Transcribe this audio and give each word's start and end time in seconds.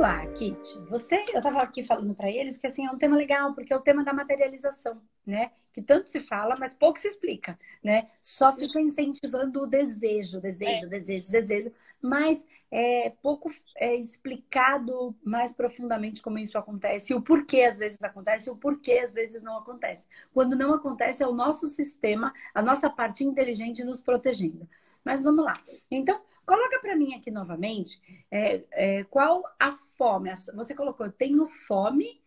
vamos 0.00 0.16
lá, 0.16 0.26
Kit. 0.32 0.78
Você, 0.88 1.16
eu 1.32 1.38
estava 1.38 1.62
aqui 1.62 1.82
falando 1.82 2.14
para 2.14 2.30
eles 2.30 2.56
que 2.56 2.66
assim 2.66 2.86
é 2.86 2.90
um 2.90 2.96
tema 2.96 3.16
legal, 3.16 3.52
porque 3.54 3.72
é 3.72 3.76
o 3.76 3.80
tema 3.80 4.02
da 4.02 4.14
materialização, 4.14 5.00
né? 5.26 5.50
Que 5.74 5.82
tanto 5.82 6.08
se 6.08 6.20
fala, 6.20 6.56
mas 6.58 6.72
pouco 6.72 6.98
se 6.98 7.06
explica, 7.06 7.58
né? 7.84 8.08
Só 8.22 8.56
fica 8.56 8.80
incentivando 8.80 9.62
o 9.62 9.66
desejo, 9.66 10.40
desejo, 10.40 10.86
é. 10.86 10.88
desejo, 10.88 11.30
desejo, 11.30 11.72
mas 12.00 12.46
é 12.70 13.12
pouco 13.22 13.50
é, 13.76 13.94
explicado 13.94 15.14
mais 15.22 15.52
profundamente 15.52 16.22
como 16.22 16.38
isso 16.38 16.56
acontece, 16.56 17.12
e 17.12 17.16
o 17.16 17.20
porquê 17.20 17.62
às 17.62 17.76
vezes 17.76 18.02
acontece, 18.02 18.48
e 18.48 18.52
o 18.52 18.56
porquê 18.56 19.00
às 19.04 19.12
vezes 19.12 19.42
não 19.42 19.58
acontece. 19.58 20.08
Quando 20.32 20.56
não 20.56 20.72
acontece, 20.72 21.22
é 21.22 21.26
o 21.26 21.34
nosso 21.34 21.66
sistema, 21.66 22.32
a 22.54 22.62
nossa 22.62 22.88
parte 22.88 23.22
inteligente 23.22 23.84
nos 23.84 24.00
protegendo. 24.00 24.66
Mas 25.04 25.22
vamos 25.22 25.44
lá. 25.44 25.54
Então, 25.90 26.20
Coloca 26.50 26.80
para 26.80 26.96
mim 26.96 27.14
aqui 27.14 27.30
novamente 27.30 28.02
é, 28.28 28.64
é, 28.72 29.04
qual 29.04 29.44
a 29.56 29.70
fome. 29.70 30.34
Você 30.52 30.74
colocou, 30.74 31.06
eu 31.06 31.12
tenho 31.12 31.46
fome 31.46 32.20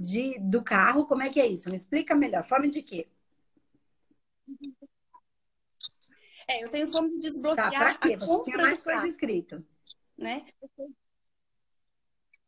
de, 0.00 0.38
do 0.40 0.64
carro, 0.64 1.04
como 1.04 1.22
é 1.22 1.28
que 1.28 1.38
é 1.38 1.46
isso? 1.46 1.68
Me 1.68 1.76
explica 1.76 2.14
melhor. 2.14 2.42
Fome 2.42 2.70
de 2.70 2.80
quê? 2.80 3.06
É, 6.48 6.64
eu 6.64 6.70
tenho 6.70 6.88
fome 6.88 7.10
de 7.10 7.18
desbloquear. 7.18 7.70
Tá, 7.70 7.78
pra 7.78 7.94
quê? 7.98 8.16
Você 8.16 8.40
tinha 8.44 8.56
mais 8.56 8.80
coisa 8.80 9.06
escrito. 9.06 9.62
Né? 10.16 10.46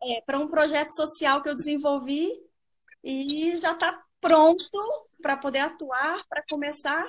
É, 0.03 0.23
para 0.23 0.39
um 0.39 0.49
projeto 0.49 0.97
social 0.97 1.43
que 1.43 1.51
eu 1.51 1.55
desenvolvi 1.55 2.27
e 3.05 3.55
já 3.59 3.73
está 3.73 4.03
pronto 4.19 4.65
para 5.21 5.37
poder 5.37 5.59
atuar, 5.59 6.27
para 6.27 6.43
começar 6.49 7.07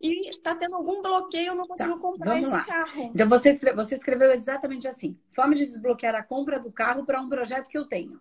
e 0.00 0.30
está 0.30 0.54
tendo 0.54 0.76
algum 0.76 1.02
bloqueio, 1.02 1.48
eu 1.48 1.54
não 1.54 1.66
consigo 1.66 1.94
tá, 1.94 1.98
comprar 1.98 2.38
esse 2.38 2.50
lá. 2.50 2.64
carro. 2.64 3.10
Então 3.14 3.28
você, 3.28 3.54
você 3.74 3.96
escreveu 3.96 4.32
exatamente 4.32 4.88
assim: 4.88 5.18
forma 5.30 5.54
de 5.54 5.66
desbloquear 5.66 6.14
a 6.14 6.22
compra 6.22 6.58
do 6.58 6.72
carro 6.72 7.04
para 7.04 7.20
um 7.20 7.28
projeto 7.28 7.68
que 7.68 7.76
eu 7.76 7.84
tenho. 7.84 8.18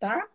Tá? 0.00 0.28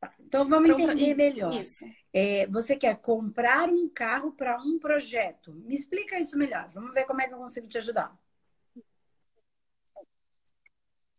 tá. 0.00 0.14
Então 0.20 0.48
vamos 0.48 0.72
pra 0.72 0.94
entender 0.94 1.12
um... 1.12 1.16
melhor. 1.16 1.52
Isso. 1.52 1.84
É, 2.14 2.46
você 2.46 2.76
quer 2.76 2.96
comprar 2.96 3.68
um 3.68 3.86
carro 3.90 4.32
para 4.32 4.56
um 4.62 4.78
projeto. 4.78 5.52
Me 5.52 5.74
explica 5.74 6.18
isso 6.18 6.38
melhor. 6.38 6.70
Vamos 6.72 6.94
ver 6.94 7.04
como 7.04 7.20
é 7.20 7.28
que 7.28 7.34
eu 7.34 7.38
consigo 7.38 7.68
te 7.68 7.76
ajudar. 7.76 8.18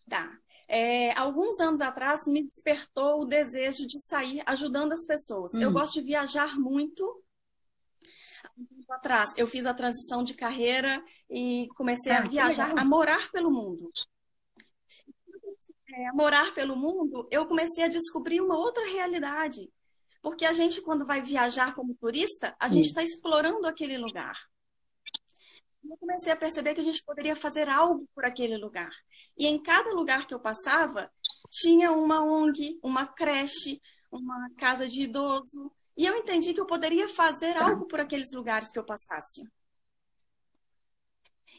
Tá. 0.09 0.39
É, 0.67 1.11
alguns 1.11 1.59
anos 1.59 1.81
atrás 1.81 2.25
me 2.25 2.43
despertou 2.43 3.21
o 3.21 3.25
desejo 3.25 3.85
de 3.85 4.01
sair 4.03 4.41
ajudando 4.45 4.91
as 4.91 5.05
pessoas. 5.05 5.53
Hum. 5.53 5.61
Eu 5.61 5.71
gosto 5.71 5.93
de 5.93 6.01
viajar 6.01 6.59
muito 6.59 7.23
um 8.57 8.65
tempo 8.65 8.93
atrás, 8.93 9.33
eu 9.37 9.47
fiz 9.47 9.65
a 9.65 9.73
transição 9.73 10.23
de 10.23 10.33
carreira 10.33 11.03
e 11.29 11.67
comecei 11.75 12.11
ah, 12.11 12.19
a 12.19 12.21
viajar, 12.21 12.77
a 12.77 12.85
morar 12.85 13.31
pelo 13.31 13.51
mundo. 13.51 13.91
É, 15.89 16.07
a 16.07 16.13
morar 16.13 16.53
pelo 16.53 16.75
mundo, 16.75 17.27
eu 17.31 17.45
comecei 17.47 17.83
a 17.83 17.87
descobrir 17.87 18.41
uma 18.41 18.57
outra 18.57 18.85
realidade. 18.85 19.71
Porque 20.21 20.45
a 20.45 20.53
gente, 20.53 20.81
quando 20.81 21.05
vai 21.05 21.21
viajar 21.21 21.73
como 21.73 21.95
turista, 21.95 22.55
a 22.59 22.67
gente 22.67 22.87
está 22.87 23.03
explorando 23.03 23.65
aquele 23.65 23.97
lugar. 23.97 24.37
Eu 25.89 25.97
comecei 25.97 26.33
a 26.33 26.35
perceber 26.35 26.73
que 26.73 26.81
a 26.81 26.83
gente 26.83 27.03
poderia 27.03 27.35
fazer 27.35 27.69
algo 27.69 28.07
por 28.13 28.25
aquele 28.25 28.57
lugar. 28.57 28.91
E 29.37 29.47
em 29.47 29.61
cada 29.61 29.91
lugar 29.93 30.27
que 30.27 30.33
eu 30.33 30.39
passava, 30.39 31.09
tinha 31.49 31.91
uma 31.91 32.23
ONG, 32.23 32.77
uma 32.83 33.05
creche, 33.05 33.81
uma 34.11 34.49
casa 34.57 34.87
de 34.87 35.03
idoso, 35.03 35.71
e 35.97 36.05
eu 36.05 36.15
entendi 36.15 36.53
que 36.53 36.61
eu 36.61 36.65
poderia 36.65 37.09
fazer 37.09 37.55
tá. 37.55 37.65
algo 37.65 37.85
por 37.85 37.99
aqueles 37.99 38.31
lugares 38.33 38.71
que 38.71 38.77
eu 38.77 38.83
passasse. 38.83 39.43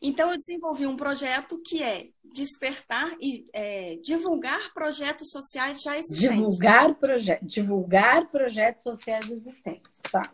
Então, 0.01 0.31
eu 0.31 0.39
desenvolvi 0.39 0.87
um 0.87 0.97
projeto 0.97 1.61
que 1.61 1.83
é 1.83 2.11
despertar 2.23 3.17
e 3.21 3.49
é, 3.53 3.97
divulgar 3.97 4.73
projetos 4.73 5.31
sociais 5.31 5.83
já 5.83 5.99
existentes. 5.99 6.31
Divulgar, 6.31 6.95
proje 6.95 7.39
divulgar 7.43 8.29
projetos 8.29 8.85
sociais 8.85 9.29
existentes, 9.29 9.99
tá? 10.11 10.33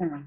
Ah. 0.00 0.24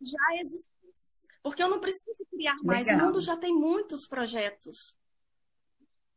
Já 0.00 0.34
existentes. 0.40 1.28
Porque 1.42 1.62
eu 1.62 1.68
não 1.68 1.80
preciso 1.80 2.26
criar 2.28 2.56
mais. 2.64 2.88
Legal. 2.88 3.02
O 3.02 3.06
mundo 3.06 3.20
já 3.20 3.36
tem 3.36 3.54
muitos 3.54 4.06
projetos. 4.06 4.96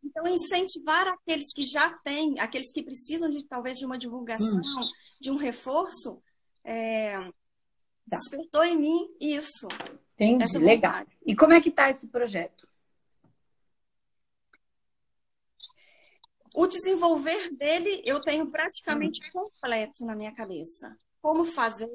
Então, 0.03 0.28
incentivar 0.28 1.08
aqueles 1.08 1.52
que 1.53 1.63
já 1.63 1.91
têm, 2.00 2.40
aqueles 2.40 2.72
que 2.72 2.84
precisam 2.84 3.30
de 3.30 3.44
talvez 3.46 3.78
de 3.78 3.85
uma 3.85 3.97
divulgação, 3.97 4.59
hum. 4.59 4.91
de 5.19 5.31
um 5.31 5.38
reforço, 5.38 6.22
é, 6.63 7.18
tá. 7.19 7.31
despertou 8.08 8.63
em 8.63 8.78
mim 8.78 9.16
isso. 9.19 9.68
Entendi, 10.19 10.58
legal. 10.59 11.06
E 11.25 11.35
como 11.35 11.53
é 11.53 11.62
que 11.62 11.69
está 11.69 11.90
esse 11.90 12.08
projeto? 12.08 12.68
O 16.56 16.66
desenvolver 16.66 17.56
dele 17.56 18.02
eu 18.03 18.19
tenho 18.19 18.50
praticamente 18.50 19.22
hum. 19.28 19.31
completo 19.31 20.06
na 20.06 20.16
minha 20.16 20.34
cabeça. 20.34 20.97
Como 21.22 21.46
fazer, 21.46 21.91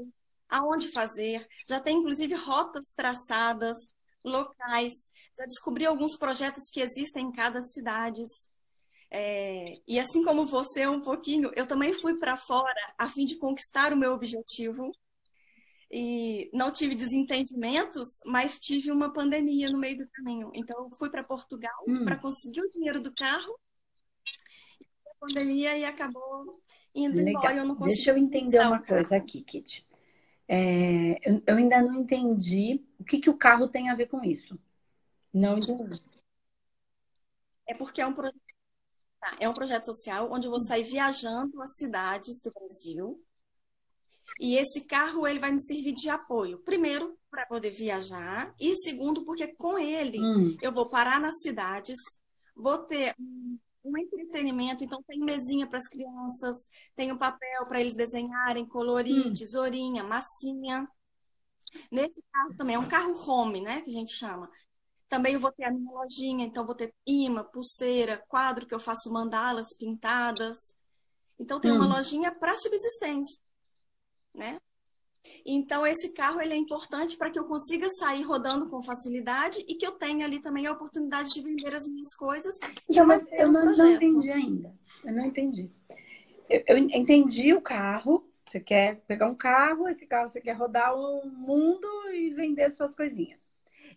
aonde 0.49 0.89
fazer, 0.89 1.47
já 1.69 1.81
tem 1.81 1.99
inclusive 1.99 2.35
rotas 2.35 2.93
traçadas, 2.95 3.93
locais 4.25 5.11
já 5.37 5.47
descobri 5.47 5.87
alguns 5.87 6.17
projetos 6.17 6.71
que 6.73 6.81
existem 6.81 7.27
em 7.27 7.33
cada 7.33 7.63
cidade. 7.63 8.23
É, 9.11 9.75
e 9.87 9.99
assim 9.99 10.25
como 10.25 10.47
você 10.47 10.87
um 10.87 11.01
pouquinho, 11.01 11.51
eu 11.55 11.67
também 11.67 11.93
fui 11.93 12.19
para 12.19 12.37
fora 12.37 12.95
a 12.97 13.09
fim 13.09 13.25
de 13.25 13.39
conquistar 13.39 13.93
o 13.93 13.97
meu 13.97 14.13
objetivo. 14.13 14.91
E 15.95 16.49
não 16.55 16.73
tive 16.73 16.95
desentendimentos, 16.95 18.09
mas 18.25 18.59
tive 18.59 18.91
uma 18.91 19.13
pandemia 19.13 19.69
no 19.69 19.79
meio 19.79 19.99
do 19.99 20.09
caminho. 20.09 20.51
Então, 20.55 20.85
eu 20.85 20.97
fui 20.97 21.11
para 21.11 21.23
Portugal 21.23 21.85
hum. 21.87 22.05
para 22.05 22.17
conseguir 22.17 22.63
o 22.63 22.71
dinheiro 22.71 22.99
do 22.99 23.13
carro. 23.13 23.59
E 24.81 25.11
a 25.11 25.15
pandemia 25.21 25.77
e 25.77 25.85
acabou 25.85 26.51
indo 26.95 27.17
Legal. 27.17 27.43
embora. 27.43 27.57
Eu 27.57 27.67
não 27.67 27.77
consegui 27.77 27.97
Deixa 27.97 28.11
eu 28.11 28.17
entender 28.17 28.61
uma 28.61 28.83
coisa 28.83 29.17
aqui, 29.17 29.43
Kit. 29.43 29.87
É, 30.49 31.31
eu, 31.31 31.43
eu, 31.47 31.57
ainda 31.57 31.83
não 31.83 31.95
entendi 31.95 32.83
o 32.99 33.05
que, 33.05 33.21
que 33.21 33.31
o 33.31 33.37
carro 33.37 33.69
tem 33.69 33.91
a 33.91 33.95
ver 33.95 34.07
com 34.07 34.25
isso. 34.25 34.59
Não 35.33 35.59
entendi. 35.59 36.03
É 37.67 37.75
porque 37.75 38.01
é 38.01 38.07
um 38.07 38.15
projeto. 38.15 38.41
Tá, 39.21 39.37
é 39.39 39.49
um 39.49 39.55
projeto 39.55 39.85
social 39.85 40.33
onde 40.33 40.47
eu 40.47 40.51
vou 40.51 40.61
sair 40.61 40.83
viajando 40.83 41.63
as 41.63 41.77
cidades 41.77 42.43
do 42.43 42.53
Brasil. 42.53 43.23
E 44.41 44.57
esse 44.57 44.85
carro 44.85 45.27
ele 45.27 45.39
vai 45.39 45.53
me 45.53 45.61
servir 45.61 45.93
de 45.93 46.11
apoio. 46.11 46.59
Primeiro, 46.59 47.17
para 47.31 47.47
poder 47.47 47.71
viajar, 47.71 48.55
e 48.61 48.75
segundo, 48.75 49.25
porque 49.25 49.47
com 49.47 49.79
ele 49.79 50.21
hum. 50.21 50.57
eu 50.61 50.73
vou 50.73 50.89
parar 50.89 51.21
nas 51.21 51.41
cidades, 51.41 51.97
vou 52.55 52.79
ter 52.79 53.15
um, 53.19 53.59
um 53.85 53.97
entretenimento, 53.97 54.85
então 54.85 55.03
tem 55.05 55.19
mesinha 55.19 55.67
para 55.67 55.79
as 55.79 55.89
crianças, 55.89 56.69
tem 56.95 57.11
um 57.11 57.17
papel 57.17 57.67
para 57.67 57.81
eles 57.81 57.95
desenharem, 57.95 58.67
colorir, 58.67 59.29
hum. 59.29 59.33
tesourinha, 59.33 60.05
massinha. 60.05 60.87
Nesse 61.91 62.23
carro 62.31 62.55
também 62.57 62.77
é 62.77 62.79
um 62.79 62.89
carro 62.89 63.15
home, 63.27 63.63
né, 63.63 63.81
que 63.81 63.91
a 63.91 63.95
gente 63.95 64.13
chama. 64.13 64.51
Também 65.13 65.37
vou 65.37 65.53
ter 65.53 65.65
a 65.65 65.71
minha 65.71 65.93
lojinha, 65.93 66.47
então 66.47 66.65
vou 66.65 66.75
ter 66.75 66.91
imã, 67.07 67.45
pulseira, 67.45 68.25
quadro 68.29 68.67
que 68.67 68.75
eu 68.75 68.81
faço 68.81 69.13
mandalas 69.13 69.77
pintadas. 69.79 70.75
Então 71.39 71.61
tem 71.61 71.71
hum. 71.71 71.77
uma 71.77 71.97
lojinha 71.97 72.35
para 72.35 72.57
subsistência, 72.57 73.45
né? 74.35 74.59
Então 75.45 75.87
esse 75.87 76.15
carro 76.15 76.41
ele 76.41 76.55
é 76.55 76.57
importante 76.57 77.19
para 77.19 77.31
que 77.31 77.39
eu 77.39 77.45
consiga 77.45 77.91
sair 77.91 78.23
rodando 78.23 78.71
com 78.71 78.83
facilidade 78.83 79.63
e 79.69 79.75
que 79.75 79.87
eu 79.87 79.93
tenha 79.93 80.25
ali 80.25 80.41
também 80.41 80.67
a 80.67 80.73
oportunidade 80.73 81.29
de 81.35 81.43
vender 81.43 81.75
as 81.75 81.87
minhas 81.87 82.15
coisas. 82.17 82.59
Então, 82.89 83.07
mas 83.07 83.31
eu 83.33 83.53
não, 83.53 83.67
não, 83.67 83.91
entendi 83.91 84.31
ainda. 84.31 84.75
Eu 85.05 85.13
não 85.13 85.27
entendi. 85.27 85.71
Eu, 86.49 86.65
eu 86.69 86.79
entendi 86.79 87.53
o 87.53 87.61
carro. 87.61 88.27
Você 88.51 88.61
quer 88.61 89.03
pegar 89.07 89.29
um 89.29 89.35
carro, 89.35 89.91
esse 89.91 90.07
carro 90.07 90.29
você 90.29 90.41
quer 90.41 90.55
rodar 90.55 90.97
o 90.97 91.29
mundo 91.29 91.87
e 92.15 92.31
vender 92.31 92.71
suas 92.71 92.95
coisinhas. 92.95 93.42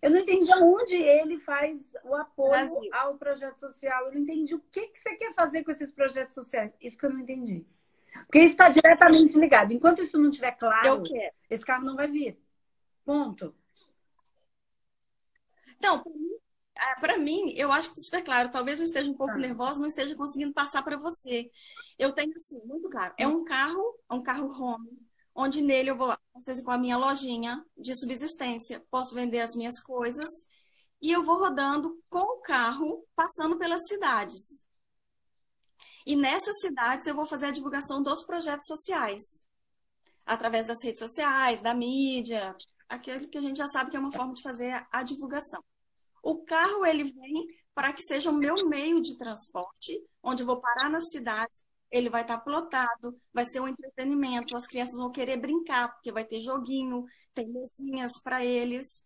Eu 0.02 0.12
não 0.12 0.20
entendi 0.20 0.52
aonde 0.52 0.96
ele 0.96 1.38
faz 1.40 1.94
o 2.04 2.16
apoio 2.16 2.52
Brasil. 2.52 2.90
ao 2.94 3.18
projeto 3.18 3.58
social. 3.58 4.06
Eu 4.06 4.14
não 4.14 4.22
entendi 4.22 4.56
o 4.56 4.60
que, 4.72 4.88
que 4.88 5.00
você 5.00 5.16
quer 5.16 5.34
fazer 5.34 5.64
com 5.64 5.72
esses 5.72 5.92
projetos 5.92 6.34
sociais. 6.34 6.72
Isso 6.82 6.98
que 6.98 7.06
eu 7.06 7.10
não 7.12 7.20
entendi. 7.20 7.66
Porque 8.26 8.40
isso 8.40 8.54
está 8.54 8.70
diretamente 8.70 9.38
ligado. 9.38 9.74
Enquanto 9.74 10.02
isso 10.02 10.18
não 10.18 10.30
estiver 10.30 10.52
claro, 10.52 11.04
esse 11.50 11.66
carro 11.66 11.84
não 11.84 11.96
vai 11.96 12.08
vir. 12.08 12.40
Ponto. 13.04 13.54
Então, 15.78 16.04
para 17.00 17.18
mim, 17.18 17.54
eu 17.56 17.72
acho 17.72 17.94
que 17.94 18.02
super 18.02 18.24
claro. 18.24 18.50
Talvez 18.50 18.80
eu 18.80 18.86
esteja 18.86 19.10
um 19.10 19.14
pouco 19.14 19.34
ah. 19.34 19.38
nervosa, 19.38 19.80
não 19.80 19.88
esteja 19.88 20.16
conseguindo 20.16 20.54
passar 20.54 20.82
para 20.84 20.98
você. 20.98 21.50
Eu 21.98 22.12
tenho 22.12 22.34
assim, 22.36 22.62
muito 22.66 22.90
claro. 22.90 23.14
É 23.18 23.28
um 23.28 23.44
carro, 23.44 24.00
é 24.10 24.14
um 24.14 24.24
carro 24.24 24.48
home, 24.50 24.98
onde 25.36 25.62
nele 25.62 25.90
eu 25.90 25.98
vou, 25.98 26.16
com 26.64 26.72
a 26.72 26.78
minha 26.78 26.98
lojinha 26.98 27.64
de 27.78 27.94
subsistência, 28.00 28.84
posso 28.90 29.14
vender 29.14 29.42
as 29.42 29.54
minhas 29.54 29.82
coisas 29.82 30.30
e 31.02 31.12
eu 31.12 31.24
vou 31.24 31.38
rodando 31.38 32.02
com 32.10 32.20
o 32.20 32.42
carro, 32.42 33.06
passando 33.16 33.58
pelas 33.58 33.86
cidades. 33.88 34.66
E 36.06 36.16
nessas 36.16 36.60
cidades 36.62 37.06
eu 37.06 37.16
vou 37.16 37.26
fazer 37.26 37.48
a 37.48 37.52
divulgação 37.52 38.02
dos 38.02 38.24
projetos 38.24 38.68
sociais, 38.68 39.44
através 40.26 40.68
das 40.68 40.82
redes 40.84 41.00
sociais, 41.00 41.62
da 41.62 41.74
mídia, 41.74 42.56
aquele 42.88 43.28
que 43.28 43.38
a 43.38 43.42
gente 43.42 43.58
já 43.58 43.68
sabe 43.68 43.92
que 43.92 43.98
é 43.98 44.00
uma 44.00 44.12
forma 44.12 44.34
de 44.34 44.42
fazer 44.42 44.88
a, 44.92 45.04
divulgação. 45.04 45.64
O 46.24 46.44
carro 46.46 46.86
ele 46.86 47.12
vem 47.12 47.48
para 47.74 47.92
que 47.92 48.02
seja 48.04 48.32
o 48.32 48.38
meu 48.38 48.68
meio 48.68 49.02
de 49.02 49.18
transporte, 49.18 50.00
onde 50.24 50.44
eu 50.44 50.48
vou 50.48 50.62
parar 50.62 50.90
na 50.90 51.02
cidade, 51.02 51.60
ele 51.96 52.10
vai 52.10 52.24
estar 52.24 52.38
plotado, 52.40 53.18
vai 53.34 53.46
ser 53.46 53.62
um 53.62 53.70
entretenimento, 53.70 54.56
as 54.56 54.68
crianças 54.68 54.98
vão 54.98 55.12
querer 55.12 55.38
brincar, 55.38 55.94
porque 55.94 56.12
vai 56.12 56.26
ter 56.26 56.42
joguinho, 56.42 57.06
tem 57.34 57.48
mesinhas 57.48 58.12
para 58.22 58.44
eles. 58.44 59.02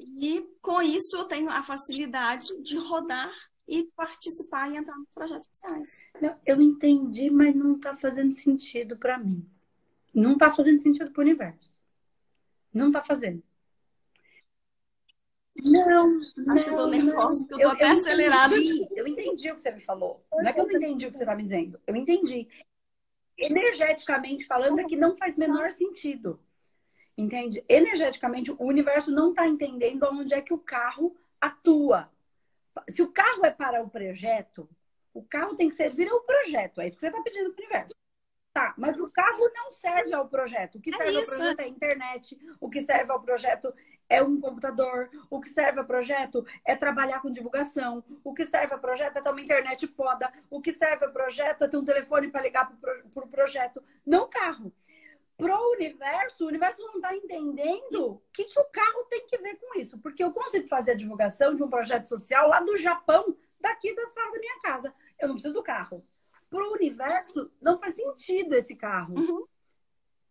E 0.00 0.42
com 0.62 0.80
isso 0.80 1.14
eu 1.16 1.26
tenho 1.26 1.50
a 1.50 1.62
facilidade 1.62 2.46
de 2.62 2.78
rodar 2.78 3.30
e 3.68 3.84
participar 3.94 4.70
e 4.70 4.78
entrar 4.78 4.96
nos 4.96 5.10
projetos 5.14 5.46
sociais. 5.48 5.90
Não, 6.20 6.34
eu 6.46 6.60
entendi, 6.62 7.30
mas 7.30 7.54
não 7.54 7.74
está 7.74 7.94
fazendo 7.94 8.32
sentido 8.32 8.96
para 8.96 9.18
mim. 9.18 9.46
Não 10.14 10.32
está 10.32 10.50
fazendo 10.50 10.80
sentido 10.80 11.10
para 11.10 11.20
o 11.20 11.24
universo. 11.24 11.76
Não 12.72 12.86
está 12.86 13.04
fazendo. 13.04 13.42
Não, 15.54 16.18
Acho 16.18 16.32
não, 16.36 16.54
que 16.54 16.70
eu 16.70 16.74
tô 16.74 16.86
nervosa, 16.86 17.46
porque 17.46 17.54
eu 17.54 17.58
tô 17.58 17.64
eu, 17.64 17.70
até 17.70 17.84
eu 17.84 17.92
acelerada. 17.92 18.56
Entendi, 18.56 18.88
eu 18.96 19.06
entendi 19.06 19.50
o 19.50 19.56
que 19.56 19.62
você 19.62 19.70
me 19.70 19.80
falou. 19.80 20.24
Não 20.32 20.48
é 20.48 20.52
que 20.52 20.60
eu 20.60 20.66
não 20.66 20.72
entendi 20.72 21.06
o 21.06 21.10
que 21.10 21.16
você 21.16 21.24
está 21.24 21.36
me 21.36 21.42
dizendo. 21.42 21.80
Eu 21.86 21.94
entendi. 21.94 22.48
Energeticamente 23.36 24.46
falando, 24.46 24.80
é 24.80 24.84
que 24.84 24.96
não 24.96 25.16
faz 25.16 25.36
menor 25.36 25.70
sentido. 25.72 26.40
Entende? 27.16 27.62
Energeticamente, 27.68 28.50
o 28.50 28.64
universo 28.64 29.10
não 29.10 29.30
está 29.30 29.46
entendendo 29.46 30.08
onde 30.10 30.32
é 30.32 30.40
que 30.40 30.54
o 30.54 30.58
carro 30.58 31.14
atua. 31.40 32.10
Se 32.88 33.02
o 33.02 33.12
carro 33.12 33.44
é 33.44 33.50
para 33.50 33.82
o 33.82 33.90
projeto, 33.90 34.68
o 35.12 35.22
carro 35.22 35.54
tem 35.54 35.68
que 35.68 35.74
servir 35.74 36.08
ao 36.08 36.20
projeto. 36.20 36.80
É 36.80 36.86
isso 36.86 36.96
que 36.96 37.00
você 37.00 37.08
está 37.08 37.20
pedindo 37.20 37.52
para 37.52 37.62
o 37.62 37.64
universo. 37.64 37.94
Tá, 38.52 38.74
mas 38.76 38.98
o 38.98 39.10
carro 39.10 39.50
não 39.54 39.72
serve 39.72 40.14
ao 40.14 40.28
projeto. 40.28 40.76
O 40.76 40.80
que 40.80 40.94
é 40.94 40.96
serve 40.96 41.16
ao 41.16 41.24
projeto 41.24 41.60
é 41.60 41.64
a 41.64 41.68
internet. 41.68 42.38
O 42.60 42.68
que 42.68 42.82
serve 42.82 43.10
ao 43.10 43.22
projeto 43.22 43.72
é 44.12 44.22
um 44.22 44.40
computador. 44.40 45.10
O 45.30 45.40
que 45.40 45.48
serve 45.48 45.80
ao 45.80 45.86
projeto 45.86 46.44
é 46.64 46.76
trabalhar 46.76 47.20
com 47.20 47.30
divulgação. 47.30 48.04
O 48.22 48.34
que 48.34 48.44
serve 48.44 48.74
ao 48.74 48.80
projeto 48.80 49.16
é 49.16 49.22
ter 49.22 49.30
uma 49.30 49.40
internet 49.40 49.86
foda. 49.86 50.32
O 50.50 50.60
que 50.60 50.72
serve 50.72 51.04
ao 51.06 51.12
projeto 51.12 51.64
é 51.64 51.68
ter 51.68 51.76
um 51.76 51.84
telefone 51.84 52.28
para 52.28 52.42
ligar 52.42 52.70
para 52.80 53.00
o 53.04 53.10
pro 53.10 53.28
projeto. 53.28 53.82
Não 54.04 54.28
carro. 54.28 54.72
Pro 55.36 55.72
universo, 55.72 56.44
o 56.44 56.48
universo 56.48 56.80
não 56.82 56.96
está 56.96 57.16
entendendo 57.16 58.12
o 58.12 58.22
que, 58.32 58.44
que 58.44 58.60
o 58.60 58.64
carro 58.64 59.04
tem 59.08 59.26
que 59.26 59.38
ver 59.38 59.56
com 59.56 59.78
isso. 59.78 59.98
Porque 59.98 60.22
eu 60.22 60.32
consigo 60.32 60.68
fazer 60.68 60.92
a 60.92 60.96
divulgação 60.96 61.54
de 61.54 61.62
um 61.64 61.70
projeto 61.70 62.08
social 62.08 62.48
lá 62.48 62.60
do 62.60 62.76
Japão, 62.76 63.36
daqui 63.58 63.94
da 63.94 64.06
sala 64.06 64.32
da 64.32 64.38
minha 64.38 64.60
casa. 64.60 64.94
Eu 65.18 65.28
não 65.28 65.34
preciso 65.34 65.54
do 65.54 65.62
carro 65.62 66.04
para 66.52 66.68
o 66.68 66.72
universo 66.74 67.50
não 67.62 67.78
faz 67.78 67.96
sentido 67.96 68.54
esse 68.54 68.76
carro. 68.76 69.14
Uhum. 69.18 69.46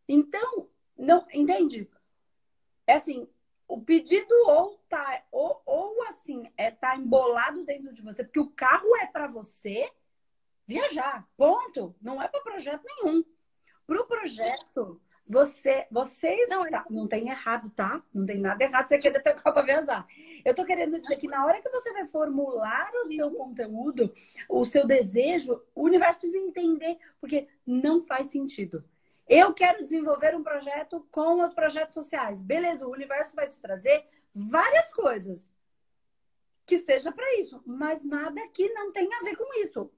Então, 0.07 0.69
não, 0.95 1.25
entende? 1.33 1.89
É 2.85 2.93
assim, 2.93 3.27
o 3.71 3.79
pedido 3.79 4.33
ou 4.47 4.77
tá 4.89 5.23
ou, 5.31 5.61
ou 5.65 6.03
assim, 6.03 6.51
é 6.57 6.69
tá 6.69 6.97
embolado 6.97 7.63
dentro 7.63 7.93
de 7.93 8.01
você, 8.01 8.21
porque 8.21 8.39
o 8.39 8.49
carro 8.49 8.93
é 8.97 9.05
para 9.05 9.27
você 9.27 9.89
viajar. 10.67 11.25
Ponto. 11.37 11.95
Não 12.01 12.21
é 12.21 12.27
para 12.27 12.41
projeto 12.41 12.83
nenhum. 12.83 13.23
Para 13.87 14.01
o 14.01 14.05
projeto, 14.05 14.99
você, 15.25 15.87
vocês 15.89 16.49
não, 16.49 16.69
tá, 16.69 16.85
não 16.89 17.07
tem 17.07 17.29
errado, 17.29 17.69
tá? 17.69 18.03
Não 18.13 18.25
tem 18.25 18.41
nada 18.41 18.61
errado 18.61 18.89
você 18.89 18.97
querer 18.97 19.21
ter 19.21 19.35
carro 19.35 19.53
para 19.53 19.65
viajar. 19.65 20.05
Eu 20.43 20.53
tô 20.53 20.65
querendo 20.65 20.99
dizer 20.99 21.15
que 21.15 21.27
na 21.27 21.45
hora 21.45 21.61
que 21.61 21.69
você 21.69 21.93
vai 21.93 22.05
formular 22.07 22.91
o 23.05 23.07
seu 23.07 23.31
conteúdo, 23.31 24.13
o 24.49 24.65
seu 24.65 24.85
desejo, 24.85 25.61
o 25.73 25.83
universo 25.83 26.19
precisa 26.19 26.43
entender, 26.43 26.97
porque 27.21 27.47
não 27.65 28.05
faz 28.05 28.31
sentido. 28.31 28.83
Eu 29.27 29.53
quero 29.53 29.83
desenvolver 29.83 30.35
um 30.35 30.43
projeto 30.43 31.07
com 31.11 31.43
os 31.43 31.53
projetos 31.53 31.93
sociais. 31.93 32.41
Beleza, 32.41 32.85
o 32.85 32.91
universo 32.91 33.35
vai 33.35 33.47
te 33.47 33.59
trazer 33.59 34.05
várias 34.33 34.91
coisas 34.91 35.49
que 36.65 36.77
seja 36.79 37.11
para 37.11 37.39
isso, 37.39 37.61
mas 37.65 38.03
nada 38.03 38.47
que 38.49 38.69
não 38.73 38.91
tenha 38.91 39.17
a 39.17 39.23
ver 39.23 39.35
com 39.35 39.61
isso. 39.61 39.91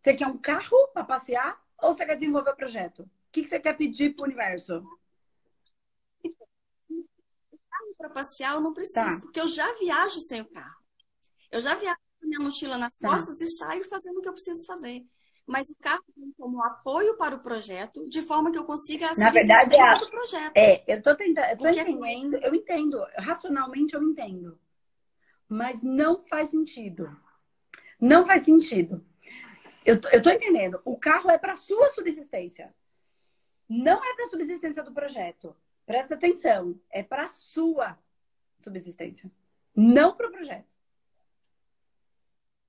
Você 0.00 0.14
quer 0.14 0.26
um 0.26 0.38
carro 0.38 0.88
para 0.88 1.04
passear 1.04 1.62
ou 1.78 1.94
você 1.94 2.06
quer 2.06 2.14
desenvolver 2.14 2.50
o 2.50 2.56
projeto? 2.56 3.00
O 3.02 3.10
que 3.32 3.44
você 3.44 3.60
quer 3.60 3.76
pedir 3.76 4.14
para 4.14 4.22
o 4.22 4.26
universo? 4.26 4.82
para 8.00 8.08
passear, 8.08 8.54
eu 8.54 8.60
não 8.62 8.72
preciso, 8.72 9.16
tá. 9.16 9.20
porque 9.20 9.38
eu 9.38 9.46
já 9.46 9.70
viajo 9.74 10.18
sem 10.20 10.40
o 10.40 10.46
carro. 10.46 10.82
Eu 11.50 11.60
já 11.60 11.74
viajo 11.74 11.98
com 12.18 12.26
minha 12.26 12.40
mochila 12.40 12.78
nas 12.78 12.96
tá. 12.96 13.08
costas 13.08 13.40
e 13.42 13.46
saio 13.58 13.86
fazendo 13.88 14.18
o 14.18 14.22
que 14.22 14.28
eu 14.28 14.32
preciso 14.32 14.66
fazer. 14.66 15.04
Mas 15.46 15.68
o 15.70 15.76
carro 15.76 16.04
tem 16.14 16.32
como 16.38 16.62
apoio 16.62 17.16
para 17.16 17.34
o 17.34 17.40
projeto, 17.40 18.08
de 18.08 18.22
forma 18.22 18.52
que 18.52 18.58
eu 18.58 18.64
consiga 18.64 19.10
Na 19.16 19.30
verdade, 19.30 19.76
é, 19.76 19.96
do 19.96 20.10
projeto. 20.10 20.56
É, 20.56 20.84
eu 20.86 21.02
tô 21.02 21.14
tentando, 21.16 21.50
eu 21.50 21.56
tô 21.56 21.64
porque... 21.64 21.80
entendendo, 21.80 22.34
eu 22.36 22.54
entendo, 22.54 22.98
racionalmente 23.16 23.94
eu 23.94 24.02
entendo. 24.02 24.58
Mas 25.48 25.82
não 25.82 26.22
faz 26.22 26.50
sentido. 26.50 27.10
Não 28.00 28.24
faz 28.24 28.44
sentido. 28.44 29.04
Eu 29.84 30.22
tô 30.22 30.30
entendendo. 30.30 30.80
O 30.84 30.96
carro 30.96 31.30
é 31.30 31.38
para 31.38 31.56
sua 31.56 31.88
subsistência. 31.88 32.72
Não 33.68 34.04
é 34.04 34.14
para 34.14 34.26
subsistência 34.26 34.82
do 34.82 34.92
projeto. 34.92 35.56
Presta 35.90 36.14
atenção, 36.14 36.78
é 36.88 37.02
para 37.02 37.28
sua 37.28 37.98
subsistência, 38.60 39.28
não 39.74 40.14
para 40.14 40.28
o 40.28 40.30
projeto. 40.30 40.68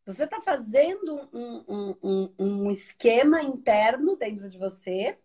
Você 0.05 0.23
está 0.23 0.41
fazendo 0.41 1.29
um, 1.31 1.63
um, 1.67 1.97
um, 2.01 2.33
um, 2.39 2.71
esquema 2.71 3.41
interno 3.43 4.15
dentro 4.15 4.49
de 4.49 4.57
você 4.57 5.17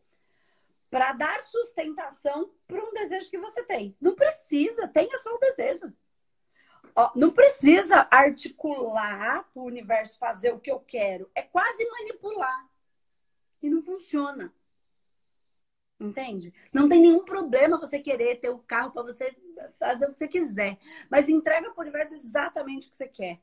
para 0.90 1.12
dar 1.12 1.42
sustentação 1.42 2.50
para 2.66 2.84
um 2.84 2.92
desejo 2.92 3.30
que 3.30 3.38
você 3.38 3.62
tem. 3.62 3.96
Não 4.00 4.14
precisa, 4.14 4.86
tenha 4.88 5.16
só 5.18 5.34
o 5.34 5.38
desejo. 5.38 5.92
Ó, 6.94 7.10
não 7.14 7.30
precisa 7.30 8.06
articular 8.10 9.44
para 9.52 9.62
o 9.62 9.66
universo 9.66 10.18
fazer 10.18 10.52
o 10.52 10.60
que 10.60 10.70
eu 10.70 10.80
quero. 10.80 11.30
É 11.34 11.42
quase 11.42 11.84
manipular. 11.90 12.68
E 13.62 13.70
não 13.70 13.82
funciona. 13.82 14.52
Entende? 15.98 16.52
Não 16.70 16.88
tem 16.88 17.00
nenhum 17.00 17.24
problema 17.24 17.78
você 17.78 17.98
querer 17.98 18.36
ter 18.40 18.50
o 18.50 18.58
carro 18.58 18.92
para 18.92 19.02
você 19.02 19.34
fazer 19.78 20.06
o 20.06 20.12
que 20.12 20.18
você 20.18 20.28
quiser. 20.28 20.78
Mas 21.10 21.28
entrega 21.28 21.70
para 21.70 21.78
o 21.78 21.82
universo 21.82 22.14
exatamente 22.14 22.88
o 22.88 22.90
que 22.90 22.96
você 22.96 23.08
quer. 23.08 23.40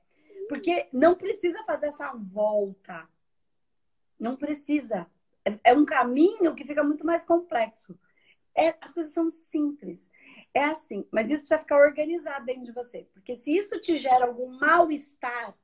Porque 0.48 0.88
não 0.92 1.16
precisa 1.16 1.64
fazer 1.64 1.88
essa 1.88 2.12
volta. 2.14 3.08
Não 4.20 4.36
precisa. 4.36 5.08
É, 5.46 5.60
é 5.72 5.74
um 5.74 5.86
caminho 5.86 6.56
que 6.56 6.66
fica 6.66 6.84
muito 6.84 7.06
mais 7.06 7.24
complexo. 7.24 7.98
É, 8.56 8.76
as 8.82 8.94
coisas 8.94 9.14
são 9.14 9.32
simples. 9.32 10.10
É 10.54 10.66
assim, 10.66 11.08
mas 11.12 11.30
isso 11.30 11.40
precisa 11.40 11.60
ficar 11.60 11.78
organizado 11.78 12.46
dentro 12.46 12.66
de 12.66 12.72
você. 12.72 13.08
Porque 13.14 13.36
se 13.36 13.56
isso 13.56 13.80
te 13.80 13.98
gera 13.98 14.26
algum 14.26 14.48
mal-estar, 14.60 15.56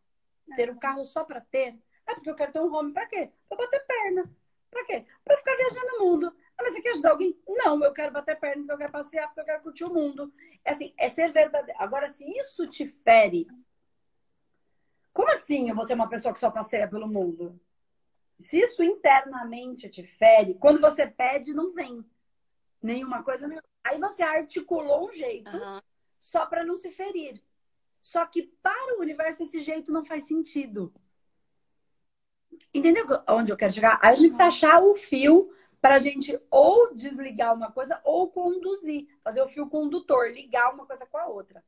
ter 0.55 0.71
um 0.71 0.79
carro 0.79 1.05
só 1.05 1.23
para 1.23 1.41
ter, 1.41 1.77
é 2.07 2.15
porque 2.15 2.29
eu 2.29 2.35
quero 2.35 2.51
ter 2.51 2.59
um 2.59 2.73
home 2.73 2.91
para 2.91 3.05
quê? 3.05 3.29
Para 3.47 3.57
bater 3.57 3.85
perna. 3.85 4.29
Para 4.71 4.85
quê? 4.85 5.05
Para 5.23 5.37
ficar 5.37 5.55
viajando 5.55 5.87
no 5.93 6.05
mundo. 6.05 6.35
Ah, 6.57 6.63
mas 6.63 6.73
você 6.73 6.81
quer 6.81 6.89
ajudar 6.91 7.11
alguém? 7.11 7.39
Não, 7.47 7.83
eu 7.83 7.93
quero 7.93 8.11
bater 8.11 8.39
perna, 8.39 8.57
porque 8.57 8.73
eu 8.73 8.77
quero 8.77 8.91
passear, 8.91 9.27
porque 9.27 9.41
eu 9.41 9.45
quero 9.45 9.63
curtir 9.63 9.83
o 9.85 9.93
mundo. 9.93 10.33
É 10.65 10.71
assim, 10.71 10.93
é 10.97 11.07
ser 11.09 11.31
verdadeiro. 11.31 11.79
Agora, 11.81 12.09
se 12.09 12.29
isso 12.37 12.67
te 12.67 12.87
fere, 12.87 13.47
como 15.19 15.31
assim 15.31 15.67
eu 15.67 15.75
vou 15.75 15.83
ser 15.83 15.95
uma 15.95 16.07
pessoa 16.07 16.33
que 16.33 16.39
só 16.39 16.49
passeia 16.49 16.87
pelo 16.87 17.05
mundo? 17.05 17.59
Se 18.39 18.57
isso 18.57 18.81
internamente 18.81 19.89
te 19.89 20.01
fere, 20.01 20.53
quando 20.53 20.79
você 20.79 21.05
pede, 21.05 21.53
não 21.53 21.73
vem 21.73 22.05
nenhuma 22.81 23.21
coisa. 23.21 23.45
Aí 23.83 23.99
você 23.99 24.23
articulou 24.23 25.09
um 25.09 25.11
jeito 25.11 25.53
uhum. 25.57 25.81
só 26.17 26.45
para 26.45 26.63
não 26.63 26.77
se 26.77 26.89
ferir. 26.91 27.43
Só 28.01 28.25
que 28.25 28.43
para 28.63 28.95
o 28.95 29.01
universo 29.01 29.43
esse 29.43 29.59
jeito 29.59 29.91
não 29.91 30.05
faz 30.05 30.23
sentido. 30.23 30.93
Entendeu 32.73 33.05
onde 33.27 33.51
eu 33.51 33.57
quero 33.57 33.73
chegar? 33.73 33.99
Aí 34.01 34.13
a 34.13 34.15
gente 34.15 34.27
precisa 34.29 34.47
achar 34.47 34.81
o 34.81 34.95
fio 34.95 35.53
para 35.81 35.95
a 35.95 35.99
gente 35.99 36.39
ou 36.49 36.95
desligar 36.95 37.53
uma 37.53 37.73
coisa 37.73 37.99
ou 38.05 38.31
conduzir, 38.31 39.05
fazer 39.21 39.41
o 39.41 39.49
fio 39.49 39.67
condutor, 39.67 40.31
ligar 40.31 40.73
uma 40.73 40.85
coisa 40.85 41.05
com 41.05 41.17
a 41.17 41.27
outra. 41.27 41.61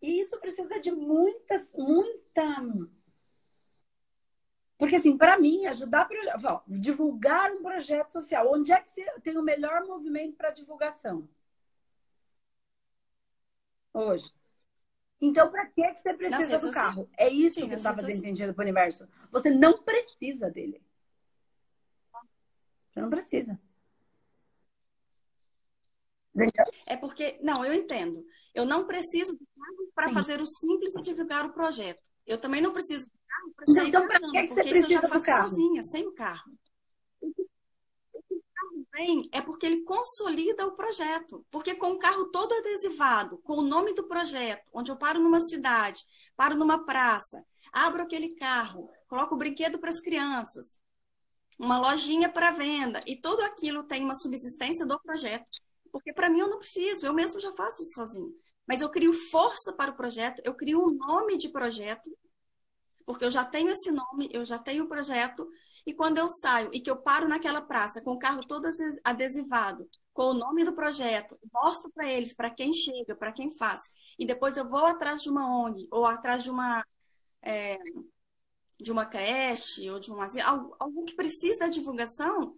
E 0.00 0.20
isso 0.20 0.38
precisa 0.38 0.80
de 0.80 0.90
muitas, 0.90 1.72
muita. 1.74 2.64
Porque, 4.78 4.96
assim, 4.96 5.16
para 5.16 5.38
mim, 5.38 5.66
ajudar 5.66 6.08
divulgar 6.66 7.52
um 7.52 7.62
projeto 7.62 8.10
social, 8.10 8.50
onde 8.50 8.72
é 8.72 8.80
que 8.80 8.90
você 8.90 9.04
tem 9.20 9.36
o 9.36 9.42
melhor 9.42 9.84
movimento 9.84 10.36
para 10.36 10.50
divulgação? 10.50 11.28
Hoje. 13.92 14.32
Então, 15.20 15.50
para 15.50 15.66
que 15.66 15.82
você 15.94 16.14
precisa 16.14 16.58
do 16.58 16.70
carro? 16.70 17.10
É 17.18 17.28
isso 17.28 17.60
Sim, 17.60 17.68
que 17.68 17.74
está 17.74 17.94
fazendo 17.94 18.22
sentido 18.22 18.54
para 18.54 18.62
o 18.62 18.64
universo. 18.64 19.06
Você 19.30 19.50
não 19.50 19.82
precisa 19.82 20.50
dele. 20.50 20.82
Você 22.90 23.00
não 23.02 23.10
precisa. 23.10 23.60
É 26.86 26.96
porque, 26.96 27.38
não, 27.42 27.64
eu 27.64 27.74
entendo. 27.74 28.24
Eu 28.54 28.64
não 28.64 28.86
preciso 28.86 29.32
de 29.36 29.46
carro 29.46 29.92
para 29.94 30.08
fazer 30.08 30.40
o 30.40 30.46
simples 30.46 30.94
e 30.96 31.02
divulgar 31.02 31.46
o 31.46 31.52
projeto. 31.52 32.08
Eu 32.26 32.38
também 32.38 32.60
não 32.60 32.72
preciso 32.72 33.06
de 33.06 33.12
carro 33.26 33.52
para 33.54 33.66
sair 33.66 33.88
então, 33.88 34.06
para 34.06 34.20
que, 34.20 34.42
que 34.42 34.48
você 34.48 34.62
precisa 34.62 34.86
eu 34.86 34.90
já 34.90 35.08
faço 35.08 35.24
sozinha, 35.24 35.82
sem 35.82 36.06
o 36.06 36.12
carro. 36.12 36.52
O 37.22 38.42
carro 38.54 38.86
tem 38.92 39.28
é 39.32 39.40
porque 39.40 39.66
ele 39.66 39.82
consolida 39.82 40.66
o 40.66 40.72
projeto. 40.72 41.44
Porque 41.50 41.74
com 41.74 41.92
o 41.92 41.98
carro 41.98 42.26
todo 42.26 42.54
adesivado, 42.54 43.38
com 43.38 43.54
o 43.54 43.62
nome 43.62 43.94
do 43.94 44.06
projeto, 44.06 44.68
onde 44.72 44.90
eu 44.90 44.96
paro 44.96 45.20
numa 45.20 45.40
cidade, 45.40 46.04
paro 46.36 46.56
numa 46.56 46.84
praça, 46.84 47.44
abro 47.72 48.02
aquele 48.02 48.34
carro, 48.36 48.90
coloco 49.08 49.34
o 49.34 49.38
brinquedo 49.38 49.78
para 49.78 49.90
as 49.90 50.00
crianças, 50.00 50.78
uma 51.58 51.78
lojinha 51.78 52.28
para 52.28 52.50
venda, 52.50 53.02
e 53.06 53.16
tudo 53.16 53.42
aquilo 53.42 53.84
tem 53.84 54.02
uma 54.02 54.14
subsistência 54.14 54.86
do 54.86 54.98
projeto. 55.00 55.46
Porque 55.92 56.12
para 56.12 56.28
mim 56.28 56.40
eu 56.40 56.48
não 56.48 56.58
preciso, 56.58 57.06
eu 57.06 57.12
mesmo 57.12 57.40
já 57.40 57.52
faço 57.52 57.82
isso 57.82 57.94
sozinho. 57.94 58.32
Mas 58.66 58.80
eu 58.80 58.90
crio 58.90 59.12
força 59.12 59.72
para 59.72 59.90
o 59.90 59.96
projeto, 59.96 60.40
eu 60.44 60.54
crio 60.54 60.84
um 60.84 60.92
nome 60.92 61.36
de 61.36 61.48
projeto, 61.48 62.10
porque 63.04 63.24
eu 63.24 63.30
já 63.30 63.44
tenho 63.44 63.70
esse 63.70 63.90
nome, 63.90 64.28
eu 64.32 64.44
já 64.44 64.58
tenho 64.58 64.84
o 64.84 64.88
projeto, 64.88 65.48
e 65.86 65.92
quando 65.92 66.18
eu 66.18 66.28
saio 66.28 66.70
e 66.72 66.80
que 66.80 66.90
eu 66.90 66.96
paro 66.96 67.28
naquela 67.28 67.60
praça 67.60 68.02
com 68.02 68.12
o 68.12 68.18
carro 68.18 68.46
todo 68.46 68.68
adesivado, 69.02 69.88
com 70.12 70.30
o 70.30 70.34
nome 70.34 70.64
do 70.64 70.74
projeto, 70.74 71.38
mostro 71.52 71.90
para 71.92 72.06
eles, 72.08 72.34
para 72.34 72.50
quem 72.50 72.72
chega, 72.72 73.16
para 73.16 73.32
quem 73.32 73.50
faz, 73.56 73.80
e 74.18 74.26
depois 74.26 74.56
eu 74.56 74.68
vou 74.68 74.86
atrás 74.86 75.20
de 75.22 75.30
uma 75.30 75.46
ONG 75.64 75.88
ou 75.90 76.06
atrás 76.06 76.44
de 76.44 76.50
uma 76.50 76.84
é, 77.42 77.78
de 78.78 78.90
uma 78.90 79.06
creche 79.06 79.90
ou 79.90 79.98
de 79.98 80.10
um 80.12 80.20
asilo, 80.20 80.76
algum 80.78 81.04
que 81.04 81.14
precisa 81.14 81.60
da 81.60 81.68
divulgação, 81.68 82.56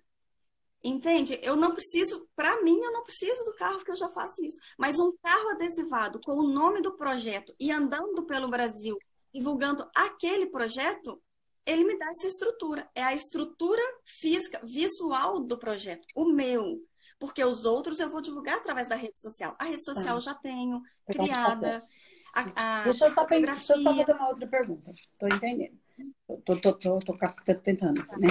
entende? 0.82 1.38
Eu 1.42 1.56
não 1.56 1.72
preciso, 1.72 2.28
para 2.34 2.62
mim, 2.62 2.78
eu 2.80 2.92
não 2.92 3.04
preciso 3.04 3.44
do 3.44 3.54
carro, 3.54 3.76
porque 3.76 3.92
eu 3.92 3.96
já 3.96 4.08
faço 4.10 4.44
isso. 4.44 4.58
Mas 4.78 4.98
um 4.98 5.12
carro 5.22 5.50
adesivado 5.50 6.20
com 6.20 6.32
o 6.32 6.48
nome 6.48 6.80
do 6.80 6.96
projeto 6.96 7.54
e 7.58 7.70
andando 7.70 8.24
pelo 8.24 8.48
Brasil, 8.48 8.96
divulgando 9.32 9.88
aquele 9.94 10.46
projeto, 10.46 11.22
ele 11.64 11.84
me 11.84 11.98
dá 11.98 12.06
essa 12.10 12.26
estrutura. 12.26 12.88
É 12.94 13.02
a 13.02 13.14
estrutura 13.14 13.82
física, 14.04 14.60
visual 14.64 15.40
do 15.40 15.58
projeto, 15.58 16.04
o 16.14 16.26
meu. 16.26 16.80
Porque 17.18 17.44
os 17.44 17.64
outros 17.64 18.00
eu 18.00 18.10
vou 18.10 18.20
divulgar 18.20 18.56
através 18.56 18.88
da 18.88 18.96
rede 18.96 19.20
social. 19.20 19.54
A 19.58 19.64
rede 19.64 19.84
social 19.84 20.14
ah. 20.14 20.16
eu 20.16 20.20
já 20.20 20.34
tenho 20.34 20.82
criada. 21.06 21.84
A, 22.34 22.80
a 22.80 22.84
deixa, 22.84 23.04
eu 23.06 23.10
só, 23.10 23.24
deixa 23.26 23.74
eu 23.74 23.82
só 23.82 23.94
fazer 23.94 24.12
uma 24.12 24.28
outra 24.28 24.48
pergunta. 24.48 24.90
Estou 24.90 25.28
entendendo. 25.28 25.78
Estou 26.28 26.60
tô, 26.60 26.72
tô, 26.72 26.98
tô, 26.98 27.16
tô, 27.16 27.54
tentando, 27.62 28.04
né? 28.18 28.28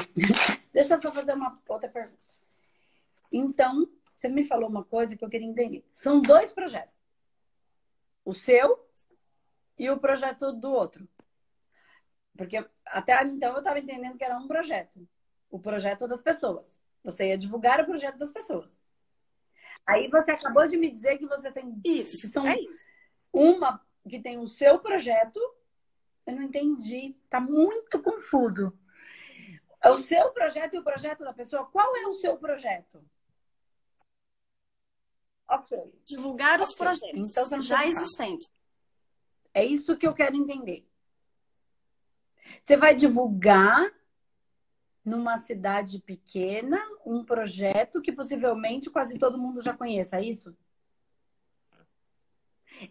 Deixa 0.74 0.96
eu 0.96 1.01
só 1.01 1.13
fazer 1.13 1.34
uma 1.34 1.58
outra 1.70 1.88
pergunta. 1.88 2.31
Então, 3.32 3.88
você 4.18 4.28
me 4.28 4.46
falou 4.46 4.70
uma 4.70 4.84
coisa 4.84 5.16
que 5.16 5.24
eu 5.24 5.30
queria 5.30 5.48
entender. 5.48 5.84
São 5.94 6.22
dois 6.22 6.52
projetos. 6.52 6.96
O 8.24 8.34
seu 8.34 8.88
e 9.78 9.90
o 9.90 10.00
projeto 10.00 10.52
do 10.52 10.72
outro. 10.72 11.08
Porque 12.38 12.64
até 12.86 13.24
então 13.24 13.54
eu 13.54 13.60
estava 13.60 13.80
entendendo 13.80 14.18
que 14.18 14.24
era 14.24 14.38
um 14.38 14.48
projeto. 14.48 15.08
O 15.50 15.60
projeto 15.60 16.08
das 16.08 16.22
pessoas. 16.22 16.80
Você 17.04 17.30
ia 17.30 17.38
divulgar 17.38 17.82
o 17.82 17.86
projeto 17.86 18.18
das 18.18 18.32
pessoas. 18.32 18.80
Aí 19.86 20.08
você 20.08 20.32
acabou 20.32 20.68
de 20.68 20.78
me 20.78 20.90
dizer 20.90 21.18
que 21.18 21.26
você 21.26 21.52
tem. 21.52 21.82
Isso. 21.84 22.28
Que 22.28 22.34
são 22.34 22.46
é 22.46 22.56
isso. 22.60 22.86
Uma 23.34 23.82
que 24.08 24.20
tem 24.20 24.38
o 24.38 24.48
seu 24.48 24.80
projeto. 24.80 25.40
Eu 26.28 26.36
não 26.36 26.44
entendi. 26.44 27.16
Tá 27.30 27.40
muito 27.40 28.00
confuso. 28.02 28.78
É 29.84 29.90
o 29.90 29.98
seu 29.98 30.32
projeto 30.32 30.76
e 30.76 30.80
o 30.80 30.84
projeto 30.84 31.24
da 31.24 31.34
pessoa. 31.34 31.66
Qual 31.66 31.96
é 31.98 32.06
o 32.06 32.14
seu 32.14 32.38
projeto? 32.38 33.04
Ok. 35.51 35.77
Divulgar 36.05 36.62
okay. 36.62 36.63
os 36.63 36.74
projetos 36.74 37.38
então, 37.38 37.62
já 37.62 37.86
existentes. 37.86 38.50
É 39.53 39.65
isso 39.65 39.98
que 39.98 40.08
eu 40.08 40.13
quero 40.13 40.36
entender. 40.36 40.88
Você 42.63 42.77
vai 42.77 42.96
divulgar 42.96 43.91
numa 45.03 45.38
cidade 45.39 46.00
pequena 46.00 46.79
um 47.05 47.25
projeto 47.25 48.01
que 48.01 48.13
possivelmente 48.13 48.89
quase 48.89 49.20
todo 49.20 49.38
mundo 49.38 49.62
já 49.62 49.75
conheça, 49.75 50.17
é 50.17 50.24
isso? 50.24 50.55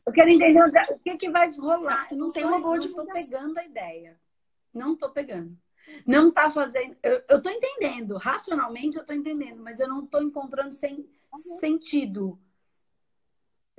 Eu 0.05 0.13
quero 0.13 0.29
entender 0.29 0.63
o 0.63 0.99
que, 0.99 1.17
que 1.17 1.31
vai 1.31 1.51
rolar. 1.53 2.09
Eu 2.11 2.19
não, 2.19 2.31
tenho 2.31 2.49
uma 2.49 2.61
boa 2.61 2.77
Não 2.77 3.07
pegando 3.07 3.59
a 3.59 3.65
ideia. 3.65 4.21
Não 4.73 4.93
estou 4.93 5.11
pegando. 5.11 5.57
Não 6.07 6.29
está 6.29 6.51
fazendo. 6.51 6.97
Eu, 7.03 7.39
estou 7.39 7.51
entendendo. 7.51 8.17
Racionalmente 8.19 8.97
eu 8.97 9.01
estou 9.01 9.17
entendendo, 9.17 9.63
mas 9.63 9.81
eu 9.81 9.89
não 9.89 10.05
estou 10.05 10.23
encontrando 10.23 10.75
sem 10.75 11.09
uhum. 11.33 11.59
sentido. 11.59 12.39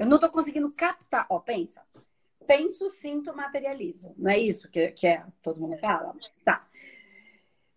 Eu 0.01 0.07
não 0.07 0.15
estou 0.15 0.29
conseguindo 0.29 0.69
captar. 0.75 1.25
Ó, 1.29 1.39
pensa 1.39 1.81
penso, 2.51 2.89
sinto, 2.89 3.33
materializo. 3.33 4.13
Não 4.17 4.29
é 4.29 4.37
isso 4.37 4.69
que, 4.69 4.91
que 4.91 5.07
é, 5.07 5.23
todo 5.41 5.61
mundo 5.61 5.77
fala? 5.77 6.13
Tá. 6.43 6.67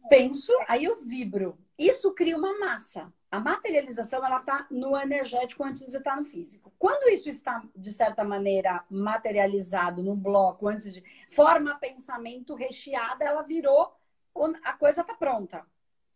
Penso, 0.09 0.53
aí 0.67 0.85
eu 0.85 1.01
vibro. 1.01 1.57
Isso 1.79 2.13
cria 2.13 2.37
uma 2.37 2.59
massa. 2.59 3.13
A 3.31 3.39
materialização, 3.39 4.27
ela 4.27 4.41
está 4.41 4.67
no 4.73 4.97
energético 4.97 5.63
antes 5.63 5.87
de 5.87 5.97
estar 5.97 6.17
no 6.17 6.25
físico. 6.25 6.73
Quando 6.77 7.09
isso 7.09 7.29
está, 7.29 7.63
de 7.75 7.93
certa 7.93 8.25
maneira, 8.25 8.85
materializado 8.91 10.03
num 10.03 10.17
bloco, 10.17 10.67
antes 10.67 10.93
de... 10.93 11.05
Forma 11.31 11.79
pensamento 11.79 12.55
recheada, 12.55 13.25
ela 13.25 13.43
virou... 13.43 13.95
A 14.65 14.73
coisa 14.73 15.03
está 15.03 15.15
pronta. 15.15 15.65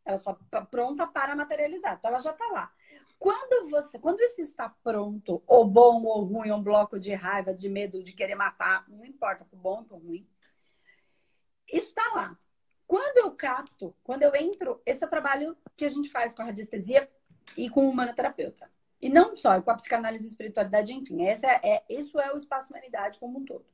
Ela 0.04 0.16
só 0.16 0.32
está 0.32 0.62
pronta 0.62 1.06
para 1.06 1.36
materializar. 1.36 1.96
Então, 1.96 2.10
ela 2.10 2.18
já 2.18 2.32
está 2.32 2.46
lá. 2.48 2.72
Quando 3.18 3.68
você, 3.68 3.98
quando 3.98 4.20
isso 4.20 4.40
está 4.40 4.68
pronto, 4.68 5.42
ou 5.46 5.66
bom 5.66 6.04
ou 6.04 6.24
ruim, 6.24 6.52
um 6.52 6.62
bloco 6.62 7.00
de 7.00 7.12
raiva, 7.14 7.52
de 7.52 7.68
medo, 7.68 8.02
de 8.02 8.12
querer 8.12 8.36
matar, 8.36 8.88
não 8.88 9.04
importa, 9.04 9.44
por 9.44 9.58
bom 9.58 9.84
ou 9.90 9.98
ruim, 9.98 10.26
isso 11.70 11.88
está 11.88 12.14
lá. 12.14 12.38
Quando 12.86 13.18
eu 13.18 13.30
capto, 13.32 13.94
quando 14.02 14.22
eu 14.22 14.34
entro, 14.34 14.80
esse 14.86 15.04
é 15.04 15.06
o 15.06 15.10
trabalho 15.10 15.56
que 15.76 15.84
a 15.84 15.88
gente 15.88 16.08
faz 16.08 16.32
com 16.32 16.42
a 16.42 16.46
radiestesia 16.46 17.10
e 17.56 17.68
com 17.68 17.86
o 17.86 17.90
humanoterapeuta. 17.90 18.70
E 19.00 19.08
não 19.08 19.36
só, 19.36 19.60
com 19.60 19.70
a 19.70 19.74
psicanálise 19.74 20.24
e 20.24 20.28
espiritualidade, 20.28 20.92
enfim. 20.92 21.26
Essa 21.26 21.46
é, 21.46 21.60
é, 21.62 21.84
isso 21.88 22.18
é 22.18 22.32
o 22.32 22.36
espaço 22.36 22.70
humanidade 22.70 23.18
como 23.18 23.38
um 23.38 23.44
todo. 23.44 23.64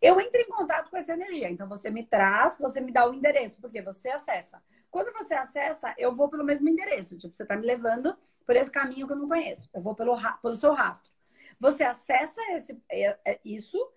Eu 0.00 0.20
entro 0.20 0.40
em 0.40 0.48
contato 0.48 0.90
com 0.90 0.96
essa 0.96 1.12
energia. 1.12 1.50
Então, 1.50 1.68
você 1.68 1.90
me 1.90 2.04
traz, 2.04 2.58
você 2.58 2.80
me 2.80 2.92
dá 2.92 3.08
o 3.08 3.14
endereço, 3.14 3.60
porque 3.60 3.82
você 3.82 4.08
acessa. 4.08 4.62
Quando 4.90 5.12
você 5.12 5.34
acessa, 5.34 5.94
eu 5.98 6.14
vou 6.14 6.28
pelo 6.28 6.44
mesmo 6.44 6.68
endereço. 6.68 7.18
Tipo, 7.18 7.36
você 7.36 7.42
está 7.42 7.56
me 7.56 7.66
levando 7.66 8.16
por 8.46 8.56
esse 8.56 8.70
caminho 8.70 9.06
que 9.06 9.12
eu 9.12 9.16
não 9.16 9.26
conheço. 9.26 9.68
Eu 9.72 9.82
vou 9.82 9.94
pelo, 9.94 10.16
pelo 10.40 10.54
seu 10.54 10.72
rastro. 10.72 11.12
Você 11.58 11.84
acessa 11.84 12.40
esse, 12.52 12.80
é, 12.88 13.18
é, 13.24 13.40
isso, 13.44 13.92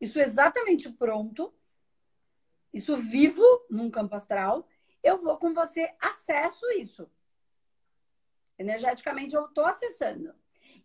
isso 0.00 0.18
exatamente 0.18 0.90
pronto, 0.90 1.52
isso 2.72 2.96
vivo 2.96 3.42
num 3.70 3.90
campo 3.90 4.14
astral. 4.14 4.68
Eu 5.02 5.22
vou 5.22 5.36
com 5.38 5.54
você, 5.54 5.94
acesso 6.00 6.68
isso. 6.72 7.10
Energeticamente 8.58 9.34
eu 9.34 9.46
estou 9.46 9.64
acessando. 9.64 10.34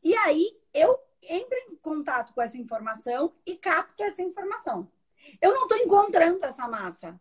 E 0.04 0.16
aí 0.16 0.58
eu 0.74 1.00
entro 1.22 1.58
em 1.58 1.76
contato 1.78 2.34
com 2.34 2.42
essa 2.42 2.58
informação 2.58 3.34
e 3.46 3.56
capto 3.58 4.04
essa 4.04 4.22
informação. 4.22 4.92
Eu 5.40 5.54
não 5.54 5.64
estou 5.64 5.78
encontrando 5.78 6.44
essa 6.46 6.68
massa 6.68 7.20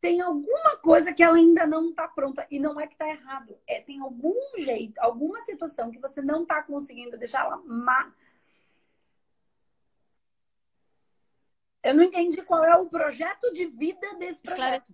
tem 0.00 0.20
alguma 0.20 0.76
coisa 0.78 1.12
que 1.12 1.22
ela 1.22 1.36
ainda 1.36 1.66
não 1.66 1.90
está 1.90 2.08
pronta. 2.08 2.46
E 2.50 2.58
não 2.58 2.80
é 2.80 2.86
que 2.86 2.94
está 2.94 3.08
errado. 3.08 3.58
É, 3.66 3.80
tem 3.82 4.00
algum 4.00 4.34
jeito, 4.58 4.98
alguma 4.98 5.40
situação 5.42 5.90
que 5.90 5.98
você 5.98 6.22
não 6.22 6.42
está 6.42 6.62
conseguindo 6.62 7.18
deixar 7.18 7.44
ela 7.44 7.58
má. 7.58 8.12
Eu 11.82 11.94
não 11.94 12.02
entendi 12.02 12.42
qual 12.42 12.64
é 12.64 12.76
o 12.76 12.88
projeto 12.88 13.52
de 13.52 13.66
vida 13.66 14.14
desse 14.14 14.42
projeto. 14.42 14.92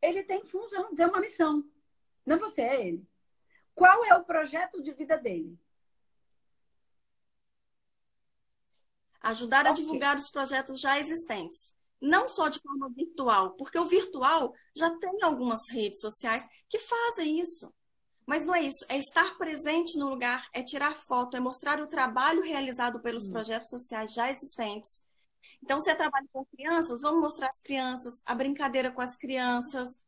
Ele 0.00 0.22
tem 0.22 0.44
função, 0.44 0.94
tem 0.94 1.06
uma 1.06 1.20
missão. 1.20 1.64
Não 2.24 2.38
você, 2.38 2.62
é 2.62 2.86
ele. 2.86 3.06
Qual 3.74 4.04
é 4.04 4.14
o 4.14 4.24
projeto 4.24 4.82
de 4.82 4.92
vida 4.92 5.16
dele? 5.16 5.58
Ajudar 9.20 9.66
a 9.66 9.72
divulgar 9.72 10.16
os 10.16 10.30
projetos 10.30 10.80
já 10.80 10.98
existentes 10.98 11.72
não 12.02 12.28
só 12.28 12.48
de 12.48 12.58
forma 12.58 12.90
virtual, 12.90 13.52
porque 13.52 13.78
o 13.78 13.86
virtual 13.86 14.52
já 14.74 14.90
tem 14.98 15.22
algumas 15.22 15.70
redes 15.70 16.00
sociais 16.00 16.44
que 16.68 16.80
fazem 16.80 17.38
isso. 17.38 17.72
Mas 18.26 18.44
não 18.44 18.54
é 18.54 18.62
isso, 18.62 18.84
é 18.88 18.98
estar 18.98 19.36
presente 19.38 19.96
no 19.98 20.08
lugar, 20.08 20.48
é 20.52 20.62
tirar 20.62 20.96
foto, 20.96 21.36
é 21.36 21.40
mostrar 21.40 21.80
o 21.80 21.86
trabalho 21.86 22.42
realizado 22.42 23.00
pelos 23.00 23.26
hum. 23.26 23.30
projetos 23.30 23.70
sociais 23.70 24.12
já 24.12 24.30
existentes. 24.30 25.04
Então, 25.62 25.78
se 25.78 25.90
é 25.90 25.94
trabalho 25.94 26.28
com 26.32 26.44
crianças, 26.46 27.00
vamos 27.00 27.20
mostrar 27.20 27.48
as 27.48 27.60
crianças, 27.60 28.22
a 28.26 28.34
brincadeira 28.34 28.90
com 28.90 29.00
as 29.00 29.16
crianças, 29.16 30.04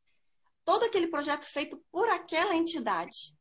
todo 0.64 0.84
aquele 0.84 1.06
projeto 1.06 1.44
feito 1.44 1.80
por 1.92 2.08
aquela 2.08 2.56
entidade. 2.56 3.34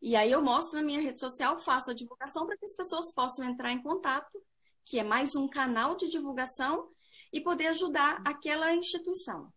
E 0.00 0.16
aí 0.16 0.32
eu 0.32 0.42
mostro 0.42 0.76
na 0.76 0.84
minha 0.84 1.00
rede 1.00 1.20
social, 1.20 1.58
faço 1.60 1.92
a 1.92 1.94
divulgação 1.94 2.46
para 2.46 2.56
que 2.56 2.64
as 2.64 2.74
pessoas 2.74 3.12
possam 3.14 3.48
entrar 3.48 3.70
em 3.70 3.80
contato, 3.80 4.42
que 4.84 4.98
é 4.98 5.04
mais 5.04 5.36
um 5.36 5.46
canal 5.46 5.94
de 5.94 6.08
divulgação 6.08 6.91
e 7.32 7.40
poder 7.40 7.68
ajudar 7.68 8.22
aquela 8.24 8.74
instituição. 8.74 9.52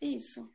Isso. 0.00 0.50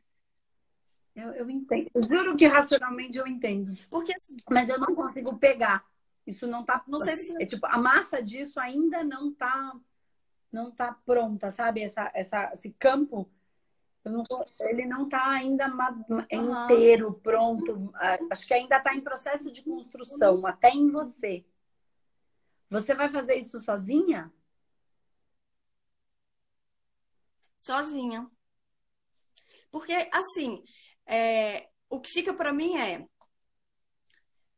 Eu, 1.14 1.32
eu 1.32 1.50
entendo. 1.50 1.90
Eu 1.94 2.08
juro 2.08 2.36
que 2.36 2.46
racionalmente 2.46 3.18
eu 3.18 3.26
entendo. 3.26 3.72
Porque 3.90 4.14
assim, 4.14 4.36
Mas 4.50 4.68
eu 4.68 4.78
não 4.78 4.94
consigo 4.94 5.36
pegar. 5.38 5.84
Isso 6.26 6.46
não 6.46 6.64
tá. 6.64 6.82
Não 6.86 7.00
sei 7.00 7.16
se. 7.16 7.42
É 7.42 7.46
tipo, 7.46 7.66
a 7.66 7.76
massa 7.76 8.22
disso 8.22 8.58
ainda 8.58 9.04
não 9.04 9.32
tá. 9.32 9.74
Não 10.50 10.70
tá 10.70 10.92
pronta, 11.06 11.50
sabe? 11.50 11.82
Essa, 11.82 12.10
essa, 12.14 12.52
esse 12.52 12.70
campo 12.72 13.26
Não 14.04 14.22
ele 14.60 14.84
não 14.84 15.04
está 15.04 15.30
ainda 15.30 15.66
uhum. 16.10 16.20
inteiro, 16.30 17.14
pronto. 17.22 17.90
Acho 18.30 18.46
que 18.46 18.52
ainda 18.52 18.76
está 18.76 18.94
em 18.94 19.00
processo 19.00 19.50
de 19.50 19.62
construção, 19.62 20.46
até 20.46 20.70
em 20.70 20.90
você. 20.90 21.44
Você 22.72 22.94
vai 22.94 23.06
fazer 23.06 23.34
isso 23.34 23.60
sozinha? 23.60 24.32
Sozinha. 27.58 28.26
Porque, 29.70 29.92
assim, 30.10 30.64
é, 31.06 31.68
o 31.90 32.00
que 32.00 32.10
fica 32.10 32.32
para 32.32 32.50
mim 32.50 32.74
é. 32.78 33.06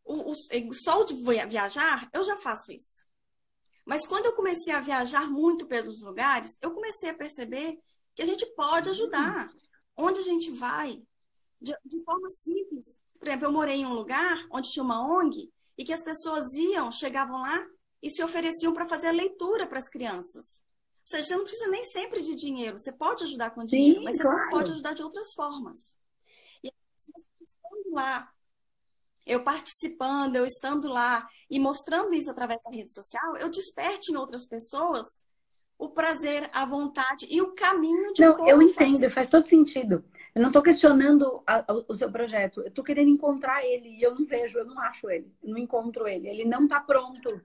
O, 0.04 0.30
o, 0.30 0.74
só 0.74 1.02
de 1.02 1.14
viajar, 1.48 2.08
eu 2.12 2.22
já 2.22 2.36
faço 2.36 2.70
isso. 2.70 3.02
Mas 3.84 4.06
quando 4.06 4.26
eu 4.26 4.36
comecei 4.36 4.72
a 4.72 4.80
viajar 4.80 5.28
muito 5.28 5.66
pelos 5.66 6.00
lugares, 6.00 6.56
eu 6.62 6.70
comecei 6.70 7.10
a 7.10 7.16
perceber 7.16 7.76
que 8.14 8.22
a 8.22 8.26
gente 8.26 8.46
pode 8.54 8.90
ajudar. 8.90 9.50
Onde 9.96 10.20
a 10.20 10.22
gente 10.22 10.52
vai, 10.52 11.02
de, 11.60 11.76
de 11.84 12.04
forma 12.04 12.28
simples. 12.30 13.02
Por 13.18 13.26
exemplo, 13.26 13.46
eu 13.46 13.52
morei 13.52 13.76
em 13.78 13.86
um 13.86 13.94
lugar 13.94 14.46
onde 14.52 14.70
tinha 14.70 14.84
uma 14.84 15.04
ONG 15.04 15.52
e 15.76 15.84
que 15.84 15.92
as 15.92 16.04
pessoas 16.04 16.52
iam, 16.54 16.92
chegavam 16.92 17.42
lá 17.42 17.73
e 18.04 18.10
se 18.10 18.22
ofereciam 18.22 18.74
para 18.74 18.84
fazer 18.84 19.06
a 19.06 19.12
leitura 19.12 19.66
para 19.66 19.78
as 19.78 19.88
crianças. 19.88 20.62
Ou 21.00 21.06
seja, 21.06 21.22
você 21.26 21.36
não 21.36 21.44
precisa 21.44 21.70
nem 21.70 21.84
sempre 21.84 22.20
de 22.20 22.34
dinheiro. 22.34 22.78
Você 22.78 22.92
pode 22.92 23.24
ajudar 23.24 23.50
com 23.52 23.64
dinheiro, 23.64 24.00
Sim, 24.00 24.04
mas 24.04 24.20
claro. 24.20 24.36
você 24.36 24.50
pode 24.50 24.72
ajudar 24.72 24.92
de 24.92 25.02
outras 25.02 25.32
formas. 25.32 25.96
E 26.62 26.70
se 26.98 27.10
você 27.10 27.28
estando 27.42 27.94
lá, 27.94 28.30
eu 29.24 29.42
participando, 29.42 30.36
eu 30.36 30.44
estando 30.44 30.86
lá 30.88 31.26
e 31.48 31.58
mostrando 31.58 32.12
isso 32.12 32.30
através 32.30 32.62
da 32.62 32.70
rede 32.70 32.92
social, 32.92 33.38
eu 33.38 33.48
desperte 33.48 34.12
em 34.12 34.16
outras 34.16 34.46
pessoas 34.46 35.06
o 35.78 35.88
prazer, 35.88 36.48
a 36.52 36.66
vontade 36.66 37.26
e 37.30 37.40
o 37.40 37.54
caminho 37.54 38.12
de 38.12 38.22
Não, 38.22 38.46
eu 38.46 38.60
entendo, 38.60 38.92
fazer. 38.92 39.10
faz 39.10 39.30
todo 39.30 39.46
sentido. 39.46 40.04
Eu 40.34 40.42
não 40.42 40.48
estou 40.50 40.62
questionando 40.62 41.42
a, 41.46 41.72
a, 41.72 41.74
o 41.88 41.94
seu 41.94 42.10
projeto. 42.12 42.60
Eu 42.60 42.68
estou 42.68 42.84
querendo 42.84 43.08
encontrar 43.08 43.64
ele 43.64 43.88
e 43.88 44.02
eu 44.02 44.14
não 44.14 44.26
vejo, 44.26 44.58
eu 44.58 44.66
não 44.66 44.78
acho 44.80 45.08
ele. 45.08 45.32
Eu 45.42 45.50
não 45.50 45.58
encontro 45.58 46.06
ele. 46.06 46.28
Ele 46.28 46.44
não 46.44 46.64
está 46.64 46.80
pronto. 46.80 47.40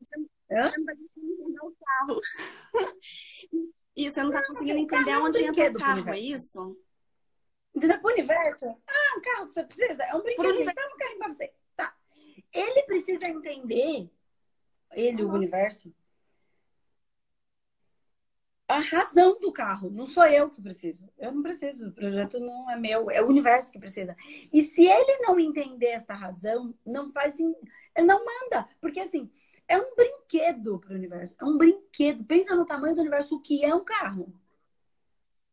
Você, 0.00 0.16
Hã? 0.50 0.68
você 0.68 0.78
não 0.78 0.84
está 0.84 0.96
conseguindo 0.96 1.32
entender 1.32 1.60
o 1.60 1.76
carro. 1.84 2.20
e 3.96 4.10
você 4.10 4.22
não 4.22 4.30
está 4.30 4.46
conseguindo 4.46 4.78
entender 4.78 5.10
é 5.10 5.18
onde 5.18 5.44
entra 5.44 5.70
o 5.70 5.74
carro, 5.74 6.08
é 6.10 6.18
isso? 6.18 6.76
Entendeu? 7.74 8.00
Pro 8.00 8.12
universo. 8.12 8.64
Ah, 8.86 9.18
um 9.18 9.20
carro 9.20 9.46
que 9.48 9.52
você 9.52 9.64
precisa. 9.64 10.02
É 10.04 10.14
um 10.14 10.22
brinquedo. 10.22 10.48
Universo... 10.48 10.80
É 10.80 10.86
um 10.86 10.96
carrinho 10.96 11.18
para 11.18 11.28
você. 11.28 11.54
Tá. 11.76 11.96
Ele 12.52 12.82
precisa 12.84 13.26
entender, 13.26 14.10
ele, 14.92 15.22
uhum. 15.22 15.30
o 15.30 15.34
universo, 15.34 15.92
a 18.68 18.80
razão 18.80 19.38
do 19.40 19.52
carro. 19.52 19.90
Não 19.90 20.06
sou 20.06 20.24
eu 20.24 20.50
que 20.50 20.60
preciso. 20.60 21.08
Eu 21.18 21.32
não 21.32 21.42
preciso. 21.42 21.88
O 21.88 21.92
projeto 21.92 22.40
não 22.40 22.70
é 22.70 22.76
meu. 22.76 23.10
É 23.10 23.22
o 23.22 23.28
universo 23.28 23.70
que 23.70 23.78
precisa. 23.78 24.16
E 24.52 24.62
se 24.62 24.86
ele 24.86 25.18
não 25.20 25.38
entender 25.38 25.90
essa 25.90 26.14
razão, 26.14 26.74
não 26.84 27.12
faz. 27.12 27.38
Ele 27.38 28.06
não 28.06 28.24
manda. 28.24 28.68
Porque 28.80 29.00
assim, 29.00 29.30
é 29.68 29.78
um 29.78 29.94
brinquedo 29.94 30.78
para 30.78 30.92
o 30.92 30.96
universo. 30.96 31.34
É 31.40 31.44
um 31.44 31.56
brinquedo. 31.56 32.24
Pensa 32.24 32.54
no 32.54 32.64
tamanho 32.64 32.94
do 32.94 33.00
universo, 33.00 33.36
o 33.36 33.40
que 33.40 33.64
é 33.64 33.74
um 33.74 33.84
carro. 33.84 34.32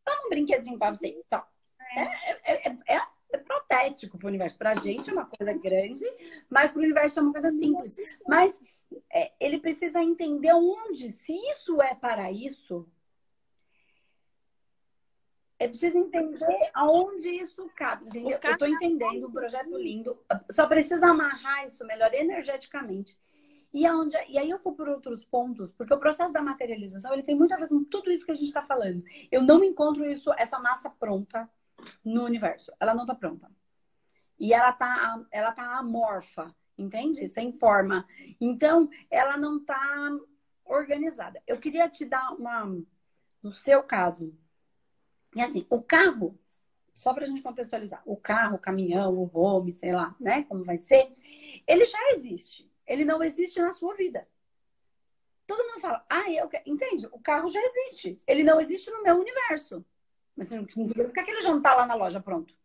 É 0.08 0.26
um 0.26 0.30
brinquedinho 0.30 0.78
para 0.78 0.96
você. 0.96 1.08
Então, 1.08 1.44
é, 1.96 2.02
é, 2.02 2.70
é, 2.70 2.78
é, 2.88 3.02
é 3.32 3.38
protético 3.38 4.18
para 4.18 4.26
o 4.26 4.30
universo. 4.30 4.58
Para 4.58 4.72
a 4.72 4.76
gente 4.76 5.10
é 5.10 5.14
uma 5.14 5.26
coisa 5.26 5.54
grande, 5.54 6.06
mas 6.50 6.72
para 6.72 6.80
o 6.80 6.84
universo 6.84 7.20
é 7.20 7.22
uma 7.22 7.32
coisa 7.32 7.52
simples. 7.52 7.98
Mas 8.28 8.60
é, 9.12 9.32
ele 9.40 9.60
precisa 9.60 10.02
entender 10.02 10.54
onde, 10.54 11.12
se 11.12 11.34
isso 11.50 11.82
é 11.82 11.96
para 11.96 12.32
isso, 12.32 12.88
é 15.58 15.68
preciso 15.68 15.98
entender 15.98 16.70
aonde 16.74 17.30
isso 17.30 17.70
cabe. 17.76 18.08
Entendeu? 18.08 18.38
Eu 18.44 18.52
estou 18.52 18.68
entendendo, 18.68 19.28
um 19.28 19.32
projeto 19.32 19.76
lindo. 19.78 20.20
Só 20.52 20.68
precisa 20.68 21.08
amarrar 21.08 21.68
isso 21.68 21.86
melhor 21.86 22.14
energeticamente. 22.14 23.18
E, 23.74 23.86
aonde, 23.88 24.16
e 24.30 24.38
aí 24.38 24.50
eu 24.50 24.60
vou 24.60 24.76
por 24.76 24.88
outros 24.88 25.26
pontos, 25.26 25.72
porque 25.72 25.94
o 25.94 26.00
processo 26.00 26.32
da 26.32 26.42
materialização 26.42 27.12
ele 27.12 27.24
tem 27.24 27.36
muito 27.36 27.54
a 27.54 27.58
ver 27.58 27.68
com 27.68 27.84
tudo 27.84 28.12
isso 28.12 28.26
que 28.26 28.32
a 28.32 28.36
gente 28.36 28.48
está 28.48 28.62
falando. 28.62 29.04
Eu 29.32 29.42
não 29.42 29.64
encontro 29.64 30.06
isso, 30.06 30.32
essa 30.34 30.60
massa 30.60 30.90
pronta 30.92 31.50
no 32.06 32.24
universo. 32.24 32.72
Ela 32.80 32.94
não 32.94 33.04
está 33.04 33.16
pronta. 33.16 33.50
E 34.40 34.54
ela 34.54 34.70
está 34.70 35.26
ela 35.32 35.52
tá 35.52 35.78
amorfa, 35.78 36.54
entende? 36.78 37.28
Sem 37.30 37.52
forma. 37.54 38.06
Então, 38.40 38.90
ela 39.10 39.38
não 39.38 39.58
está 39.58 40.12
organizada. 40.66 41.42
Eu 41.48 41.60
queria 41.60 41.90
te 41.90 42.06
dar 42.06 42.32
uma, 42.34 42.66
no 43.42 43.52
seu 43.52 43.82
caso, 43.82 44.34
e 45.36 45.42
assim, 45.42 45.66
o 45.70 45.82
carro, 45.82 46.38
só 46.94 47.14
para 47.14 47.24
a 47.24 47.28
gente 47.28 47.42
contextualizar, 47.42 48.02
o 48.06 48.16
carro, 48.16 48.56
o 48.56 48.60
caminhão, 48.60 49.18
o 49.18 49.30
home, 49.34 49.76
sei 49.76 49.92
lá, 49.92 50.16
né? 50.20 50.44
Como 50.44 50.64
vai 50.64 50.78
ser, 50.78 51.12
ele 51.68 51.86
já 51.86 52.12
existe. 52.12 52.72
Ele 52.94 53.06
não 53.06 53.24
existe 53.24 53.60
na 53.60 53.74
sua 53.74 53.96
vida. 53.96 54.28
Todo 55.46 55.68
mundo 55.68 55.82
fala, 55.82 56.06
ah, 56.10 56.32
eu 56.32 56.48
quero. 56.48 56.64
Entende? 56.66 57.08
O 57.12 57.20
carro 57.20 57.48
já 57.48 57.60
existe. 57.62 58.18
Ele 58.26 58.44
não 58.44 58.62
existe 58.62 58.90
no 58.92 59.04
meu 59.04 59.20
universo. 59.20 59.86
Mas 60.36 60.50
não 60.50 60.66
significa 60.68 61.24
que 61.24 61.32
ele 61.32 61.42
já 61.42 61.50
não 61.50 61.58
está 61.58 61.76
lá 61.76 61.86
na 61.86 61.96
loja 61.96 62.22
pronto. 62.22 62.56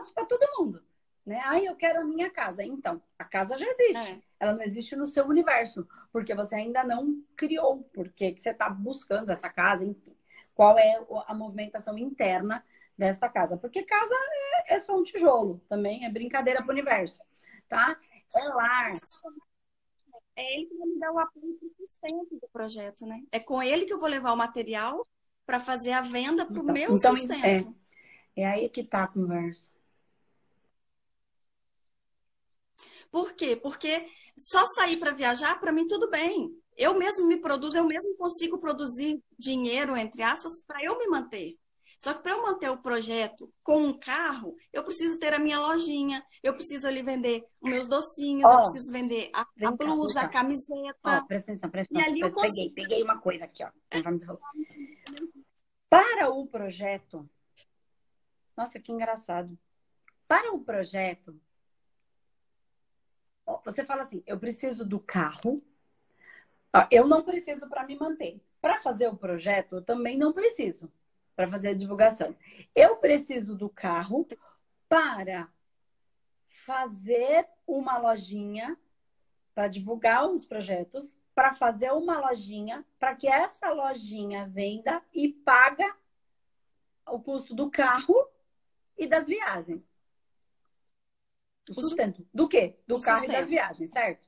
Isso 0.00 0.14
para 0.14 0.24
todo 0.24 0.58
mundo. 0.58 0.82
Né? 1.24 1.40
Ah, 1.44 1.60
eu 1.60 1.76
quero 1.76 2.00
a 2.00 2.04
minha 2.04 2.30
casa. 2.30 2.64
Então, 2.64 3.00
a 3.18 3.24
casa 3.24 3.58
já 3.58 3.66
existe. 3.66 4.12
É. 4.12 4.20
Ela 4.40 4.54
não 4.54 4.62
existe 4.62 4.96
no 4.96 5.06
seu 5.06 5.26
universo. 5.26 5.86
Porque 6.10 6.34
você 6.34 6.54
ainda 6.54 6.82
não 6.82 7.22
criou. 7.36 7.82
Porque 7.92 8.34
você 8.36 8.50
está 8.50 8.68
buscando 8.70 9.30
essa 9.30 9.48
casa, 9.50 9.84
enfim 9.84 10.16
qual 10.54 10.78
é 10.78 11.04
a 11.26 11.34
movimentação 11.34 11.98
interna 11.98 12.64
desta 12.96 13.28
casa. 13.28 13.56
Porque 13.56 13.82
casa 13.82 14.14
é, 14.14 14.74
é 14.74 14.78
só 14.78 14.96
um 14.96 15.02
tijolo, 15.02 15.62
também 15.68 16.04
é 16.04 16.10
brincadeira 16.10 16.60
para 16.60 16.68
o 16.68 16.72
universo, 16.72 17.20
tá? 17.68 17.96
É 18.34 18.44
lar. 18.44 18.92
É 20.34 20.54
ele 20.54 20.66
que 20.66 20.76
vai 20.76 20.86
me 20.86 20.98
dar 20.98 21.12
o 21.12 21.18
apoio 21.18 21.58
sustento 21.76 22.38
do 22.40 22.48
projeto, 22.52 23.06
né? 23.06 23.22
É 23.30 23.38
com 23.38 23.62
ele 23.62 23.84
que 23.84 23.92
eu 23.92 23.98
vou 23.98 24.08
levar 24.08 24.32
o 24.32 24.36
material 24.36 25.06
para 25.44 25.60
fazer 25.60 25.92
a 25.92 26.00
venda 26.00 26.46
para 26.46 26.54
o 26.54 26.62
então, 26.62 26.74
meu 26.74 26.94
então, 26.94 27.16
sustento. 27.16 27.74
É, 28.36 28.42
é 28.42 28.46
aí 28.46 28.68
que 28.68 28.82
tá 28.82 29.04
a 29.04 29.08
conversa. 29.08 29.70
Por 33.10 33.34
quê? 33.34 33.54
Porque 33.54 34.08
só 34.36 34.64
sair 34.66 34.96
para 34.96 35.12
viajar, 35.12 35.60
para 35.60 35.70
mim, 35.70 35.86
tudo 35.86 36.08
bem 36.08 36.62
eu 36.76 36.98
mesmo 36.98 37.26
me 37.26 37.36
produzo, 37.36 37.78
eu 37.78 37.86
mesmo 37.86 38.16
consigo 38.16 38.58
produzir 38.58 39.22
dinheiro, 39.38 39.96
entre 39.96 40.22
aspas, 40.22 40.62
para 40.66 40.82
eu 40.82 40.98
me 40.98 41.06
manter. 41.06 41.58
Só 42.02 42.14
que 42.14 42.22
para 42.24 42.32
eu 42.32 42.42
manter 42.42 42.68
o 42.68 42.78
projeto 42.78 43.48
com 43.62 43.80
um 43.80 43.96
carro, 43.96 44.56
eu 44.72 44.82
preciso 44.82 45.20
ter 45.20 45.32
a 45.32 45.38
minha 45.38 45.60
lojinha, 45.60 46.20
eu 46.42 46.52
preciso 46.52 46.88
ali 46.88 47.00
vender 47.00 47.46
os 47.60 47.70
meus 47.70 47.86
docinhos, 47.86 48.44
oh, 48.44 48.54
eu 48.54 48.58
preciso 48.62 48.90
vender 48.90 49.30
a, 49.32 49.42
a 49.42 49.70
blusa, 49.70 50.22
cá, 50.22 50.26
a 50.26 50.28
camiseta. 50.28 50.98
Oh, 51.04 51.26
presta 51.28 51.52
atenção, 51.52 51.70
presta 51.70 51.94
atenção. 51.94 52.10
E 52.10 52.12
ali 52.12 52.20
eu 52.20 52.32
consigo... 52.32 52.74
peguei, 52.74 52.88
peguei 52.88 53.02
uma 53.04 53.20
coisa 53.20 53.44
aqui, 53.44 53.62
ó. 53.62 53.70
Para 55.88 56.28
o 56.30 56.44
projeto. 56.48 57.30
Nossa, 58.56 58.80
que 58.80 58.90
engraçado. 58.90 59.56
Para 60.26 60.52
o 60.52 60.58
projeto, 60.58 61.40
você 63.64 63.84
fala 63.84 64.02
assim: 64.02 64.24
eu 64.26 64.40
preciso 64.40 64.84
do 64.84 64.98
carro, 64.98 65.62
eu 66.90 67.06
não 67.06 67.22
preciso 67.22 67.68
para 67.68 67.86
me 67.86 67.96
manter. 67.96 68.40
Para 68.60 68.82
fazer 68.82 69.06
o 69.06 69.16
projeto, 69.16 69.76
eu 69.76 69.82
também 69.82 70.18
não 70.18 70.32
preciso 70.32 70.90
para 71.42 71.50
fazer 71.50 71.68
a 71.70 71.74
divulgação. 71.74 72.36
Eu 72.72 72.96
preciso 72.98 73.56
do 73.56 73.68
carro 73.68 74.28
para 74.88 75.50
fazer 76.64 77.48
uma 77.66 77.98
lojinha 77.98 78.78
para 79.52 79.66
divulgar 79.66 80.30
os 80.30 80.46
projetos, 80.46 81.18
para 81.34 81.52
fazer 81.54 81.92
uma 81.92 82.20
lojinha, 82.20 82.86
para 82.98 83.16
que 83.16 83.26
essa 83.26 83.70
lojinha 83.70 84.48
venda 84.48 85.02
e 85.12 85.28
paga 85.28 85.96
o 87.06 87.20
custo 87.20 87.54
do 87.54 87.68
carro 87.68 88.14
e 88.96 89.08
das 89.08 89.26
viagens. 89.26 89.84
O 91.68 91.74
sustento. 91.74 92.24
Do 92.32 92.48
quê? 92.48 92.78
Do 92.86 93.00
carro 93.00 93.18
sustento. 93.18 93.36
e 93.36 93.40
das 93.40 93.48
viagens, 93.48 93.90
certo? 93.90 94.24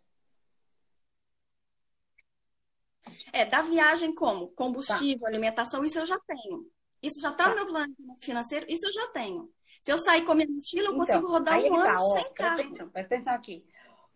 É, 3.33 3.45
da 3.45 3.63
viagem 3.63 4.15
como? 4.15 4.49
Combustível, 4.49 5.21
tá. 5.21 5.29
alimentação, 5.29 5.85
isso 5.85 5.99
eu 6.01 6.07
já 6.07 6.19
tenho. 6.21 6.74
Isso 7.05 7.21
já 7.21 7.31
está 7.31 7.45
tá. 7.45 7.51
no 7.51 7.57
meu 7.57 7.67
plano 7.67 7.95
financeiro, 8.19 8.65
isso 8.69 8.87
eu 8.87 8.93
já 8.93 9.09
tenho. 9.09 9.53
Se 9.79 9.93
eu 9.93 9.99
sair 9.99 10.23
com 10.25 10.33
a 10.33 10.35
minha 10.35 10.49
mochila, 10.49 10.89
eu 10.89 10.93
então, 10.93 10.99
consigo 10.99 11.27
rodar 11.29 11.59
um 11.59 11.75
ano 11.75 11.95
tá, 11.95 12.03
ó, 12.03 12.13
sem 12.15 12.33
carro. 12.33 12.57
Presta 12.57 12.63
atenção, 12.63 12.89
presta 12.89 13.15
atenção 13.15 13.35
aqui. 13.35 13.67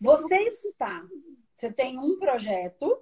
Você 0.01 0.35
está, 0.37 1.07
você 1.55 1.71
tem 1.71 1.99
um 1.99 2.19
projeto 2.19 2.99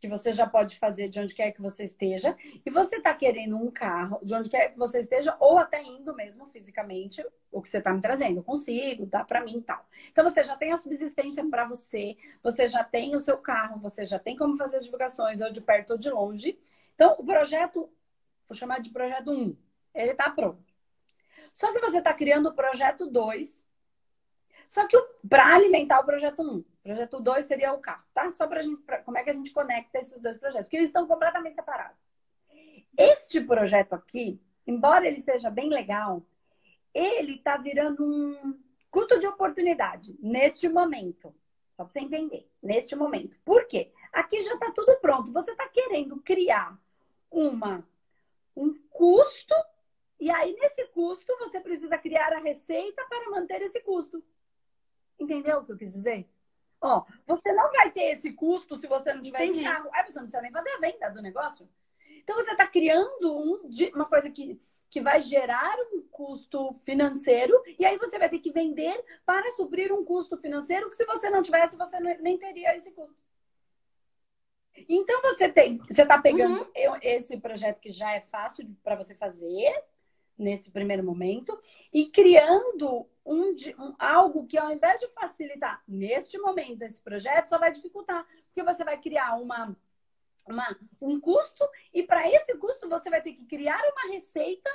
que 0.00 0.08
você 0.08 0.32
já 0.32 0.46
pode 0.46 0.76
fazer 0.76 1.08
de 1.08 1.18
onde 1.18 1.32
quer 1.32 1.52
que 1.52 1.62
você 1.62 1.84
esteja, 1.84 2.36
e 2.66 2.70
você 2.70 2.96
está 2.96 3.14
querendo 3.14 3.56
um 3.56 3.70
carro 3.70 4.18
de 4.22 4.34
onde 4.34 4.50
quer 4.50 4.70
que 4.70 4.78
você 4.78 4.98
esteja, 4.98 5.34
ou 5.40 5.56
até 5.56 5.82
indo 5.82 6.14
mesmo 6.14 6.46
fisicamente, 6.48 7.24
o 7.50 7.62
que 7.62 7.70
você 7.70 7.78
está 7.78 7.90
me 7.90 8.02
trazendo. 8.02 8.40
Eu 8.40 8.44
consigo, 8.44 9.06
dá 9.06 9.24
para 9.24 9.42
mim 9.42 9.58
e 9.58 9.62
tal. 9.62 9.86
Então 10.10 10.24
você 10.24 10.44
já 10.44 10.56
tem 10.56 10.72
a 10.72 10.76
subsistência 10.76 11.42
para 11.48 11.64
você, 11.66 12.18
você 12.42 12.68
já 12.68 12.84
tem 12.84 13.14
o 13.14 13.20
seu 13.20 13.38
carro, 13.38 13.80
você 13.80 14.04
já 14.04 14.18
tem 14.18 14.36
como 14.36 14.58
fazer 14.58 14.76
as 14.76 14.84
divulgações, 14.84 15.40
ou 15.40 15.50
de 15.50 15.60
perto 15.60 15.92
ou 15.92 15.98
de 15.98 16.10
longe. 16.10 16.58
Então, 16.94 17.14
o 17.18 17.24
projeto 17.24 17.88
vou 18.48 18.56
chamar 18.56 18.80
de 18.80 18.90
projeto 18.90 19.30
1. 19.30 19.56
Ele 19.94 20.10
está 20.12 20.30
pronto. 20.30 20.64
Só 21.52 21.72
que 21.72 21.80
você 21.80 21.98
está 21.98 22.12
criando 22.12 22.48
o 22.48 22.54
projeto 22.54 23.06
2. 23.06 23.64
Só 24.68 24.86
que 24.86 24.96
para 25.28 25.54
alimentar 25.54 26.00
o 26.00 26.04
projeto 26.04 26.42
1, 26.42 26.58
o 26.58 26.64
projeto 26.82 27.20
2 27.20 27.46
seria 27.46 27.72
o 27.72 27.78
carro, 27.78 28.04
tá? 28.12 28.30
Só 28.32 28.46
para 28.46 28.62
gente, 28.62 28.82
pra, 28.82 28.98
como 29.02 29.16
é 29.18 29.22
que 29.22 29.30
a 29.30 29.32
gente 29.32 29.52
conecta 29.52 30.00
esses 30.00 30.20
dois 30.20 30.36
projetos, 30.36 30.66
porque 30.66 30.76
eles 30.76 30.88
estão 30.88 31.06
completamente 31.06 31.54
separados. 31.54 31.96
Este 32.96 33.40
projeto 33.40 33.94
aqui, 33.94 34.40
embora 34.66 35.06
ele 35.06 35.20
seja 35.20 35.50
bem 35.50 35.68
legal, 35.68 36.22
ele 36.92 37.36
está 37.36 37.56
virando 37.56 38.04
um 38.04 38.58
custo 38.90 39.18
de 39.18 39.26
oportunidade 39.26 40.16
neste 40.20 40.68
momento. 40.68 41.34
Só 41.76 41.84
para 41.84 41.92
você 41.92 42.00
entender, 42.00 42.48
neste 42.62 42.94
momento. 42.94 43.36
Por 43.44 43.66
quê? 43.66 43.92
Aqui 44.12 44.40
já 44.42 44.54
está 44.54 44.70
tudo 44.70 44.96
pronto. 45.00 45.32
Você 45.32 45.50
está 45.50 45.68
querendo 45.68 46.20
criar 46.20 46.78
uma, 47.30 47.84
um 48.56 48.74
custo, 48.90 49.54
e 50.20 50.30
aí 50.30 50.54
nesse 50.54 50.86
custo 50.88 51.36
você 51.38 51.60
precisa 51.60 51.98
criar 51.98 52.32
a 52.32 52.40
receita 52.40 53.04
para 53.08 53.30
manter 53.30 53.62
esse 53.62 53.80
custo. 53.80 54.22
Entendeu 55.18 55.58
o 55.58 55.64
que 55.64 55.72
eu 55.72 55.76
quis 55.76 55.92
dizer? 55.92 56.28
Ó, 56.80 57.04
você 57.26 57.52
não 57.52 57.72
vai 57.72 57.90
ter 57.90 58.16
esse 58.16 58.32
custo 58.32 58.78
se 58.78 58.86
você 58.86 59.14
não 59.14 59.22
tiver 59.22 59.44
Entendi. 59.44 59.64
carro. 59.64 59.88
Aí 59.92 60.04
você 60.04 60.18
não 60.18 60.26
precisa 60.26 60.42
nem 60.42 60.52
fazer 60.52 60.70
a 60.70 60.78
venda 60.78 61.08
do 61.10 61.22
negócio. 61.22 61.68
Então 62.18 62.36
você 62.36 62.52
está 62.52 62.66
criando 62.66 63.36
um, 63.36 63.70
uma 63.94 64.04
coisa 64.04 64.30
que, 64.30 64.60
que 64.90 65.00
vai 65.00 65.20
gerar 65.20 65.76
um 65.92 66.02
custo 66.10 66.74
financeiro 66.84 67.54
e 67.78 67.84
aí 67.86 67.96
você 67.96 68.18
vai 68.18 68.28
ter 68.28 68.38
que 68.38 68.52
vender 68.52 69.02
para 69.24 69.50
suprir 69.52 69.92
um 69.92 70.04
custo 70.04 70.36
financeiro 70.36 70.90
que 70.90 70.96
se 70.96 71.04
você 71.06 71.30
não 71.30 71.42
tivesse, 71.42 71.76
você 71.76 71.98
nem 72.00 72.38
teria 72.38 72.76
esse 72.76 72.90
custo. 72.92 73.23
Então 74.88 75.22
você 75.22 75.48
tem, 75.48 75.78
você 75.78 76.02
está 76.02 76.18
pegando 76.18 76.62
uhum. 76.62 76.98
esse 77.00 77.36
projeto 77.36 77.80
que 77.80 77.90
já 77.90 78.12
é 78.12 78.20
fácil 78.20 78.68
para 78.82 78.96
você 78.96 79.14
fazer 79.14 79.72
nesse 80.36 80.70
primeiro 80.70 81.04
momento 81.04 81.58
e 81.92 82.06
criando 82.06 83.08
um, 83.24 83.54
um, 83.78 83.94
algo 83.98 84.46
que 84.46 84.58
ao 84.58 84.72
invés 84.72 85.00
de 85.00 85.08
facilitar 85.08 85.82
neste 85.86 86.38
momento 86.38 86.82
esse 86.82 87.00
projeto 87.00 87.48
só 87.48 87.58
vai 87.58 87.72
dificultar 87.72 88.26
porque 88.46 88.62
você 88.62 88.84
vai 88.84 89.00
criar 89.00 89.36
uma, 89.36 89.76
uma 90.46 90.76
um 91.00 91.20
custo 91.20 91.64
e 91.92 92.02
para 92.02 92.28
esse 92.28 92.56
custo 92.56 92.88
você 92.88 93.08
vai 93.08 93.22
ter 93.22 93.32
que 93.32 93.46
criar 93.46 93.80
uma 93.92 94.12
receita 94.12 94.68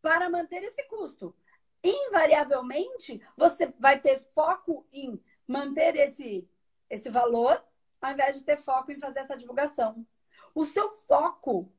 para 0.00 0.30
manter 0.30 0.62
esse 0.62 0.82
custo. 0.84 1.34
Invariavelmente 1.82 3.20
você 3.36 3.66
vai 3.78 4.00
ter 4.00 4.20
foco 4.32 4.86
em 4.92 5.20
manter 5.46 5.96
esse 5.96 6.48
esse 6.88 7.10
valor 7.10 7.62
ao 8.00 8.12
invés 8.12 8.36
de 8.36 8.42
ter 8.42 8.56
foco 8.58 8.92
em 8.92 8.98
fazer 8.98 9.20
essa 9.20 9.36
divulgação. 9.36 10.06
O 10.54 10.64
seu 10.64 10.90
foco, 11.06 11.72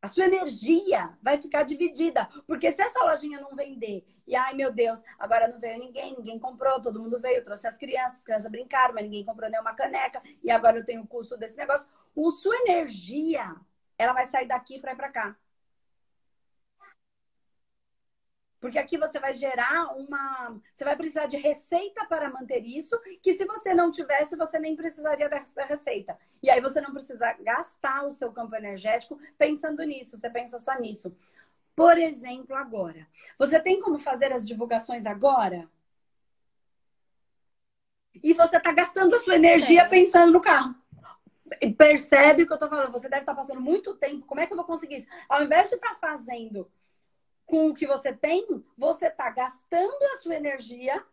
a 0.00 0.06
sua 0.06 0.24
energia 0.24 1.16
vai 1.22 1.40
ficar 1.40 1.62
dividida. 1.62 2.28
Porque 2.46 2.70
se 2.70 2.82
essa 2.82 3.04
lojinha 3.04 3.40
não 3.40 3.56
vender, 3.56 4.06
e 4.26 4.36
ai 4.36 4.54
meu 4.54 4.72
Deus, 4.72 5.02
agora 5.18 5.48
não 5.48 5.58
veio 5.58 5.78
ninguém, 5.78 6.14
ninguém 6.16 6.38
comprou, 6.38 6.80
todo 6.80 7.00
mundo 7.00 7.18
veio, 7.20 7.44
trouxe 7.44 7.66
as 7.66 7.78
crianças, 7.78 8.18
as 8.18 8.24
crianças 8.24 8.50
brincaram, 8.50 8.94
mas 8.94 9.04
ninguém 9.04 9.24
comprou 9.24 9.50
nenhuma 9.50 9.74
caneca, 9.74 10.22
e 10.42 10.50
agora 10.50 10.78
eu 10.78 10.84
tenho 10.84 11.02
o 11.02 11.06
custo 11.06 11.36
desse 11.38 11.56
negócio. 11.56 11.88
O 12.14 12.30
sua 12.30 12.56
energia, 12.56 13.56
ela 13.96 14.12
vai 14.12 14.26
sair 14.26 14.46
daqui 14.46 14.78
para 14.78 14.92
ir 14.92 14.96
para 14.96 15.10
cá. 15.10 15.36
Porque 18.64 18.78
aqui 18.78 18.96
você 18.96 19.20
vai 19.20 19.34
gerar 19.34 19.94
uma. 19.94 20.58
Você 20.72 20.86
vai 20.86 20.96
precisar 20.96 21.26
de 21.26 21.36
receita 21.36 22.06
para 22.06 22.30
manter 22.30 22.64
isso, 22.64 22.98
que 23.20 23.34
se 23.34 23.44
você 23.44 23.74
não 23.74 23.90
tivesse, 23.90 24.38
você 24.38 24.58
nem 24.58 24.74
precisaria 24.74 25.28
dessa 25.28 25.66
receita. 25.66 26.18
E 26.42 26.48
aí 26.48 26.62
você 26.62 26.80
não 26.80 26.90
precisa 26.90 27.30
gastar 27.40 28.06
o 28.06 28.10
seu 28.12 28.32
campo 28.32 28.56
energético 28.56 29.20
pensando 29.36 29.82
nisso, 29.82 30.16
você 30.16 30.30
pensa 30.30 30.58
só 30.58 30.74
nisso. 30.80 31.14
Por 31.76 31.98
exemplo, 31.98 32.56
agora. 32.56 33.06
Você 33.38 33.60
tem 33.60 33.78
como 33.82 33.98
fazer 33.98 34.32
as 34.32 34.46
divulgações 34.46 35.04
agora? 35.04 35.68
E 38.14 38.32
você 38.32 38.56
está 38.56 38.72
gastando 38.72 39.14
a 39.14 39.20
sua 39.20 39.36
energia 39.36 39.86
pensando 39.90 40.32
no 40.32 40.40
carro. 40.40 40.74
Percebe 41.76 42.44
o 42.44 42.46
que 42.46 42.52
eu 42.52 42.56
estou 42.56 42.70
falando? 42.70 42.92
Você 42.92 43.10
deve 43.10 43.24
estar 43.24 43.34
tá 43.34 43.42
passando 43.42 43.60
muito 43.60 43.94
tempo. 43.94 44.24
Como 44.24 44.40
é 44.40 44.46
que 44.46 44.54
eu 44.54 44.56
vou 44.56 44.64
conseguir 44.64 44.96
isso? 44.96 45.08
Ao 45.28 45.44
invés 45.44 45.68
de 45.68 45.74
estar 45.74 45.96
tá 45.96 45.96
fazendo 45.96 46.66
com 47.46 47.68
o 47.68 47.74
que 47.74 47.86
você 47.86 48.12
tem, 48.12 48.46
você 48.76 49.06
está 49.06 49.30
gastando 49.30 50.02
a 50.14 50.16
sua 50.20 50.34
energia 50.34 51.04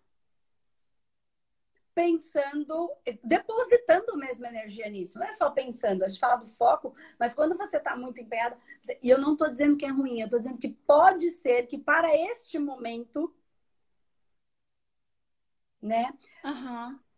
pensando, 1.94 2.90
depositando 3.24 4.16
mesmo 4.18 4.46
energia 4.46 4.90
nisso. 4.90 5.20
Não 5.20 5.26
é 5.26 5.32
só 5.34 5.52
pensando, 5.52 6.04
a 6.04 6.08
gente 6.08 6.20
fala 6.20 6.38
do 6.38 6.48
foco, 6.48 6.96
mas 7.20 7.34
quando 7.34 7.58
você 7.58 7.78
está 7.78 7.96
muito 7.96 8.20
empenhado, 8.20 8.56
e 9.02 9.10
eu 9.10 9.20
não 9.20 9.34
estou 9.34 9.50
dizendo 9.50 9.78
que 9.78 9.86
é 9.86 9.90
ruim, 9.90 10.20
eu 10.20 10.26
estou 10.26 10.40
dizendo 10.40 10.58
que 10.58 10.70
pode 10.70 11.30
ser 11.32 11.68
que 11.68 11.78
para 11.78 12.16
este 12.16 12.58
momento, 12.58 13.36
né? 15.82 16.14
Uhum 16.44 17.11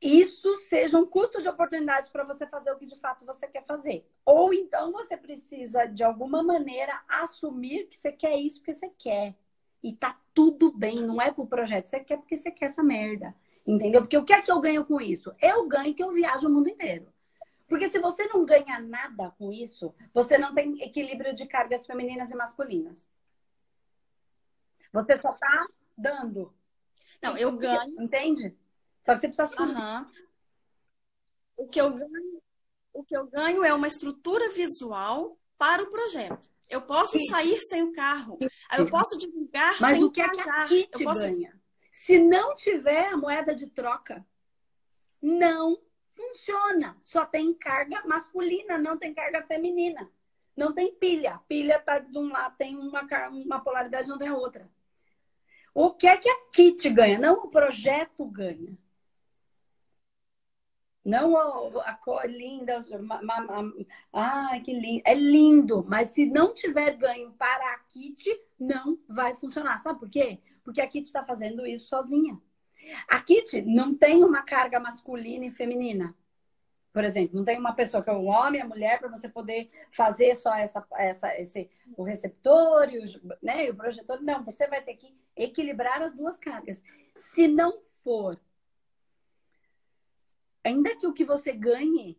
isso 0.00 0.56
seja 0.56 0.98
um 0.98 1.04
custo 1.04 1.42
de 1.42 1.48
oportunidade 1.48 2.10
para 2.10 2.24
você 2.24 2.46
fazer 2.46 2.72
o 2.72 2.76
que 2.76 2.86
de 2.86 2.96
fato 2.96 3.24
você 3.26 3.46
quer 3.46 3.64
fazer. 3.66 4.06
Ou 4.24 4.54
então 4.54 4.92
você 4.92 5.16
precisa, 5.16 5.84
de 5.84 6.02
alguma 6.02 6.42
maneira, 6.42 7.02
assumir 7.06 7.86
que 7.86 7.96
você 7.96 8.10
quer 8.10 8.36
isso 8.36 8.62
que 8.62 8.72
você 8.72 8.88
quer. 8.98 9.34
E 9.82 9.94
tá 9.94 10.18
tudo 10.34 10.72
bem, 10.72 11.02
não 11.02 11.20
é 11.20 11.30
pro 11.30 11.46
projeto. 11.46 11.86
Você 11.86 12.00
quer 12.00 12.16
porque 12.16 12.36
você 12.36 12.50
quer 12.50 12.66
essa 12.66 12.82
merda. 12.82 13.34
Entendeu? 13.66 14.00
Porque 14.00 14.16
o 14.16 14.24
que 14.24 14.32
é 14.32 14.40
que 14.40 14.50
eu 14.50 14.58
ganho 14.58 14.84
com 14.86 15.00
isso? 15.00 15.34
Eu 15.40 15.68
ganho 15.68 15.94
que 15.94 16.02
eu 16.02 16.12
viajo 16.12 16.48
o 16.48 16.50
mundo 16.50 16.68
inteiro. 16.68 17.06
Porque 17.68 17.88
se 17.88 17.98
você 17.98 18.26
não 18.26 18.44
ganha 18.44 18.80
nada 18.80 19.30
com 19.38 19.52
isso, 19.52 19.94
você 20.12 20.38
não 20.38 20.54
tem 20.54 20.82
equilíbrio 20.82 21.34
de 21.34 21.46
cargas 21.46 21.86
femininas 21.86 22.32
e 22.32 22.36
masculinas. 22.36 23.06
Você 24.92 25.18
só 25.18 25.32
tá 25.34 25.66
dando. 25.96 26.52
Não, 27.22 27.36
eu 27.36 27.52
ganho. 27.52 28.02
Entende? 28.02 28.56
Só 29.04 29.14
que 29.14 29.20
você 29.20 29.28
precisa 29.28 29.62
uhum. 29.62 30.06
O 31.56 31.68
que 31.68 31.80
eu 31.80 31.90
ganho, 31.90 32.42
o 32.92 33.04
que 33.04 33.16
eu 33.16 33.26
ganho 33.26 33.64
é 33.64 33.74
uma 33.74 33.88
estrutura 33.88 34.48
visual 34.50 35.38
para 35.58 35.82
o 35.82 35.90
projeto. 35.90 36.48
Eu 36.68 36.80
posso 36.82 37.16
Isso. 37.16 37.26
sair 37.30 37.58
sem 37.60 37.82
o 37.82 37.92
carro. 37.92 38.38
Eu 38.78 38.86
posso 38.86 39.18
divulgar 39.18 39.76
Mas 39.80 39.90
sem 39.90 40.04
o 40.04 40.10
que 40.10 40.20
é 40.20 40.28
que 40.28 40.48
a 40.48 40.64
Kit 40.64 41.04
posso... 41.04 41.20
ganha? 41.20 41.60
Se 41.90 42.18
não 42.18 42.54
tiver 42.54 43.08
a 43.08 43.16
moeda 43.16 43.54
de 43.54 43.66
troca, 43.66 44.24
não 45.20 45.76
funciona. 46.14 46.96
Só 47.02 47.26
tem 47.26 47.52
carga 47.52 48.02
masculina, 48.06 48.78
não 48.78 48.96
tem 48.96 49.12
carga 49.12 49.42
feminina. 49.42 50.10
Não 50.56 50.72
tem 50.72 50.94
pilha. 50.94 51.40
Pilha 51.48 51.78
tá 51.78 51.98
de 51.98 52.16
um 52.16 52.28
lado, 52.30 52.56
tem 52.56 52.76
uma, 52.76 53.06
uma 53.30 53.60
polaridade, 53.60 54.08
não 54.08 54.18
tem 54.18 54.28
a 54.28 54.36
outra. 54.36 54.70
O 55.74 55.90
que 55.90 56.06
é 56.06 56.16
que 56.16 56.28
a 56.28 56.36
Kit 56.52 56.88
ganha? 56.90 57.18
Não 57.18 57.34
o 57.34 57.50
projeto 57.50 58.24
ganha. 58.24 58.76
Não 61.04 61.34
a, 61.80 61.94
cor 61.94 62.26
linda, 62.28 62.84
ai 64.12 64.60
que 64.60 64.72
lindo. 64.72 65.02
É 65.04 65.14
lindo, 65.14 65.84
mas 65.88 66.08
se 66.08 66.26
não 66.26 66.52
tiver 66.52 66.96
ganho 66.96 67.32
para 67.32 67.74
a 67.74 67.78
Kit, 67.78 68.24
não 68.58 68.98
vai 69.08 69.34
funcionar. 69.36 69.80
Sabe 69.80 69.98
por 69.98 70.10
quê? 70.10 70.38
Porque 70.62 70.80
a 70.80 70.86
Kit 70.86 71.06
está 71.06 71.24
fazendo 71.24 71.66
isso 71.66 71.88
sozinha. 71.88 72.38
A 73.08 73.20
Kit 73.20 73.62
não 73.62 73.94
tem 73.94 74.22
uma 74.22 74.42
carga 74.42 74.78
masculina 74.78 75.46
e 75.46 75.50
feminina. 75.50 76.14
Por 76.92 77.04
exemplo, 77.04 77.36
não 77.36 77.44
tem 77.44 77.58
uma 77.58 77.72
pessoa 77.72 78.02
que 78.02 78.10
é 78.10 78.12
um 78.12 78.26
homem, 78.26 78.60
a 78.60 78.66
mulher, 78.66 78.98
para 78.98 79.08
você 79.08 79.28
poder 79.28 79.70
fazer 79.92 80.34
só 80.34 80.54
essa, 80.54 80.84
essa, 80.96 81.40
esse, 81.40 81.70
o 81.96 82.02
receptor 82.02 82.92
e 82.92 82.98
o, 82.98 83.36
né, 83.40 83.66
e 83.66 83.70
o 83.70 83.76
projetor. 83.76 84.20
Não, 84.20 84.44
você 84.44 84.66
vai 84.66 84.82
ter 84.82 84.96
que 84.96 85.16
equilibrar 85.36 86.02
as 86.02 86.12
duas 86.12 86.38
cargas. 86.38 86.82
Se 87.14 87.46
não 87.46 87.80
for 88.02 88.38
ainda 90.64 90.96
que 90.96 91.06
o 91.06 91.12
que 91.12 91.24
você 91.24 91.52
ganhe, 91.52 92.18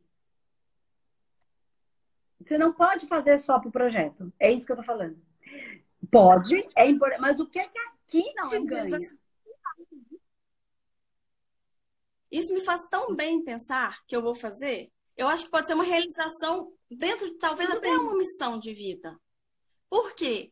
você 2.39 2.57
não 2.57 2.73
pode 2.73 3.07
fazer 3.07 3.39
só 3.39 3.59
para 3.59 3.69
o 3.69 3.71
projeto. 3.71 4.31
É 4.39 4.51
isso 4.51 4.65
que 4.65 4.71
eu 4.71 4.77
tô 4.77 4.83
falando. 4.83 5.19
Pode, 6.11 6.67
é 6.75 6.87
importante. 6.89 7.21
Mas 7.21 7.39
o 7.39 7.45
que 7.45 7.59
é 7.59 7.67
que 7.67 7.77
aqui 7.77 8.33
não, 8.35 8.49
te 8.49 8.59
ganha? 8.65 8.97
Isso 12.31 12.53
me 12.53 12.61
faz 12.61 12.83
tão 12.89 13.13
bem 13.15 13.43
pensar 13.43 14.03
que 14.07 14.15
eu 14.15 14.21
vou 14.21 14.33
fazer. 14.33 14.91
Eu 15.17 15.27
acho 15.27 15.45
que 15.45 15.51
pode 15.51 15.67
ser 15.67 15.73
uma 15.73 15.83
realização 15.83 16.73
dentro 16.89 17.25
de 17.25 17.37
talvez 17.37 17.69
Tudo 17.69 17.79
até 17.79 17.89
bem. 17.89 17.99
uma 17.99 18.15
missão 18.15 18.57
de 18.57 18.73
vida. 18.73 19.19
Por 19.89 20.15
quê? 20.15 20.49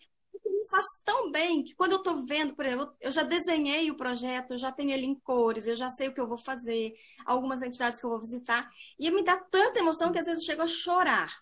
Faz 0.70 0.86
tão 1.04 1.32
bem 1.32 1.64
que 1.64 1.74
quando 1.76 1.94
eu 1.94 1.98
estou 1.98 2.26
vendo, 2.26 2.56
por 2.56 2.66
exemplo, 2.66 2.94
eu 3.00 3.12
já 3.12 3.24
desenhei 3.24 3.90
o 3.90 3.98
projeto, 3.98 4.52
eu 4.52 4.58
já 4.58 4.72
tenho 4.72 4.92
ele 4.92 5.06
em 5.06 5.16
cores, 5.16 5.66
eu 5.66 5.76
já 5.76 5.90
sei 5.90 6.08
o 6.08 6.14
que 6.14 6.22
eu 6.22 6.28
vou 6.28 6.38
fazer, 6.38 6.94
algumas 7.26 7.62
entidades 7.62 8.00
que 8.00 8.06
eu 8.06 8.10
vou 8.10 8.20
visitar, 8.20 8.70
e 8.98 9.10
me 9.12 9.24
dá 9.24 9.38
tanta 9.38 9.80
emoção 9.80 10.12
que 10.12 10.20
às 10.20 10.28
vezes 10.28 10.44
eu 10.44 10.52
chego 10.52 10.62
a 10.62 10.68
chorar. 10.68 11.34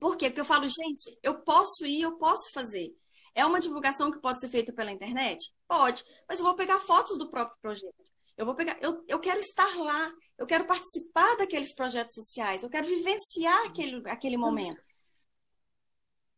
Por 0.00 0.16
quê? 0.16 0.28
Porque 0.28 0.40
eu 0.40 0.44
falo, 0.44 0.66
gente, 0.66 1.18
eu 1.22 1.40
posso 1.42 1.86
ir, 1.86 2.02
eu 2.02 2.18
posso 2.18 2.52
fazer. 2.52 2.94
É 3.34 3.44
uma 3.44 3.58
divulgação 3.60 4.10
que 4.10 4.20
pode 4.20 4.38
ser 4.38 4.48
feita 4.48 4.72
pela 4.72 4.92
internet? 4.92 5.52
Pode, 5.66 6.04
mas 6.28 6.38
eu 6.38 6.44
vou 6.44 6.54
pegar 6.54 6.80
fotos 6.80 7.16
do 7.18 7.30
próprio 7.30 7.58
projeto. 7.60 7.94
Eu 8.36 8.44
vou 8.44 8.54
pegar, 8.54 8.76
eu, 8.80 9.02
eu 9.08 9.18
quero 9.20 9.38
estar 9.38 9.76
lá, 9.76 10.12
eu 10.36 10.46
quero 10.46 10.64
participar 10.66 11.36
daqueles 11.36 11.74
projetos 11.74 12.14
sociais, 12.14 12.62
eu 12.62 12.70
quero 12.70 12.86
vivenciar 12.86 13.66
aquele, 13.66 14.02
aquele 14.08 14.36
momento. 14.36 14.80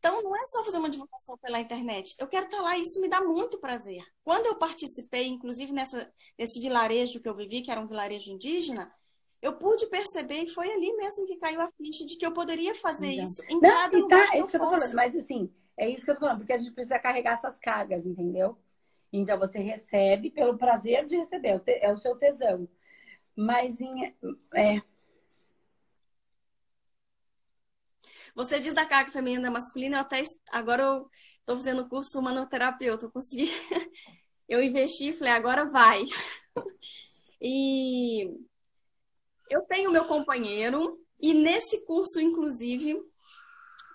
Então, 0.07 0.23
não 0.23 0.37
é 0.37 0.47
só 0.47 0.65
fazer 0.65 0.79
uma 0.79 0.89
divulgação 0.89 1.37
pela 1.39 1.59
internet. 1.59 2.15
Eu 2.19 2.29
quero 2.29 2.45
estar 2.45 2.61
lá 2.63 2.79
e 2.79 2.83
isso 2.83 3.01
me 3.01 3.09
dá 3.09 3.21
muito 3.21 3.59
prazer. 3.59 4.05
Quando 4.23 4.47
eu 4.47 4.55
participei, 4.55 5.27
inclusive 5.27 5.73
nessa, 5.73 6.09
nesse 6.39 6.61
vilarejo 6.61 7.21
que 7.21 7.29
eu 7.29 7.35
vivi, 7.35 7.61
que 7.61 7.71
era 7.73 7.81
um 7.81 7.89
vilarejo 7.89 8.31
indígena, 8.31 8.93
eu 9.43 9.55
pude 9.55 9.87
perceber, 9.87 10.45
e 10.45 10.49
foi 10.49 10.71
ali 10.71 10.93
mesmo 10.97 11.27
que 11.27 11.37
caiu 11.37 11.61
a 11.61 11.71
ficha 11.73 12.07
de 12.07 12.17
que 12.17 12.25
eu 12.25 12.33
poderia 12.33 12.75
fazer 12.77 13.09
isso 13.09 13.43
em 13.49 13.61
não, 13.61 13.69
cada 13.69 13.99
lugar 13.99 14.25
tá, 14.25 14.31
que 14.31 14.37
é 14.37 14.41
isso 14.41 14.51
que 14.51 14.57
eu 14.57 14.61
tô 14.61 14.71
falando, 14.71 14.95
mas 14.95 15.17
assim, 15.17 15.53
é 15.77 15.89
isso 15.89 16.05
que 16.05 16.11
eu 16.11 16.15
tô 16.15 16.21
falando, 16.21 16.39
porque 16.39 16.53
a 16.53 16.57
gente 16.57 16.73
precisa 16.73 16.99
carregar 16.99 17.35
essas 17.35 17.59
cargas, 17.59 18.07
entendeu? 18.07 18.57
Então 19.13 19.39
você 19.39 19.59
recebe 19.59 20.31
pelo 20.31 20.57
prazer 20.57 21.05
de 21.05 21.17
receber, 21.17 21.63
é 21.67 21.93
o 21.93 21.99
seu 21.99 22.17
tesão. 22.17 22.69
Mas 23.37 23.81
em, 23.81 24.15
é, 24.55 24.81
Você 28.37 28.61
diz 28.61 28.75
da 28.75 28.85
carga 28.85 29.11
feminina 29.11 29.49
e 29.49 29.51
masculina, 29.51 29.97
eu 29.97 30.01
até 30.03 30.23
agora 30.53 30.83
eu 30.83 31.11
estou 31.41 31.57
fazendo 31.57 31.89
curso 31.89 32.19
humanoterapeuta, 32.19 33.07
eu 33.07 33.11
consegui, 33.11 33.49
eu 34.47 34.63
investi, 34.63 35.15
falei, 35.15 35.33
agora 35.33 35.65
vai. 35.65 36.05
E 37.39 38.31
eu 39.51 39.61
tenho 39.63 39.93
meu 39.93 40.07
companheiro, 40.07 40.99
e 41.21 41.35
nesse 41.35 41.85
curso, 41.85 42.19
inclusive, 42.19 42.99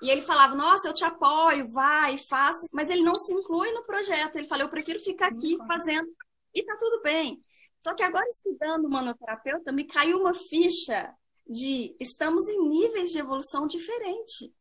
e 0.01 0.09
ele 0.09 0.21
falava, 0.21 0.55
nossa, 0.55 0.87
eu 0.87 0.93
te 0.93 1.03
apoio, 1.03 1.67
vai, 1.71 2.17
faça, 2.17 2.67
mas 2.71 2.89
ele 2.91 3.03
não 3.03 3.15
se 3.15 3.33
inclui 3.33 3.71
no 3.71 3.83
projeto. 3.83 4.35
Ele 4.35 4.47
falou, 4.47 4.65
eu 4.65 4.69
prefiro 4.69 4.99
ficar 4.99 5.27
aqui 5.27 5.57
fazendo. 5.67 6.07
E 6.53 6.63
tá 6.63 6.77
tudo 6.77 7.01
bem. 7.01 7.43
Só 7.83 7.95
que 7.95 8.03
agora, 8.03 8.25
estudando 8.29 8.85
humanoterapeuta, 8.85 9.71
me 9.71 9.85
caiu 9.85 10.19
uma 10.19 10.33
ficha 10.33 11.11
de 11.47 11.95
estamos 11.99 12.47
em 12.49 12.67
níveis 12.67 13.11
de 13.11 13.19
evolução 13.19 13.67
diferente. 13.67 14.53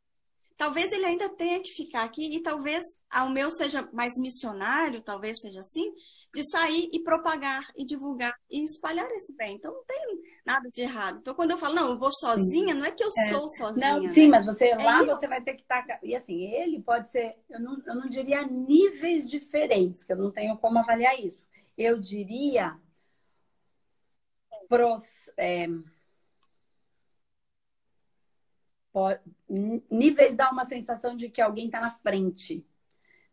Talvez 0.57 0.93
ele 0.93 1.07
ainda 1.07 1.29
tenha 1.31 1.59
que 1.61 1.71
ficar 1.71 2.05
aqui 2.05 2.37
e 2.37 2.43
talvez 2.43 2.85
o 3.15 3.31
meu 3.31 3.51
seja 3.51 3.89
mais 3.95 4.13
missionário, 4.19 5.01
talvez 5.01 5.41
seja 5.41 5.61
assim, 5.61 5.91
de 6.35 6.45
sair 6.51 6.91
e 6.93 7.03
propagar 7.03 7.63
e 7.75 7.83
divulgar 7.85 8.35
e 8.51 8.63
espalhar 8.63 9.11
esse 9.13 9.35
bem. 9.35 9.57
Então 9.57 9.73
não 9.73 9.85
tem 9.85 10.23
nada 10.45 10.69
de 10.69 10.83
errado. 10.83 11.19
Então 11.21 11.35
quando 11.35 11.53
eu 11.53 11.57
falo, 11.57 11.75
não, 11.75 11.91
eu 11.93 11.99
vou 11.99 12.13
sozinha, 12.13 12.75
não 12.75 12.85
é 12.85 12.91
que 12.91 13.03
eu 13.03 13.09
é. 13.09 13.29
sou 13.31 13.49
sozinha. 13.49 14.01
Não, 14.01 14.09
sim, 14.09 14.25
né? 14.25 14.33
mas 14.33 14.45
você 14.45 14.69
é 14.69 14.77
lá 14.77 15.03
você 15.03 15.27
vai 15.27 15.41
ter 15.41 15.55
que 15.55 15.63
estar. 15.63 15.87
Tá... 15.87 15.99
E 16.03 16.15
assim, 16.15 16.43
ele 16.43 16.83
pode 16.83 17.11
ser, 17.11 17.39
eu 17.49 17.59
não, 17.59 17.83
eu 17.87 17.95
não 17.95 18.09
diria 18.09 18.47
níveis 18.47 19.31
diferentes, 19.31 20.05
que 20.05 20.13
eu 20.13 20.17
não 20.17 20.31
tenho 20.31 20.59
como 20.59 20.79
avaliar 20.79 21.19
isso. 21.19 21.43
Eu 21.77 21.99
diria 21.99 22.79
pros. 24.69 25.03
É 25.39 25.67
pode, 28.93 29.21
níveis 29.49 30.37
dá 30.37 30.51
uma 30.51 30.65
sensação 30.65 31.17
de 31.17 31.29
que 31.29 31.41
alguém 31.41 31.67
está 31.67 31.81
na 31.81 31.91
frente, 31.91 32.67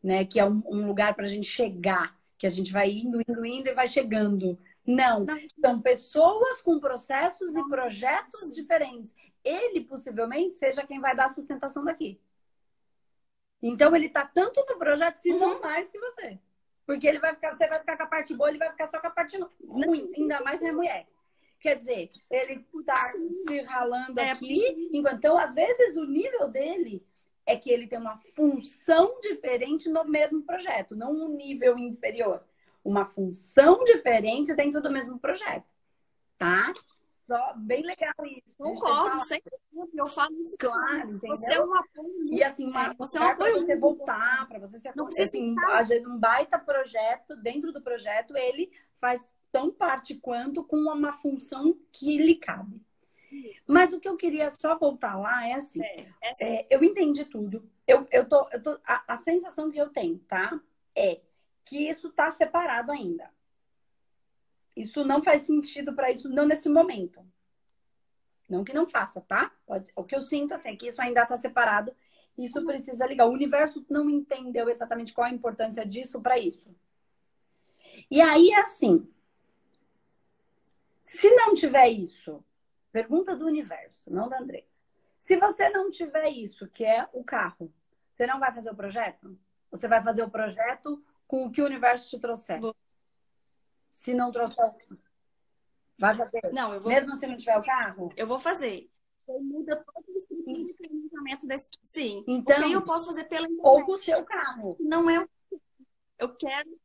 né? 0.03 0.25
Que 0.25 0.39
é 0.39 0.45
um, 0.45 0.61
um 0.67 0.87
lugar 0.87 1.15
para 1.15 1.25
a 1.25 1.29
gente 1.29 1.47
chegar, 1.47 2.17
que 2.37 2.47
a 2.47 2.49
gente 2.49 2.71
vai 2.71 2.91
indo, 2.91 3.21
indo, 3.21 3.45
indo 3.45 3.69
e 3.69 3.73
vai 3.73 3.87
chegando. 3.87 4.57
Não, 4.85 5.25
são 5.59 5.81
pessoas 5.81 6.61
com 6.61 6.79
processos 6.79 7.55
e 7.55 7.67
projetos 7.67 8.51
diferentes. 8.51 9.13
Ele 9.43 9.81
possivelmente 9.81 10.55
seja 10.55 10.85
quem 10.85 10.99
vai 10.99 11.15
dar 11.15 11.25
a 11.25 11.29
sustentação 11.29 11.83
daqui. 11.83 12.19
Então 13.61 13.95
ele 13.95 14.05
está 14.05 14.25
tanto 14.25 14.63
no 14.67 14.77
projeto, 14.77 15.17
se 15.17 15.33
não 15.33 15.55
uhum. 15.55 15.61
mais 15.61 15.89
que 15.89 15.99
você. 15.99 16.39
Porque 16.85 17.05
ele 17.05 17.19
vai 17.19 17.33
ficar, 17.33 17.55
você 17.55 17.67
vai 17.67 17.79
ficar 17.79 17.97
com 17.97 18.03
a 18.03 18.07
parte 18.07 18.33
boa, 18.33 18.49
ele 18.49 18.59
vai 18.59 18.71
ficar 18.71 18.87
só 18.87 18.99
com 18.99 19.07
a 19.07 19.11
parte 19.11 19.37
ruim, 19.67 20.11
ainda 20.15 20.41
mais 20.41 20.59
se 20.59 20.67
é 20.67 20.71
mulher. 20.71 21.07
Quer 21.59 21.75
dizer, 21.77 22.11
ele 22.29 22.65
está 22.79 22.95
se 22.95 23.61
ralando 23.61 24.19
é, 24.19 24.31
aqui, 24.31 24.89
enquanto, 24.93 25.17
então, 25.17 25.37
às 25.37 25.53
vezes, 25.53 25.97
o 25.97 26.05
nível 26.05 26.47
dele 26.47 27.05
é 27.45 27.55
que 27.55 27.71
ele 27.71 27.87
tem 27.87 27.97
uma 27.97 28.17
função 28.35 29.19
diferente 29.21 29.89
no 29.89 30.03
mesmo 30.03 30.43
projeto, 30.43 30.95
não 30.95 31.11
um 31.11 31.29
nível 31.29 31.77
inferior. 31.77 32.43
Uma 32.83 33.05
função 33.05 33.83
diferente 33.83 34.53
dentro 34.53 34.81
do 34.81 34.91
mesmo 34.91 35.19
projeto. 35.19 35.65
Tá? 36.37 36.73
Só, 37.27 37.53
bem 37.57 37.83
legal 37.83 38.13
isso. 38.25 38.57
Concordo, 38.57 39.19
sempre 39.19 39.51
eu 39.93 40.07
falo 40.07 40.33
isso. 40.41 40.55
Claro, 40.57 41.11
entendeu? 41.11 41.35
Você 41.35 41.53
é 41.55 41.61
um 41.61 41.75
apoio. 41.75 42.25
E 42.31 42.43
assim, 42.43 42.69
uma, 42.69 42.85
é, 42.85 42.93
você 42.93 43.17
é 43.17 43.21
um 43.21 43.27
apoio. 43.27 43.53
Pra 43.53 43.61
você 43.61 43.75
voltar, 43.75 44.47
para 44.47 44.59
você 44.59 44.79
se 44.79 44.89
Não 44.95 45.05
precisa 45.05 45.27
assim, 45.27 45.55
às 45.73 45.89
vezes 45.89 46.07
um 46.07 46.17
baita 46.17 46.57
projeto, 46.57 47.35
dentro 47.35 47.73
do 47.73 47.81
projeto, 47.81 48.35
ele 48.37 48.71
faz 48.99 49.35
tão 49.51 49.71
parte 49.71 50.15
quanto 50.15 50.63
com 50.63 50.77
uma 50.77 51.13
função 51.13 51.77
que 51.91 52.17
lhe 52.17 52.35
cabe. 52.35 52.81
Mas 53.67 53.91
o 53.93 53.99
que 53.99 54.07
eu 54.07 54.15
queria 54.15 54.49
só 54.51 54.77
voltar 54.77 55.17
lá 55.17 55.47
é 55.47 55.53
assim: 55.53 55.83
é, 55.83 56.07
é 56.21 56.29
assim. 56.29 56.45
É, 56.45 56.67
eu 56.69 56.83
entendi 56.83 57.25
tudo. 57.25 57.69
Eu, 57.85 58.07
eu 58.11 58.27
tô, 58.27 58.47
eu 58.51 58.61
tô, 58.61 58.79
a, 58.85 59.13
a 59.13 59.17
sensação 59.17 59.69
que 59.71 59.79
eu 59.79 59.89
tenho, 59.89 60.19
tá? 60.19 60.59
É 60.95 61.19
que 61.65 61.89
isso 61.89 62.07
está 62.07 62.31
separado 62.31 62.91
ainda. 62.91 63.29
Isso 64.75 65.03
não 65.03 65.21
faz 65.21 65.43
sentido 65.43 65.93
para 65.93 66.11
isso, 66.11 66.29
não 66.29 66.45
nesse 66.45 66.69
momento. 66.69 67.19
Não 68.49 68.63
que 68.63 68.73
não 68.73 68.87
faça, 68.87 69.19
tá? 69.19 69.51
Pode, 69.65 69.91
o 69.95 70.03
que 70.03 70.15
eu 70.15 70.21
sinto 70.21 70.53
assim, 70.53 70.69
é 70.69 70.75
que 70.75 70.87
isso 70.87 71.01
ainda 71.01 71.23
está 71.23 71.35
separado. 71.35 71.93
Isso 72.37 72.63
precisa 72.63 73.05
ligar. 73.05 73.27
O 73.27 73.33
universo 73.33 73.85
não 73.89 74.09
entendeu 74.09 74.69
exatamente 74.69 75.11
qual 75.11 75.27
a 75.27 75.33
importância 75.33 75.85
disso 75.85 76.21
para 76.21 76.39
isso. 76.39 76.73
E 78.09 78.21
aí, 78.21 78.53
assim, 78.53 79.11
se 81.07 81.33
não 81.33 81.53
tiver 81.53 81.87
isso, 81.87 82.43
pergunta 82.91 83.33
do 83.33 83.45
universo, 83.45 83.95
não 84.05 84.27
da 84.27 84.39
Andressa. 84.39 84.67
Se 85.17 85.37
você 85.37 85.69
não 85.69 85.89
tiver 85.89 86.29
isso, 86.29 86.67
que 86.67 86.83
é 86.83 87.07
o 87.13 87.23
carro, 87.23 87.73
você 88.11 88.27
não 88.27 88.39
vai 88.39 88.53
fazer 88.53 88.69
o 88.69 88.75
projeto? 88.75 89.39
Você 89.71 89.87
vai 89.87 90.03
fazer 90.03 90.23
o 90.23 90.29
projeto 90.29 91.01
com 91.25 91.45
o 91.45 91.51
que 91.51 91.61
o 91.61 91.65
universo 91.65 92.09
te 92.09 92.19
trouxer? 92.19 92.59
Vou. 92.59 92.75
Se 93.93 94.13
não 94.13 94.31
trouxer, 94.31 94.73
vai 95.97 96.13
fazer? 96.13 96.51
Não, 96.51 96.73
eu 96.73 96.81
vou. 96.81 96.91
Mesmo 96.91 97.15
se 97.15 97.25
não 97.25 97.37
tiver 97.37 97.57
o 97.57 97.63
carro? 97.63 98.11
Eu 98.17 98.27
vou 98.27 98.39
fazer. 98.39 98.89
Então, 99.23 99.41
muda 99.41 99.75
todo 99.75 100.05
o 100.07 100.73
planejamento 100.73 101.47
desse. 101.47 101.69
Sim. 101.81 102.23
Então, 102.27 102.69
eu 102.69 102.81
posso 102.81 103.07
fazer 103.07 103.25
pela 103.25 103.47
internet. 103.47 103.65
Ou 103.65 103.83
com 103.83 103.93
o 103.93 103.99
seu 103.99 104.23
carro. 104.25 104.77
Não 104.79 105.09
é. 105.09 105.25
Eu 106.17 106.35
quero 106.35 106.77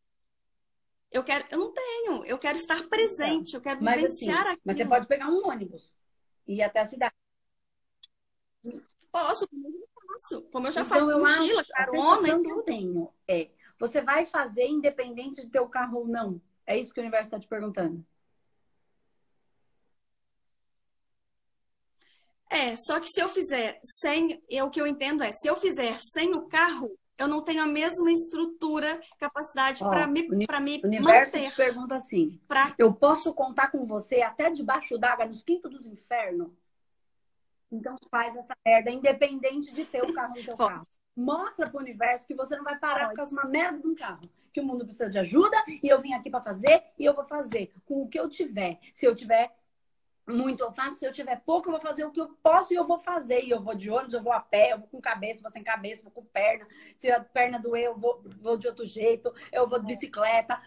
eu 1.12 1.22
quero, 1.22 1.44
eu 1.50 1.58
não 1.58 1.72
tenho, 1.72 2.24
eu 2.24 2.38
quero 2.38 2.56
estar 2.56 2.82
presente, 2.88 3.50
então, 3.50 3.60
eu 3.60 3.62
quero 3.62 3.84
mas, 3.84 3.96
vivenciar 3.96 4.40
assim, 4.40 4.48
aquilo. 4.48 4.62
Mas 4.64 4.76
você 4.76 4.86
pode 4.86 5.06
pegar 5.06 5.28
um 5.28 5.46
ônibus 5.46 5.92
e 6.46 6.54
ir 6.56 6.62
até 6.62 6.80
a 6.80 6.84
cidade. 6.84 7.14
Posso, 9.10 9.44
eu 9.44 10.06
faço. 10.06 10.42
Como 10.50 10.66
eu 10.66 10.72
já 10.72 10.80
então, 10.80 10.98
faço 10.98 11.18
mochila, 11.18 11.60
acho, 11.60 11.70
carona 11.70 12.28
e 12.28 12.32
tudo. 12.32 12.42
que 12.42 12.50
eu 12.50 12.62
tenho 12.62 13.12
é, 13.28 13.50
você 13.78 14.00
vai 14.00 14.24
fazer 14.24 14.66
independente 14.66 15.42
de 15.42 15.50
ter 15.50 15.60
o 15.60 15.68
carro 15.68 15.98
ou 15.98 16.08
não? 16.08 16.40
É 16.66 16.78
isso 16.78 16.94
que 16.94 17.00
o 17.00 17.02
universo 17.02 17.26
está 17.26 17.38
te 17.40 17.48
perguntando. 17.48 18.04
É, 22.48 22.76
só 22.76 23.00
que 23.00 23.08
se 23.08 23.20
eu 23.20 23.28
fizer 23.28 23.80
sem, 23.82 24.42
é, 24.48 24.62
o 24.62 24.70
que 24.70 24.80
eu 24.80 24.86
entendo 24.86 25.22
é, 25.22 25.32
se 25.32 25.48
eu 25.48 25.56
fizer 25.56 25.98
sem 25.98 26.34
o 26.34 26.46
carro, 26.46 26.96
eu 27.18 27.28
não 27.28 27.42
tenho 27.42 27.62
a 27.62 27.66
mesma 27.66 28.10
estrutura, 28.10 29.00
capacidade 29.18 29.80
para 29.80 30.06
me, 30.06 30.46
pra 30.46 30.60
me 30.60 30.80
o 30.82 30.86
universo 30.86 31.36
manter. 31.36 31.50
te 31.50 31.56
pergunta 31.56 31.94
assim, 31.94 32.40
pra... 32.48 32.74
eu 32.78 32.92
posso 32.92 33.32
contar 33.32 33.70
com 33.70 33.84
você 33.84 34.22
até 34.22 34.50
debaixo 34.50 34.98
d'água, 34.98 35.26
nos 35.26 35.42
quintos 35.42 35.70
dos 35.70 35.86
infernos? 35.86 36.50
Então 37.70 37.96
faz 38.10 38.36
essa 38.36 38.54
merda, 38.66 38.90
independente 38.90 39.72
de 39.72 39.84
ter 39.84 40.02
o 40.02 40.12
carro 40.12 40.34
no 40.34 40.42
seu 40.42 40.56
carro. 40.56 40.82
Mostra 41.16 41.68
pro 41.70 41.80
universo 41.80 42.26
que 42.26 42.34
você 42.34 42.56
não 42.56 42.64
vai 42.64 42.78
parar 42.78 43.08
por 43.08 43.16
causa 43.16 43.34
de 43.34 43.40
uma 43.40 43.50
merda 43.50 43.78
de 43.78 43.86
um 43.86 43.94
carro. 43.94 44.28
Que 44.52 44.60
o 44.60 44.64
mundo 44.64 44.84
precisa 44.84 45.08
de 45.08 45.18
ajuda 45.18 45.56
e 45.82 45.88
eu 45.88 46.00
vim 46.02 46.12
aqui 46.12 46.28
para 46.28 46.42
fazer 46.42 46.82
e 46.98 47.04
eu 47.04 47.14
vou 47.14 47.24
fazer 47.24 47.72
com 47.86 48.02
o 48.02 48.08
que 48.08 48.20
eu 48.20 48.28
tiver. 48.28 48.78
Se 48.94 49.06
eu 49.06 49.14
tiver 49.14 49.50
muito 50.26 50.62
eu 50.62 50.72
faço, 50.72 50.98
se 50.98 51.04
eu 51.04 51.12
tiver 51.12 51.40
pouco, 51.44 51.68
eu 51.68 51.72
vou 51.72 51.80
fazer 51.80 52.04
o 52.04 52.10
que 52.10 52.20
eu 52.20 52.28
posso 52.42 52.72
e 52.72 52.76
eu 52.76 52.86
vou 52.86 52.98
fazer. 52.98 53.44
E 53.44 53.50
eu 53.50 53.60
vou 53.60 53.74
de 53.74 53.90
ônibus, 53.90 54.14
eu 54.14 54.22
vou 54.22 54.32
a 54.32 54.40
pé, 54.40 54.72
eu 54.72 54.78
vou 54.78 54.86
com 54.86 55.00
cabeça, 55.00 55.42
vou 55.42 55.50
sem 55.50 55.64
cabeça, 55.64 56.02
vou 56.02 56.12
com 56.12 56.24
perna. 56.24 56.66
Se 56.96 57.10
a 57.10 57.20
perna 57.20 57.58
doer, 57.58 57.84
eu 57.86 57.98
vou, 57.98 58.22
vou 58.40 58.56
de 58.56 58.68
outro 58.68 58.86
jeito, 58.86 59.32
eu 59.52 59.66
vou 59.66 59.80
de 59.80 59.86
bicicleta. 59.86 60.60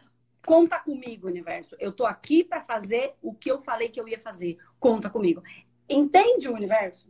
Conta 0.45 0.77
comigo, 0.79 1.27
universo. 1.27 1.75
Eu 1.79 1.93
tô 1.93 2.05
aqui 2.05 2.43
para 2.43 2.61
fazer 2.61 3.15
o 3.21 3.33
que 3.33 3.49
eu 3.49 3.61
falei 3.61 3.89
que 3.89 3.99
eu 3.99 4.07
ia 4.07 4.19
fazer. 4.19 4.57
Conta 4.79 5.09
comigo. 5.09 5.41
Entende 5.89 6.49
o 6.49 6.53
universo? 6.53 7.07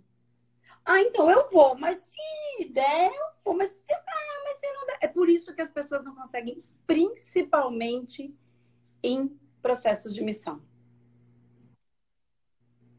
Ah, 0.86 1.02
então 1.02 1.30
eu 1.32 1.50
vou, 1.50 1.76
mas 1.76 1.98
se 1.98 2.66
der, 2.70 3.12
eu 3.12 3.28
vou, 3.44 3.56
mas 3.56 3.72
se, 3.72 3.94
ah, 3.94 4.42
mas 4.44 4.60
se 4.60 4.72
não 4.72 4.86
der. 4.86 4.98
É 5.02 5.08
por 5.08 5.28
isso 5.28 5.54
que 5.54 5.62
as 5.62 5.72
pessoas 5.72 6.06
não 6.06 6.14
conseguem, 6.14 6.64
principalmente 6.86 8.34
em 9.02 9.28
processos 9.64 10.14
de 10.14 10.24
missão 10.24 10.62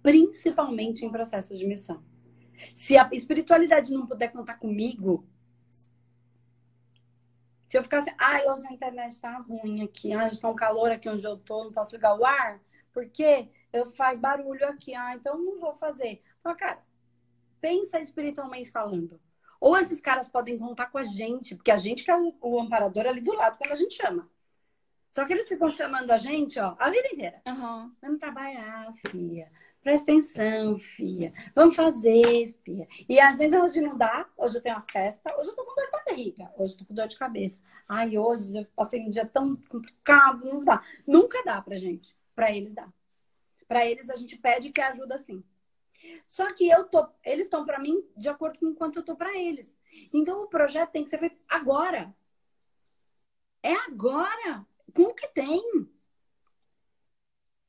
principalmente 0.07 1.05
em 1.05 1.11
processos 1.11 1.59
de 1.59 1.67
missão. 1.67 2.01
Se 2.77 2.97
a 2.97 3.11
espiritualidade 3.11 3.93
não 3.93 4.07
puder 4.07 4.29
contar 4.29 4.55
comigo, 4.55 5.29
se 7.69 7.77
eu 7.77 7.83
ficar 7.83 7.99
assim, 7.99 8.13
ai, 8.17 8.49
hoje 8.49 8.69
a 8.69 8.73
internet 8.73 9.21
tá 9.21 9.37
ruim 9.39 9.83
aqui, 9.83 10.13
ai, 10.13 10.31
está 10.31 10.49
um 10.49 10.55
calor 10.55 10.93
aqui 10.93 11.09
onde 11.09 11.25
eu 11.25 11.37
tô, 11.37 11.65
não 11.65 11.73
posso 11.73 11.93
ligar 11.97 12.17
o 12.17 12.25
ar, 12.25 12.61
porque 12.93 13.49
eu 13.73 13.91
faz 13.91 14.21
barulho 14.21 14.69
aqui, 14.69 14.95
ah, 14.95 15.17
então 15.17 15.37
não 15.37 15.59
vou 15.59 15.75
fazer. 15.75 16.23
Então, 16.39 16.55
cara, 16.57 16.79
pensa 17.61 17.99
espiritualmente 17.99 18.71
falando. 18.71 19.21
Ou 19.61 19.77
esses 19.77 20.01
caras 20.01 20.29
podem 20.29 20.57
contar 20.57 20.87
com 20.87 20.99
a 20.99 21.03
gente, 21.03 21.57
porque 21.57 21.73
a 21.73 21.79
gente 21.79 22.05
que 22.05 22.13
é 22.13 22.17
o, 22.17 22.33
o 22.41 22.61
amparador 22.61 23.07
ali 23.07 23.21
do 23.21 23.35
lado 23.35 23.59
quando 23.59 23.73
a 23.73 23.77
gente 23.77 23.97
chama. 23.97 24.31
Só 25.11 25.25
que 25.25 25.33
eles 25.33 25.49
ficam 25.49 25.69
chamando 25.69 26.13
a 26.13 26.19
gente, 26.19 26.61
ó, 26.61 26.77
a 26.79 26.91
vida 26.91 27.09
inteira. 27.09 27.43
Uhum. 27.49 27.93
Vamos 28.01 28.21
trabalhar, 28.21 28.93
filha. 29.11 29.51
Presta 29.87 30.11
atenção, 30.11 30.81
filha. 30.81 31.33
Vamos 31.55 31.77
fazer, 31.77 32.53
filha. 32.65 32.89
E 33.09 33.21
às 33.21 33.39
vezes 33.39 33.57
hoje 33.57 33.81
não 33.81 33.97
dá, 33.97 34.29
hoje 34.37 34.57
eu 34.57 34.61
tenho 34.61 34.75
uma 34.75 34.83
festa, 34.83 35.33
hoje 35.39 35.51
eu 35.51 35.55
tô 35.55 35.65
com 35.65 35.77
dor 35.77 35.85
de 35.85 35.91
barriga, 35.93 36.53
hoje 36.59 36.73
eu 36.73 36.79
tô 36.79 36.85
com 36.87 36.93
dor 36.93 37.07
de 37.07 37.17
cabeça. 37.17 37.61
Ai, 37.89 38.19
hoje 38.19 38.59
eu 38.59 38.67
passei 38.75 39.01
um 39.01 39.11
dia 39.11 39.25
tão 39.25 39.55
complicado, 39.55 40.45
não 40.45 40.65
dá. 40.65 40.83
Nunca 41.07 41.41
dá 41.45 41.63
pra 41.63 41.79
gente. 41.79 42.17
Pra 42.35 42.51
eles 42.51 42.75
dá. 42.75 42.93
Pra 43.69 43.87
eles 43.87 44.11
a 44.11 44.17
gente 44.17 44.37
pede 44.37 44.73
que 44.73 44.81
ajuda 44.81 45.19
sim. 45.19 45.45
Só 46.27 46.53
que 46.53 46.69
eu 46.69 46.83
tô, 46.89 47.07
eles 47.25 47.47
estão 47.47 47.65
para 47.65 47.79
mim 47.79 48.05
de 48.17 48.29
acordo 48.29 48.59
com 48.59 48.75
quanto 48.75 48.99
eu 48.99 49.05
tô 49.05 49.15
para 49.15 49.39
eles. 49.39 49.79
Então 50.13 50.43
o 50.43 50.49
projeto 50.49 50.91
tem 50.91 51.05
que 51.05 51.11
ser 51.11 51.21
feito 51.21 51.37
agora. 51.49 52.13
É 53.63 53.73
agora 53.73 54.67
com 54.93 55.05
o 55.05 55.15
que 55.15 55.29
tem. 55.29 55.63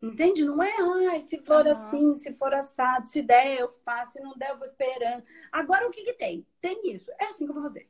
Entende? 0.01 0.45
Não 0.45 0.62
é, 0.62 0.73
ai, 1.10 1.21
se 1.21 1.39
for 1.39 1.65
uhum. 1.65 1.71
assim, 1.71 2.15
se 2.17 2.31
for 2.33 2.53
assado, 2.53 3.07
se 3.07 3.21
der, 3.21 3.60
eu 3.60 3.73
faço, 3.83 4.13
se 4.13 4.19
não 4.21 4.38
der, 4.38 4.51
eu 4.51 4.57
vou 4.57 4.67
esperando. 4.67 5.23
Agora, 5.51 5.88
o 5.88 5.91
que 5.91 6.03
que 6.03 6.13
tem? 6.13 6.45
Tem 6.62 6.93
isso. 6.93 7.12
É 7.19 7.25
assim 7.25 7.45
que 7.45 7.51
eu 7.51 7.55
vou 7.55 7.63
fazer. 7.63 7.89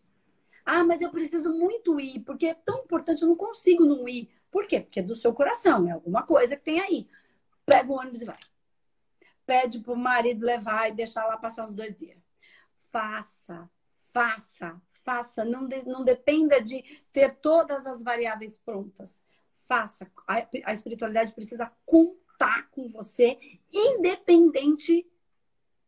Ah, 0.65 0.83
mas 0.83 1.01
eu 1.01 1.09
preciso 1.11 1.53
muito 1.53 1.99
ir, 1.99 2.21
porque 2.21 2.47
é 2.47 2.53
tão 2.53 2.79
importante, 2.79 3.21
eu 3.21 3.27
não 3.27 3.35
consigo 3.35 3.85
não 3.85 4.07
ir. 4.07 4.29
Por 4.49 4.65
quê? 4.67 4.79
Porque 4.79 5.01
é 5.01 5.03
do 5.03 5.15
seu 5.15 5.33
coração, 5.33 5.87
é 5.87 5.91
alguma 5.91 6.23
coisa 6.23 6.55
que 6.55 6.63
tem 6.63 6.79
aí. 6.79 7.09
Pega 7.65 7.91
o 7.91 7.95
ônibus 7.95 8.21
e 8.21 8.25
vai. 8.25 8.39
Pede 9.45 9.79
pro 9.79 9.95
marido 9.95 10.45
levar 10.45 10.89
e 10.89 10.93
deixar 10.93 11.25
lá 11.25 11.37
passar 11.37 11.65
uns 11.65 11.75
dois 11.75 11.95
dias. 11.97 12.17
Faça, 12.89 13.69
faça, 14.13 14.81
faça. 15.03 15.43
Não, 15.43 15.67
de, 15.67 15.83
não 15.83 16.03
dependa 16.03 16.61
de 16.61 17.01
ter 17.11 17.35
todas 17.35 17.85
as 17.85 18.01
variáveis 18.01 18.57
prontas 18.57 19.21
faça. 19.67 20.09
A, 20.27 20.47
a 20.65 20.73
espiritualidade 20.73 21.33
precisa 21.33 21.71
contar 21.85 22.69
com 22.71 22.89
você, 22.89 23.37
independente 23.71 25.05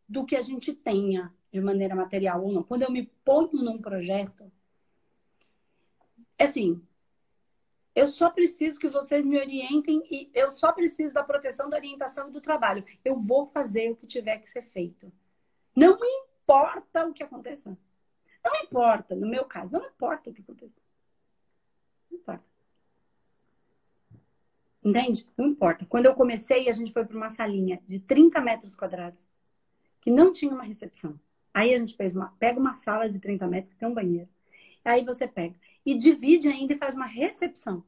do 0.08 0.26
que 0.26 0.36
a 0.36 0.42
gente 0.42 0.74
tenha 0.74 1.34
de 1.52 1.62
maneira 1.62 1.96
material 1.96 2.44
ou 2.44 2.52
não. 2.52 2.64
Quando 2.64 2.84
eu 2.84 2.92
me 2.92 3.06
ponho 3.24 3.54
num 3.54 3.82
projeto, 3.82 4.52
é 6.38 6.46
assim, 6.46 6.82
eu 7.96 8.08
só 8.08 8.30
preciso 8.30 8.80
que 8.80 8.88
vocês 8.88 9.26
me 9.26 9.38
orientem 9.38 10.02
e 10.10 10.32
eu 10.34 10.52
só 10.52 10.72
preciso 10.72 11.14
da 11.14 11.24
proteção, 11.24 11.70
da 11.70 11.78
orientação 11.78 12.30
e 12.30 12.32
do 12.32 12.42
trabalho. 12.42 12.86
Eu 13.04 13.20
vou 13.20 13.48
fazer 13.48 13.92
o 13.92 13.96
que 13.96 14.08
tiver 14.08 14.38
que 14.40 14.50
ser 14.50 14.64
feito. 14.64 15.12
Não 15.76 15.98
importa 16.04 17.06
o 17.06 17.14
que 17.14 17.24
aconteça. 17.24 17.78
Não 18.44 18.56
importa, 18.64 19.16
no 19.16 19.28
meu 19.28 19.46
caso, 19.46 19.74
não 19.74 19.86
importa 19.86 20.30
o 20.30 20.34
que 20.34 20.42
aconteça. 20.42 20.80
Não 22.10 22.20
importa. 22.20 22.49
Entende? 24.84 25.28
Não 25.38 25.48
importa. 25.48 25.86
Quando 25.86 26.06
eu 26.06 26.16
comecei, 26.16 26.70
a 26.70 26.74
gente 26.74 26.94
foi 26.94 27.06
para 27.06 27.16
uma 27.18 27.30
salinha 27.30 27.82
de 27.88 28.00
30 28.00 28.40
metros 28.42 28.76
quadrados, 28.76 29.28
que 30.02 30.10
não 30.10 30.32
tinha 30.32 30.54
uma 30.54 30.64
recepção. 30.64 31.20
Aí 31.54 31.74
a 31.74 31.80
gente 31.80 31.96
fez 31.96 32.16
uma, 32.16 32.28
pega 32.40 32.60
uma 32.60 32.76
sala 32.76 33.10
de 33.10 33.20
30 33.20 33.48
metros 33.48 33.74
que 33.74 33.80
tem 33.80 33.88
um 33.88 33.94
banheiro. 33.94 34.30
Aí 34.86 35.04
você 35.04 35.28
pega 35.28 35.56
e 35.86 35.96
divide 35.98 36.48
ainda 36.48 36.74
e 36.74 36.78
faz 36.78 36.96
uma 36.96 37.06
recepção. 37.06 37.84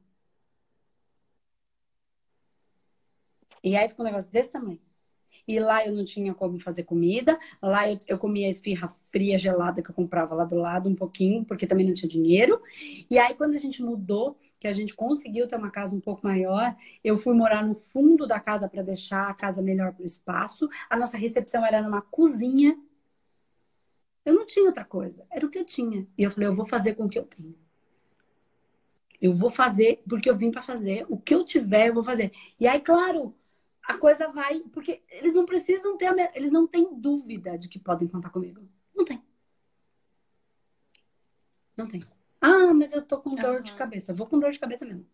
E 3.62 3.76
aí 3.76 3.88
ficou 3.88 4.04
um 4.04 4.08
negócio 4.08 4.30
desse 4.30 4.50
tamanho. 4.50 4.80
E 5.46 5.58
lá 5.58 5.86
eu 5.86 5.92
não 5.92 6.04
tinha 6.04 6.34
como 6.34 6.58
fazer 6.58 6.84
comida. 6.84 7.38
Lá 7.60 7.90
eu, 7.90 7.98
eu 8.06 8.18
comia 8.18 8.48
esfirra 8.48 8.94
fria, 9.10 9.38
gelada 9.38 9.82
que 9.82 9.90
eu 9.90 9.94
comprava 9.94 10.34
lá 10.34 10.44
do 10.44 10.56
lado 10.56 10.88
um 10.88 10.94
pouquinho, 10.94 11.44
porque 11.44 11.66
também 11.66 11.86
não 11.86 11.94
tinha 11.94 12.08
dinheiro. 12.08 12.60
E 13.08 13.18
aí 13.18 13.34
quando 13.34 13.54
a 13.54 13.58
gente 13.58 13.82
mudou, 13.82 14.38
que 14.62 14.68
a 14.68 14.72
gente 14.72 14.94
conseguiu 14.94 15.48
ter 15.48 15.56
uma 15.56 15.72
casa 15.72 15.96
um 15.96 16.00
pouco 16.00 16.24
maior. 16.24 16.76
Eu 17.02 17.16
fui 17.16 17.34
morar 17.34 17.66
no 17.66 17.74
fundo 17.74 18.28
da 18.28 18.38
casa 18.38 18.68
para 18.68 18.80
deixar 18.80 19.28
a 19.28 19.34
casa 19.34 19.60
melhor 19.60 19.92
para 19.92 20.04
o 20.04 20.06
espaço. 20.06 20.68
A 20.88 20.96
nossa 20.96 21.16
recepção 21.16 21.66
era 21.66 21.82
numa 21.82 22.00
cozinha. 22.00 22.78
Eu 24.24 24.34
não 24.34 24.46
tinha 24.46 24.64
outra 24.64 24.84
coisa, 24.84 25.26
era 25.28 25.44
o 25.44 25.50
que 25.50 25.58
eu 25.58 25.64
tinha. 25.64 26.06
E 26.16 26.22
eu 26.22 26.30
falei, 26.30 26.48
eu 26.48 26.54
vou 26.54 26.64
fazer 26.64 26.94
com 26.94 27.06
o 27.06 27.08
que 27.08 27.18
eu 27.18 27.24
tenho. 27.24 27.58
Eu 29.20 29.32
vou 29.34 29.50
fazer 29.50 30.00
porque 30.08 30.30
eu 30.30 30.36
vim 30.36 30.52
para 30.52 30.62
fazer. 30.62 31.06
O 31.08 31.18
que 31.18 31.34
eu 31.34 31.44
tiver, 31.44 31.88
eu 31.88 31.94
vou 31.94 32.04
fazer. 32.04 32.30
E 32.60 32.68
aí, 32.68 32.80
claro, 32.80 33.34
a 33.84 33.98
coisa 33.98 34.28
vai. 34.28 34.60
Porque 34.72 35.02
eles 35.10 35.34
não 35.34 35.44
precisam 35.44 35.96
ter. 35.96 36.14
Eles 36.36 36.52
não 36.52 36.68
têm 36.68 36.94
dúvida 36.94 37.58
de 37.58 37.68
que 37.68 37.80
podem 37.80 38.06
contar 38.06 38.30
comigo. 38.30 38.62
Não 38.94 39.04
tem. 39.04 39.20
Não 41.76 41.88
tem. 41.88 42.04
Ah, 42.42 42.74
mas 42.74 42.92
eu 42.92 43.00
tô 43.00 43.18
com 43.20 43.36
dor 43.36 43.58
uhum. 43.58 43.62
de 43.62 43.72
cabeça. 43.74 44.12
Vou 44.12 44.26
com 44.26 44.36
dor 44.36 44.50
de 44.50 44.58
cabeça 44.58 44.84
mesmo. 44.84 45.06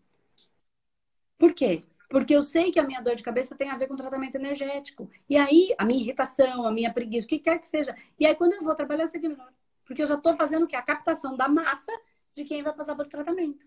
Por 1.36 1.52
quê? 1.52 1.82
Porque 2.08 2.34
eu 2.34 2.42
sei 2.42 2.72
que 2.72 2.80
a 2.80 2.82
minha 2.82 3.02
dor 3.02 3.14
de 3.14 3.22
cabeça 3.22 3.54
tem 3.54 3.68
a 3.68 3.76
ver 3.76 3.86
com 3.86 3.94
tratamento 3.94 4.36
energético. 4.36 5.10
E 5.28 5.36
aí, 5.36 5.74
a 5.76 5.84
minha 5.84 6.00
irritação, 6.00 6.66
a 6.66 6.72
minha 6.72 6.90
preguiça, 6.90 7.26
o 7.26 7.28
que 7.28 7.38
quer 7.38 7.58
que 7.58 7.68
seja. 7.68 7.94
E 8.18 8.24
aí, 8.24 8.34
quando 8.34 8.54
eu 8.54 8.64
vou 8.64 8.74
trabalhar, 8.74 9.04
eu 9.04 9.08
sei 9.08 9.20
que 9.20 9.26
é 9.26 9.28
melhor. 9.28 9.52
Porque 9.84 10.00
eu 10.00 10.06
já 10.06 10.14
estou 10.14 10.34
fazendo 10.34 10.64
o 10.64 10.66
quê? 10.66 10.74
A 10.74 10.82
captação 10.82 11.36
da 11.36 11.48
massa 11.48 11.92
de 12.32 12.44
quem 12.44 12.62
vai 12.62 12.72
passar 12.72 12.96
pelo 12.96 13.10
tratamento. 13.10 13.66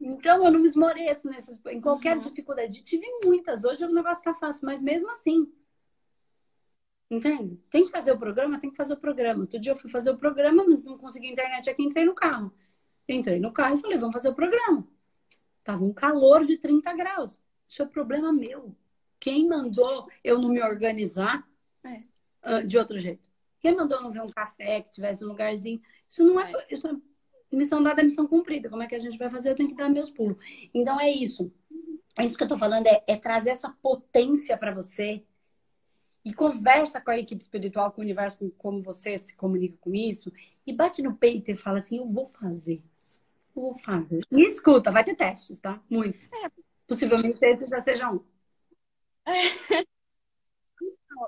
Então, 0.00 0.44
eu 0.44 0.52
não 0.52 0.60
me 0.60 0.68
esmoreço 0.68 1.28
nessas, 1.28 1.60
em 1.66 1.80
qualquer 1.80 2.14
uhum. 2.14 2.22
dificuldade. 2.22 2.84
Tive 2.84 3.06
muitas. 3.24 3.64
Hoje 3.64 3.84
o 3.84 3.92
negócio 3.92 4.20
está 4.20 4.34
fácil, 4.34 4.64
mas 4.64 4.80
mesmo 4.80 5.10
assim, 5.10 5.52
Entende? 7.10 7.60
Tem 7.70 7.84
que 7.84 7.90
fazer 7.90 8.12
o 8.12 8.18
programa, 8.18 8.58
tem 8.58 8.70
que 8.70 8.76
fazer 8.76 8.94
o 8.94 8.96
programa. 8.96 9.42
Outro 9.42 9.60
dia 9.60 9.72
eu 9.72 9.76
fui 9.76 9.90
fazer 9.90 10.10
o 10.10 10.16
programa, 10.16 10.64
não 10.64 10.98
consegui 10.98 11.28
internet 11.28 11.68
aqui, 11.68 11.82
entrei 11.82 12.04
no 12.04 12.14
carro. 12.14 12.52
Entrei 13.08 13.38
no 13.38 13.52
carro 13.52 13.76
e 13.76 13.80
falei, 13.80 13.98
vamos 13.98 14.14
fazer 14.14 14.30
o 14.30 14.34
programa. 14.34 14.86
Tava 15.62 15.84
um 15.84 15.92
calor 15.92 16.44
de 16.46 16.56
30 16.56 16.92
graus. 16.94 17.38
Isso 17.68 17.82
é 17.82 17.86
problema 17.86 18.32
meu. 18.32 18.74
Quem 19.20 19.48
mandou 19.48 20.08
eu 20.22 20.38
não 20.38 20.48
me 20.48 20.62
organizar 20.62 21.46
é. 21.84 22.00
uh, 22.58 22.66
de 22.66 22.76
outro 22.78 22.98
jeito? 22.98 23.28
Quem 23.60 23.74
mandou 23.74 23.98
eu 23.98 24.04
não 24.04 24.12
ver 24.12 24.22
um 24.22 24.30
café 24.30 24.82
que 24.82 24.92
tivesse 24.92 25.24
um 25.24 25.28
lugarzinho? 25.28 25.80
Isso 26.08 26.22
não 26.22 26.38
é, 26.40 26.52
é. 26.52 26.74
Isso 26.74 26.86
é 26.86 26.94
missão 27.50 27.82
dada, 27.82 28.00
é 28.00 28.04
missão 28.04 28.26
cumprida. 28.26 28.68
Como 28.68 28.82
é 28.82 28.86
que 28.86 28.94
a 28.94 28.98
gente 28.98 29.16
vai 29.16 29.30
fazer? 29.30 29.50
Eu 29.50 29.54
tenho 29.54 29.70
que 29.70 29.74
dar 29.74 29.88
meus 29.88 30.10
pulos. 30.10 30.36
Então 30.72 31.00
é 31.00 31.10
isso. 31.10 31.52
É 32.18 32.24
isso 32.24 32.36
que 32.36 32.44
eu 32.44 32.48
tô 32.48 32.56
falando, 32.56 32.86
é, 32.86 33.02
é 33.06 33.16
trazer 33.16 33.50
essa 33.50 33.70
potência 33.82 34.56
para 34.56 34.72
você 34.72 35.24
e 36.24 36.32
conversa 36.32 37.00
com 37.00 37.10
a 37.10 37.18
equipe 37.18 37.42
espiritual, 37.42 37.92
com 37.92 38.00
o 38.00 38.04
universo, 38.04 38.38
com 38.38 38.50
como 38.50 38.82
você 38.82 39.18
se 39.18 39.34
comunica 39.36 39.76
com 39.80 39.94
isso, 39.94 40.32
e 40.66 40.72
bate 40.72 41.02
no 41.02 41.14
peito 41.16 41.50
e 41.50 41.56
fala 41.56 41.78
assim: 41.78 41.98
eu 41.98 42.08
vou 42.08 42.26
fazer. 42.26 42.82
Eu 43.54 43.62
vou 43.62 43.74
fazer. 43.74 44.24
E 44.30 44.48
escuta, 44.48 44.90
vai 44.90 45.04
ter 45.04 45.14
testes, 45.14 45.58
tá? 45.58 45.80
Muitos. 45.88 46.24
É. 46.24 46.50
Possivelmente 46.86 47.44
esse 47.44 47.66
já 47.66 47.82
seja 47.82 48.10
um. 48.10 48.24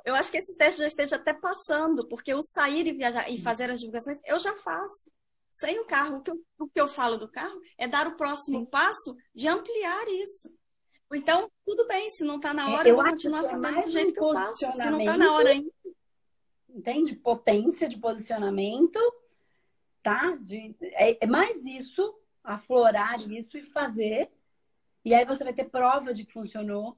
Eu 0.04 0.14
acho 0.14 0.30
que 0.30 0.38
esses 0.38 0.56
testes 0.56 0.80
já 0.80 0.86
estejam 0.86 1.18
até 1.18 1.32
passando, 1.32 2.06
porque 2.08 2.34
o 2.34 2.42
sair 2.42 2.86
e 2.86 2.92
viajar 2.92 3.30
e 3.30 3.40
fazer 3.40 3.70
as 3.70 3.78
divulgações 3.80 4.18
eu 4.24 4.38
já 4.38 4.54
faço. 4.56 5.10
Sem 5.52 5.78
o 5.80 5.86
carro, 5.86 6.18
o 6.18 6.20
que 6.20 6.30
eu, 6.30 6.44
o 6.58 6.68
que 6.68 6.80
eu 6.80 6.88
falo 6.88 7.16
do 7.16 7.30
carro 7.30 7.58
é 7.78 7.88
dar 7.88 8.06
o 8.06 8.16
próximo 8.16 8.66
passo 8.66 9.16
de 9.34 9.48
ampliar 9.48 10.06
isso. 10.08 10.52
Então, 11.12 11.50
tudo 11.64 11.86
bem, 11.86 12.10
se 12.10 12.24
não 12.24 12.36
está 12.36 12.52
na 12.52 12.68
hora, 12.68 12.88
eu, 12.88 12.96
eu 12.96 13.02
vou 13.02 13.10
continuar 13.10 13.44
é 13.44 13.48
fazendo 13.48 13.82
do 13.82 13.90
jeito 13.90 14.10
um 14.10 14.12
que 14.12 14.20
eu 14.20 14.32
faço. 14.32 14.72
Se 14.72 14.90
não 14.90 15.00
está 15.00 15.16
na 15.16 15.32
hora 15.34 15.50
ainda. 15.50 15.70
Entende? 16.68 17.14
Potência 17.16 17.88
de 17.88 17.96
posicionamento, 17.96 18.98
tá? 20.02 20.36
De, 20.40 20.74
é, 20.82 21.24
é 21.24 21.26
mais 21.26 21.64
isso, 21.64 22.14
aflorar 22.42 23.20
isso 23.30 23.56
e 23.56 23.62
fazer. 23.62 24.30
E 25.04 25.14
aí 25.14 25.24
você 25.24 25.44
vai 25.44 25.52
ter 25.52 25.64
prova 25.64 26.12
de 26.12 26.24
que 26.24 26.32
funcionou. 26.32 26.96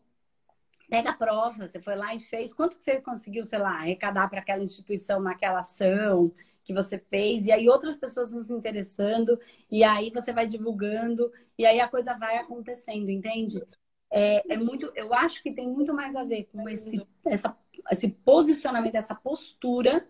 Pega 0.89 1.11
a 1.11 1.17
prova, 1.17 1.69
você 1.69 1.79
foi 1.79 1.95
lá 1.95 2.15
e 2.15 2.21
fez. 2.21 2.53
Quanto 2.53 2.77
que 2.77 2.83
você 2.83 3.01
conseguiu, 3.01 3.45
sei 3.45 3.59
lá, 3.59 3.73
arrecadar 3.73 4.29
para 4.29 4.41
aquela 4.41 4.63
instituição 4.63 5.21
naquela 5.21 5.59
ação 5.59 6.33
que 6.65 6.73
você 6.73 6.99
fez? 6.99 7.47
E 7.47 7.53
aí 7.53 7.69
outras 7.69 7.95
pessoas 7.95 8.33
vão 8.33 8.43
se 8.43 8.53
interessando, 8.53 9.39
e 9.71 9.85
aí 9.85 10.11
você 10.11 10.33
vai 10.33 10.47
divulgando, 10.47 11.31
e 11.59 11.67
aí 11.67 11.79
a 11.79 11.89
coisa 11.89 12.15
vai 12.15 12.39
acontecendo, 12.39 13.11
entende? 13.11 13.63
É, 14.11 14.55
é, 14.55 14.57
muito, 14.57 14.91
eu 14.95 15.13
acho 15.13 15.43
que 15.43 15.53
tem 15.53 15.69
muito 15.69 15.93
mais 15.93 16.17
a 16.17 16.25
ver 16.25 16.49
com 16.53 16.69
esse, 16.69 17.07
essa, 17.25 17.57
esse 17.91 18.09
posicionamento, 18.09 18.95
essa 18.95 19.15
postura. 19.15 20.07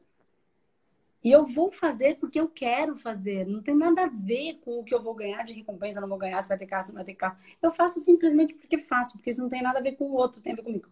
E 1.23 1.33
eu 1.33 1.45
vou 1.45 1.73
fazer 1.73 2.17
porque 2.19 2.39
eu 2.39 2.49
quero 2.49 2.95
fazer. 2.95 3.45
Não 3.45 3.61
tem 3.61 3.77
nada 3.77 4.05
a 4.05 4.09
ver 4.09 4.61
com 4.65 4.79
o 4.79 4.85
que 4.85 4.95
eu 4.95 5.03
vou 5.03 5.15
ganhar 5.15 5.43
de 5.43 5.53
recompensa, 5.53 6.01
não 6.01 6.09
vou 6.09 6.17
ganhar, 6.17 6.41
se 6.43 6.49
vai 6.49 6.57
ter 6.57 6.67
carro, 6.67 6.85
se 6.85 6.89
não 6.91 6.97
vai 6.97 7.05
ter 7.05 7.15
carro. 7.15 7.37
Eu 7.61 7.73
faço 7.73 8.03
simplesmente 8.05 8.55
porque 8.55 8.79
faço, 8.79 9.15
porque 9.15 9.31
isso 9.31 9.43
não 9.43 9.49
tem 9.49 9.63
nada 9.63 9.81
a 9.81 9.83
ver 9.83 9.97
com 9.97 10.05
o 10.05 10.15
outro, 10.15 10.41
tem 10.41 10.53
a 10.53 10.57
ver 10.57 10.63
comigo. 10.63 10.89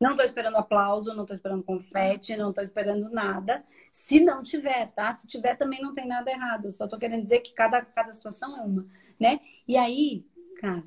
Não 0.00 0.12
estou 0.12 0.24
esperando 0.24 0.56
aplauso, 0.56 1.14
não 1.14 1.24
estou 1.24 1.36
esperando 1.36 1.62
confete, 1.62 2.34
não 2.34 2.48
estou 2.48 2.64
esperando 2.64 3.10
nada. 3.10 3.62
Se 3.92 4.18
não 4.18 4.42
tiver, 4.42 4.90
tá? 4.92 5.14
Se 5.14 5.26
tiver, 5.26 5.56
também 5.56 5.82
não 5.82 5.92
tem 5.92 6.08
nada 6.08 6.30
errado. 6.30 6.72
Só 6.72 6.84
estou 6.84 6.98
querendo 6.98 7.22
dizer 7.22 7.40
que 7.40 7.52
cada, 7.52 7.84
cada 7.84 8.12
situação 8.14 8.56
é 8.56 8.62
uma, 8.62 8.86
né? 9.20 9.40
E 9.68 9.76
aí, 9.76 10.24
cara, 10.58 10.86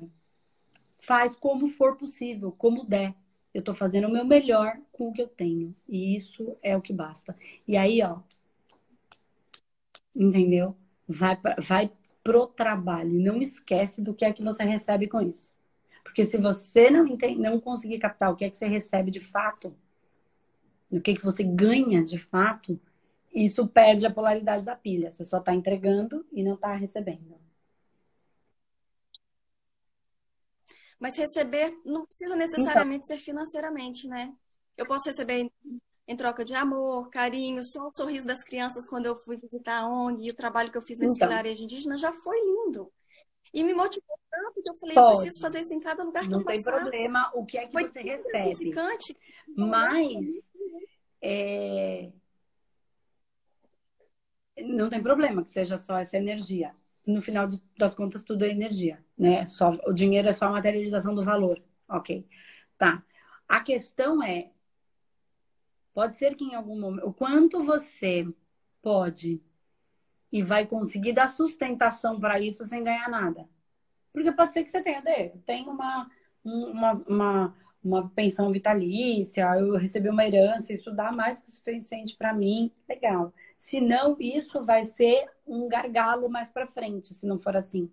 faz 1.06 1.34
como 1.36 1.68
for 1.68 1.96
possível, 1.96 2.52
como 2.52 2.84
der. 2.84 3.14
Eu 3.52 3.60
estou 3.60 3.74
fazendo 3.74 4.08
o 4.08 4.12
meu 4.12 4.24
melhor 4.24 4.76
com 4.92 5.08
o 5.08 5.12
que 5.12 5.22
eu 5.22 5.28
tenho. 5.28 5.74
E 5.88 6.16
isso 6.16 6.56
é 6.62 6.76
o 6.76 6.82
que 6.82 6.92
basta. 6.92 7.36
E 7.68 7.76
aí, 7.76 8.02
ó, 8.02 8.18
Entendeu? 10.16 10.76
Vai, 11.08 11.38
vai 11.58 11.90
pro 12.22 12.46
trabalho. 12.46 13.10
Não 13.10 13.40
esquece 13.40 14.00
do 14.00 14.14
que 14.14 14.24
é 14.24 14.32
que 14.32 14.42
você 14.42 14.64
recebe 14.64 15.08
com 15.08 15.20
isso. 15.20 15.52
Porque 16.02 16.24
se 16.24 16.38
você 16.38 16.90
não, 16.90 17.06
entende, 17.06 17.40
não 17.40 17.60
conseguir 17.60 17.98
captar 17.98 18.30
o 18.30 18.36
que 18.36 18.44
é 18.44 18.50
que 18.50 18.56
você 18.56 18.66
recebe 18.66 19.10
de 19.10 19.20
fato, 19.20 19.74
o 20.90 21.00
que 21.00 21.12
é 21.12 21.14
que 21.14 21.24
você 21.24 21.42
ganha 21.42 22.04
de 22.04 22.18
fato, 22.18 22.78
isso 23.34 23.66
perde 23.66 24.06
a 24.06 24.10
polaridade 24.10 24.64
da 24.64 24.76
pilha. 24.76 25.10
Você 25.10 25.24
só 25.24 25.38
está 25.38 25.54
entregando 25.54 26.24
e 26.32 26.44
não 26.44 26.54
está 26.54 26.74
recebendo. 26.74 27.34
Mas 31.04 31.18
receber 31.18 31.78
não 31.84 32.06
precisa 32.06 32.34
necessariamente 32.34 33.04
então, 33.04 33.18
ser 33.18 33.22
financeiramente, 33.22 34.08
né? 34.08 34.32
Eu 34.74 34.86
posso 34.86 35.06
receber 35.06 35.52
em 36.08 36.16
troca 36.16 36.42
de 36.42 36.54
amor, 36.54 37.10
carinho, 37.10 37.62
só 37.62 37.88
o 37.88 37.92
sorriso 37.92 38.26
das 38.26 38.42
crianças 38.42 38.88
quando 38.88 39.04
eu 39.04 39.14
fui 39.14 39.36
visitar 39.36 39.80
a 39.80 39.86
ONG 39.86 40.24
e 40.24 40.30
o 40.30 40.34
trabalho 40.34 40.72
que 40.72 40.78
eu 40.78 40.80
fiz 40.80 40.98
nesse 40.98 41.16
então, 41.16 41.28
vilarejo 41.28 41.62
indígena 41.62 41.98
já 41.98 42.10
foi 42.10 42.40
lindo. 42.40 42.90
E 43.52 43.62
me 43.62 43.74
motivou 43.74 44.18
tanto 44.30 44.62
que 44.62 44.70
eu 44.70 44.78
falei, 44.78 44.94
Pode. 44.94 45.12
eu 45.12 45.20
preciso 45.20 45.42
fazer 45.42 45.60
isso 45.60 45.74
em 45.74 45.80
cada 45.80 46.02
lugar 46.02 46.22
que 46.22 46.30
não 46.30 46.38
eu 46.38 46.44
passar. 46.46 46.56
Não 46.56 46.72
tem 46.72 46.80
problema 46.80 47.30
o 47.34 47.44
que 47.44 47.58
é 47.58 47.66
que 47.66 47.72
foi 47.72 47.86
você 47.86 48.00
recebe. 48.00 48.74
Mas 49.54 50.26
é... 51.20 52.10
não 54.56 54.88
tem 54.88 55.02
problema 55.02 55.44
que 55.44 55.50
seja 55.50 55.76
só 55.76 55.98
essa 55.98 56.16
energia. 56.16 56.74
No 57.06 57.20
final 57.20 57.48
das 57.76 57.94
contas, 57.94 58.22
tudo 58.22 58.44
é 58.44 58.48
energia, 58.48 59.04
né? 59.16 59.46
Só, 59.46 59.78
o 59.86 59.92
dinheiro 59.92 60.28
é 60.28 60.32
só 60.32 60.46
a 60.46 60.50
materialização 60.50 61.14
do 61.14 61.24
valor. 61.24 61.62
Ok. 61.88 62.26
Tá. 62.78 63.02
A 63.48 63.60
questão 63.60 64.22
é 64.22 64.50
Pode 65.94 66.16
ser 66.16 66.34
que 66.34 66.44
em 66.44 66.56
algum 66.56 66.78
momento, 66.78 67.06
o 67.06 67.14
quanto 67.14 67.62
você 67.62 68.26
pode 68.82 69.40
e 70.30 70.42
vai 70.42 70.66
conseguir 70.66 71.12
dar 71.12 71.28
sustentação 71.28 72.18
para 72.18 72.40
isso 72.40 72.66
sem 72.66 72.82
ganhar 72.82 73.08
nada. 73.08 73.48
Porque 74.12 74.32
pode 74.32 74.52
ser 74.52 74.64
que 74.64 74.68
você 74.68 74.82
tenha, 74.82 75.02
tem 75.46 75.68
uma, 75.68 76.10
uma, 76.44 76.92
uma, 77.06 77.56
uma, 77.82 78.08
pensão 78.10 78.50
vitalícia, 78.50 79.44
eu 79.56 79.76
recebi 79.76 80.08
uma 80.08 80.26
herança, 80.26 80.72
isso 80.72 80.90
dá 80.90 81.12
mais 81.12 81.38
que 81.38 81.48
o 81.48 81.52
suficiente 81.52 82.16
para 82.16 82.34
mim, 82.34 82.72
legal. 82.88 83.32
Se 83.64 83.80
não, 83.80 84.14
isso 84.20 84.62
vai 84.62 84.84
ser 84.84 85.26
um 85.46 85.66
gargalo 85.66 86.28
mais 86.28 86.50
para 86.50 86.66
frente, 86.66 87.14
se 87.14 87.26
não 87.26 87.38
for 87.38 87.56
assim. 87.56 87.90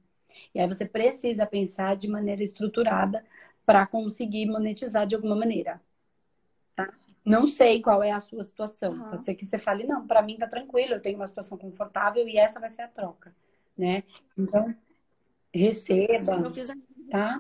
E 0.54 0.60
aí 0.60 0.68
você 0.68 0.86
precisa 0.86 1.46
pensar 1.46 1.96
de 1.96 2.10
maneira 2.10 2.44
estruturada 2.44 3.26
para 3.66 3.88
conseguir 3.88 4.48
monetizar 4.48 5.08
de 5.08 5.16
alguma 5.16 5.34
maneira. 5.34 5.82
Não 7.24 7.48
sei 7.48 7.82
qual 7.82 8.04
é 8.04 8.12
a 8.12 8.20
sua 8.20 8.44
situação. 8.44 8.92
Uhum. 8.92 9.10
Pode 9.12 9.26
ser 9.26 9.34
que 9.34 9.46
você 9.46 9.58
fale, 9.58 9.86
não, 9.86 10.06
para 10.06 10.22
mim 10.22 10.38
tá 10.38 10.46
tranquilo, 10.46 10.96
eu 10.96 11.02
tenho 11.02 11.16
uma 11.16 11.26
situação 11.26 11.58
confortável 11.58 12.28
e 12.28 12.38
essa 12.38 12.60
vai 12.60 12.70
ser 12.70 12.82
a 12.82 12.90
troca, 12.90 13.34
né? 13.78 14.04
Então, 14.38 14.76
receba, 15.54 16.52
tá? 17.10 17.40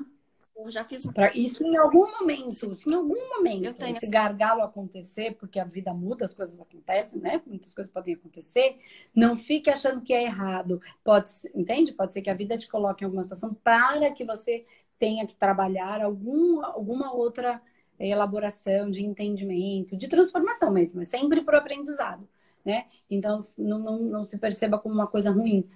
Eu 0.64 0.70
já 0.70 0.84
fiz. 0.84 1.05
Pra... 1.07 1.32
E 1.36 1.49
se 1.49 1.64
em 1.64 1.78
algum 1.78 2.12
momento, 2.20 2.76
se 2.76 2.89
em 2.89 2.93
algum 2.93 3.30
momento 3.36 3.74
tenho... 3.74 3.97
esse 3.97 4.09
gargalo 4.09 4.62
acontecer, 4.62 5.36
porque 5.36 5.59
a 5.59 5.66
vida 5.66 5.93
muda, 5.93 6.26
as 6.26 6.34
coisas 6.34 6.59
acontecem, 6.59 7.20
né? 7.20 7.41
Muitas 7.45 7.74
coisas 7.74 7.91
podem 7.91 8.14
acontecer. 8.14 8.78
Não 9.16 9.36
fique 9.36 9.70
achando 9.70 10.01
que 10.01 10.14
é 10.14 10.24
errado. 10.24 10.82
Pode, 11.03 11.30
entende? 11.55 11.91
Pode 11.93 12.14
ser 12.14 12.22
que 12.22 12.30
a 12.30 12.36
vida 12.36 12.57
te 12.57 12.68
coloque 12.68 13.03
em 13.03 13.05
alguma 13.05 13.24
situação 13.24 13.53
para 13.53 14.12
que 14.12 14.24
você 14.24 14.66
tenha 14.99 15.26
que 15.26 15.36
trabalhar 15.36 16.01
algum, 16.01 16.64
alguma 16.64 17.12
outra 17.12 17.59
elaboração, 17.99 18.89
de 18.89 19.03
entendimento, 19.03 19.95
de 19.95 20.07
transformação 20.07 20.72
mesmo, 20.72 21.01
é 21.01 21.05
sempre 21.05 21.41
para 21.41 21.57
o 21.57 21.59
aprendizado, 21.59 22.28
né? 22.66 22.86
Então, 23.09 23.45
não, 23.57 23.80
não, 23.80 23.99
não, 23.99 24.26
se 24.26 24.38
perceba 24.38 24.80
como 24.80 24.95
uma 24.95 25.07
coisa 25.07 25.32
ruim. 25.32 25.68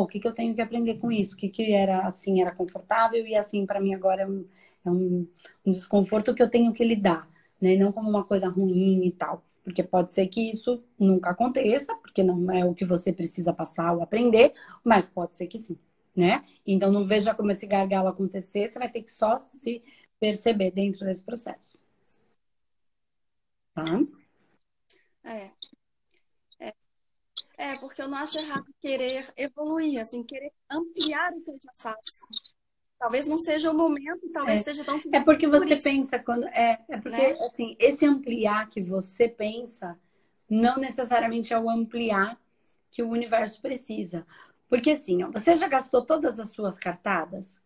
O 0.00 0.06
que, 0.06 0.18
que 0.20 0.26
eu 0.26 0.34
tenho 0.34 0.54
que 0.54 0.60
aprender 0.60 0.98
com 0.98 1.12
isso? 1.12 1.34
O 1.34 1.36
que, 1.36 1.48
que 1.48 1.72
era 1.72 2.06
assim, 2.08 2.40
era 2.40 2.52
confortável 2.54 3.26
e 3.26 3.34
assim, 3.36 3.66
para 3.66 3.80
mim 3.80 3.94
agora 3.94 4.22
é, 4.22 4.26
um, 4.26 4.46
é 4.84 4.90
um, 4.90 5.28
um, 5.66 5.70
desconforto 5.70 6.34
que 6.34 6.42
eu 6.42 6.50
tenho 6.50 6.72
que 6.72 6.84
lidar, 6.84 7.28
né? 7.60 7.76
Não 7.76 7.92
como 7.92 8.08
uma 8.08 8.24
coisa 8.24 8.48
ruim 8.48 9.04
e 9.06 9.12
tal. 9.12 9.44
Porque 9.64 9.82
pode 9.82 10.12
ser 10.12 10.26
que 10.28 10.50
isso 10.50 10.82
nunca 10.98 11.30
aconteça, 11.30 11.94
porque 11.96 12.22
não 12.22 12.50
é 12.50 12.64
o 12.64 12.74
que 12.74 12.84
você 12.84 13.12
precisa 13.12 13.52
passar 13.52 13.92
ou 13.92 14.02
aprender, 14.02 14.52
mas 14.82 15.08
pode 15.08 15.36
ser 15.36 15.46
que 15.46 15.58
sim, 15.58 15.78
né? 16.16 16.44
Então, 16.66 16.90
não 16.90 17.06
veja 17.06 17.34
como 17.34 17.52
esse 17.52 17.66
gargalo 17.66 18.08
acontecer, 18.08 18.72
você 18.72 18.78
vai 18.78 18.90
ter 18.90 19.02
que 19.02 19.12
só 19.12 19.38
se 19.38 19.82
perceber 20.18 20.70
dentro 20.72 21.04
desse 21.04 21.22
processo. 21.22 21.78
Tá? 23.74 23.84
É. 25.24 25.50
É, 27.56 27.76
porque 27.76 28.00
eu 28.00 28.08
não 28.08 28.18
acho 28.18 28.38
errado 28.38 28.66
querer 28.80 29.32
evoluir, 29.36 30.00
assim, 30.00 30.22
querer 30.22 30.52
ampliar 30.70 31.32
o 31.32 31.40
que 31.42 31.50
eu 31.50 31.56
já 31.60 31.72
faço. 31.74 32.20
Talvez 32.98 33.26
não 33.26 33.38
seja 33.38 33.70
o 33.70 33.74
momento, 33.74 34.30
talvez 34.32 34.58
é. 34.58 34.60
esteja 34.60 34.84
tão. 34.84 35.00
É 35.12 35.20
porque 35.20 35.48
você 35.48 35.76
por 35.76 35.82
pensa 35.82 36.18
quando. 36.18 36.46
É, 36.48 36.80
é 36.88 37.00
porque, 37.00 37.10
né? 37.10 37.32
assim, 37.32 37.76
esse 37.78 38.06
ampliar 38.06 38.68
que 38.68 38.80
você 38.80 39.28
pensa 39.28 39.98
não 40.48 40.76
necessariamente 40.76 41.52
é 41.52 41.58
o 41.58 41.68
ampliar 41.68 42.40
que 42.90 43.02
o 43.02 43.08
universo 43.08 43.60
precisa. 43.60 44.26
Porque, 44.68 44.92
assim, 44.92 45.22
ó, 45.24 45.30
você 45.30 45.56
já 45.56 45.66
gastou 45.66 46.04
todas 46.04 46.38
as 46.38 46.50
suas 46.50 46.78
cartadas? 46.78 47.60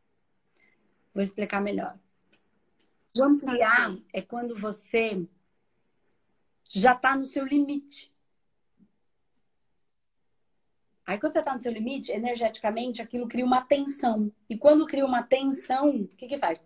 Vou 1.14 1.22
explicar 1.22 1.60
melhor. 1.60 1.98
O 3.16 3.22
ampliar 3.22 3.96
é 4.12 4.22
quando 4.22 4.56
você 4.56 5.26
já 6.70 6.94
está 6.94 7.16
no 7.16 7.24
seu 7.24 7.44
limite. 7.44 8.12
Aí, 11.06 11.20
quando 11.20 11.32
você 11.32 11.38
está 11.38 11.54
no 11.54 11.60
seu 11.60 11.72
limite, 11.72 12.10
energeticamente, 12.10 13.00
aquilo 13.00 13.28
cria 13.28 13.44
uma 13.44 13.64
tensão. 13.64 14.32
E 14.50 14.58
quando 14.58 14.86
cria 14.86 15.06
uma 15.06 15.22
tensão, 15.22 15.90
o 15.90 16.08
que, 16.08 16.26
que 16.26 16.38
faz? 16.38 16.58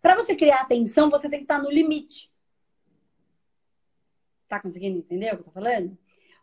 Para 0.00 0.14
você 0.14 0.36
criar 0.36 0.64
tensão, 0.66 1.10
você 1.10 1.28
tem 1.28 1.40
que 1.40 1.44
estar 1.44 1.56
tá 1.56 1.62
no 1.62 1.70
limite. 1.70 2.30
Tá 4.48 4.60
conseguindo 4.60 4.98
entender 4.98 5.34
o 5.34 5.36
que 5.36 5.40
eu 5.40 5.44
tô 5.46 5.50
falando? 5.50 5.98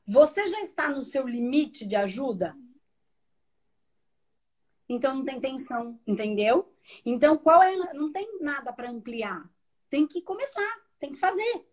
Você 0.06 0.45
já 0.47 0.62
está 0.62 0.89
no 0.89 1.04
seu 1.04 1.26
limite 1.26 1.86
de 1.86 1.95
ajuda? 1.95 2.54
Então 4.89 5.16
não 5.16 5.24
tem 5.24 5.39
tensão, 5.39 5.97
entendeu? 6.06 6.70
Então 7.06 7.38
qual 7.38 7.64
é? 7.64 7.74
Não 7.93 8.12
tem 8.12 8.39
nada 8.41 8.74
para 8.74 8.89
ampliar. 8.89 9.49
Tem 9.89 10.06
que 10.06 10.22
começar, 10.22 10.82
tem 10.99 11.14
que 11.14 11.18
fazer. 11.18 11.66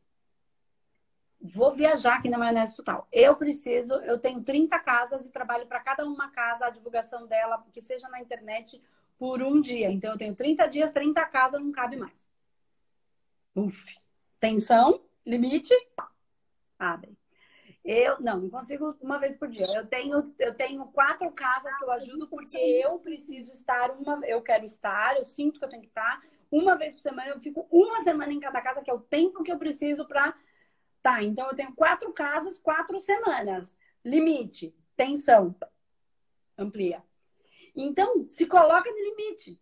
Vou 1.42 1.74
viajar 1.74 2.16
aqui 2.16 2.28
na 2.28 2.36
maionese 2.36 2.76
total. 2.76 3.08
Eu 3.10 3.34
preciso, 3.34 3.94
eu 3.94 4.18
tenho 4.18 4.42
30 4.42 4.78
casas 4.78 5.24
e 5.24 5.30
trabalho 5.30 5.66
para 5.66 5.80
cada 5.80 6.04
uma 6.04 6.30
casa 6.30 6.66
a 6.66 6.70
divulgação 6.70 7.26
dela, 7.26 7.64
que 7.72 7.80
seja 7.80 8.08
na 8.08 8.20
internet, 8.20 8.80
por 9.18 9.42
um 9.42 9.60
dia. 9.60 9.90
Então 9.90 10.12
eu 10.12 10.18
tenho 10.18 10.34
30 10.34 10.66
dias, 10.66 10.92
30 10.92 11.24
casas, 11.26 11.62
não 11.62 11.72
cabe 11.72 11.96
mais. 11.96 12.28
Uf. 13.54 13.98
Tensão, 14.38 15.02
limite, 15.26 15.74
abre. 16.78 17.18
Eu 17.84 18.20
não, 18.20 18.40
não 18.40 18.50
consigo 18.50 18.96
uma 19.00 19.18
vez 19.18 19.36
por 19.36 19.48
dia. 19.48 19.66
Eu 19.74 19.86
tenho, 19.86 20.34
eu 20.38 20.54
tenho 20.54 20.84
quatro 20.86 21.30
casas 21.32 21.74
que 21.76 21.84
eu 21.84 21.90
ajudo 21.92 22.28
porque 22.28 22.58
eu 22.58 22.98
preciso 22.98 23.50
estar 23.50 23.90
uma, 23.90 24.20
eu 24.26 24.42
quero 24.42 24.64
estar, 24.64 25.16
eu 25.16 25.24
sinto 25.24 25.58
que 25.58 25.64
eu 25.64 25.70
tenho 25.70 25.82
que 25.82 25.88
estar 25.88 26.22
uma 26.50 26.76
vez 26.76 26.92
por 26.92 27.00
semana. 27.00 27.30
Eu 27.30 27.40
fico 27.40 27.66
uma 27.70 28.00
semana 28.00 28.32
em 28.32 28.40
cada 28.40 28.60
casa 28.60 28.82
que 28.82 28.90
é 28.90 28.94
o 28.94 29.00
tempo 29.00 29.42
que 29.42 29.52
eu 29.52 29.58
preciso 29.58 30.06
para 30.06 30.34
tá. 31.02 31.22
Então 31.22 31.48
eu 31.48 31.56
tenho 31.56 31.74
quatro 31.74 32.12
casas, 32.12 32.58
quatro 32.58 32.98
semanas. 33.00 33.76
Limite, 34.04 34.74
tensão, 34.96 35.54
amplia. 36.56 37.02
Então 37.74 38.28
se 38.28 38.46
coloca 38.46 38.90
no 38.90 38.98
limite. 38.98 39.60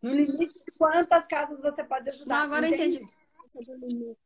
No 0.00 0.12
limite 0.12 0.54
de 0.64 0.72
quantas 0.72 1.26
casas 1.26 1.60
você 1.60 1.84
pode 1.84 2.08
ajudar. 2.10 2.34
Não, 2.34 2.42
agora 2.44 2.68
entende? 2.68 2.98
eu 2.98 3.04
entendi 3.04 4.16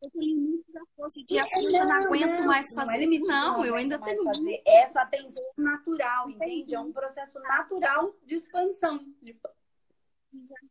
o 0.00 0.20
limite 0.20 0.72
da 0.72 0.80
força 0.96 1.22
de 1.24 1.38
assim, 1.38 1.64
eu 1.64 1.70
já 1.70 1.84
não 1.84 1.96
aguento 2.04 2.40
não, 2.40 2.46
mais 2.46 2.72
fazer. 2.74 2.92
Não, 2.92 2.94
é 2.94 2.98
limite, 2.98 3.26
não, 3.26 3.58
não 3.58 3.64
eu 3.64 3.74
ainda 3.74 3.98
tenho 3.98 4.22
fazer 4.22 4.62
essa 4.64 5.02
atenção 5.02 5.44
natural, 5.56 6.30
Entendi. 6.30 6.52
entende? 6.52 6.74
É 6.74 6.80
um 6.80 6.92
processo 6.92 7.38
natural 7.40 8.14
de 8.24 8.34
expansão. 8.36 8.98
De... 9.20 9.36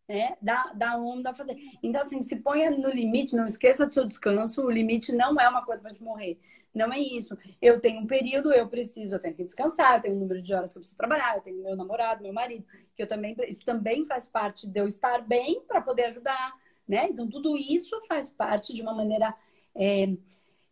É, 0.07 0.37
da, 0.41 0.71
da 0.73 0.97
onda 0.97 1.33
fazer. 1.33 1.57
Então, 1.83 2.01
assim, 2.01 2.21
se 2.21 2.37
ponha 2.37 2.71
no 2.71 2.89
limite, 2.89 3.35
não 3.35 3.45
esqueça 3.45 3.85
do 3.85 3.93
seu 3.93 4.05
descanso. 4.05 4.61
O 4.63 4.71
limite 4.71 5.11
não 5.11 5.39
é 5.39 5.49
uma 5.49 5.65
coisa 5.65 5.81
para 5.81 5.93
te 5.93 6.03
morrer. 6.03 6.39
Não 6.73 6.93
é 6.93 6.99
isso. 6.99 7.37
Eu 7.61 7.79
tenho 7.79 8.01
um 8.01 8.07
período, 8.07 8.53
eu 8.53 8.67
preciso, 8.69 9.15
eu 9.15 9.19
tenho 9.19 9.35
que 9.35 9.43
descansar, 9.43 9.97
eu 9.97 10.01
tenho 10.03 10.15
um 10.15 10.19
número 10.19 10.41
de 10.41 10.53
horas 10.53 10.71
que 10.71 10.77
eu 10.77 10.81
preciso 10.81 10.97
trabalhar, 10.97 11.35
eu 11.35 11.41
tenho 11.41 11.63
meu 11.63 11.75
namorado, 11.75 12.21
meu 12.21 12.31
marido, 12.31 12.65
que 12.95 13.01
eu 13.01 13.07
também, 13.07 13.35
isso 13.47 13.65
também 13.65 14.05
faz 14.05 14.27
parte 14.27 14.67
de 14.67 14.79
eu 14.79 14.87
estar 14.87 15.21
bem 15.21 15.61
para 15.67 15.81
poder 15.81 16.05
ajudar 16.05 16.53
né? 16.87 17.09
Então, 17.09 17.29
tudo 17.29 17.57
isso 17.57 17.99
faz 18.07 18.29
parte 18.29 18.73
de 18.73 18.81
uma 18.81 18.93
maneira 18.93 19.35
é, 19.75 20.05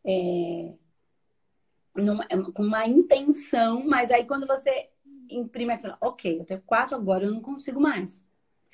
é, 0.05 0.73
numa, 1.95 2.25
com 2.53 2.63
uma 2.63 2.87
intenção, 2.87 3.85
mas 3.85 4.11
aí 4.11 4.25
quando 4.25 4.47
você 4.47 4.89
imprime 5.29 5.73
aquilo, 5.73 5.97
ok, 5.99 6.39
eu 6.39 6.45
tenho 6.45 6.61
quatro 6.61 6.95
agora, 6.95 7.25
eu 7.25 7.31
não 7.31 7.41
consigo 7.41 7.79
mais. 7.79 8.23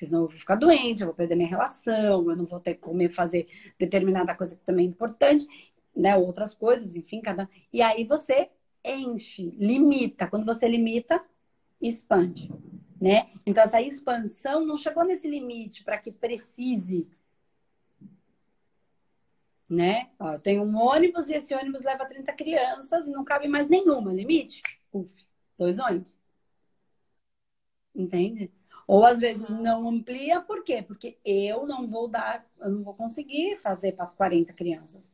Porque 0.02 0.06
senão 0.06 0.22
eu 0.22 0.28
vou 0.28 0.36
ficar 0.36 0.56
doente, 0.56 1.00
eu 1.02 1.06
vou 1.06 1.14
perder 1.14 1.36
minha 1.36 1.48
relação, 1.48 2.28
eu 2.28 2.36
não 2.36 2.44
vou 2.44 2.58
ter 2.58 2.74
como 2.74 3.08
fazer 3.12 3.46
determinada 3.78 4.34
coisa 4.34 4.56
que 4.56 4.64
também 4.64 4.86
é 4.86 4.88
importante. 4.88 5.46
né, 5.94 6.16
outras 6.16 6.54
coisas, 6.54 6.96
enfim, 6.96 7.20
cada. 7.20 7.48
E 7.72 7.82
aí 7.82 8.04
você 8.04 8.50
enche, 8.84 9.50
limita. 9.58 10.26
Quando 10.28 10.44
você 10.46 10.66
limita, 10.68 11.22
expande, 11.80 12.50
né? 13.00 13.30
Então 13.46 13.62
essa 13.64 13.80
expansão 13.82 14.64
não 14.66 14.76
chegou 14.76 15.04
nesse 15.04 15.28
limite 15.28 15.84
para 15.84 15.98
que 15.98 16.10
precise, 16.12 17.06
né? 19.68 20.10
Ó, 20.18 20.38
tem 20.38 20.60
um 20.60 20.76
ônibus 20.76 21.28
e 21.28 21.34
esse 21.34 21.54
ônibus 21.54 21.82
leva 21.82 22.06
30 22.06 22.32
crianças 22.32 23.06
e 23.08 23.12
não 23.12 23.24
cabe 23.24 23.48
mais 23.48 23.68
nenhuma, 23.68 24.12
limite. 24.12 24.62
Uf, 24.92 25.12
dois 25.58 25.78
ônibus. 25.78 26.18
Entende? 27.94 28.50
Ou 28.86 29.04
às 29.04 29.20
vezes 29.20 29.48
não 29.48 29.88
amplia, 29.88 30.40
por 30.40 30.64
quê? 30.64 30.82
Porque 30.82 31.16
eu 31.24 31.66
não 31.66 31.86
vou 31.88 32.08
dar, 32.08 32.44
eu 32.60 32.70
não 32.70 32.82
vou 32.82 32.94
conseguir 32.94 33.56
fazer 33.58 33.92
para 33.92 34.06
40 34.06 34.52
crianças. 34.52 35.10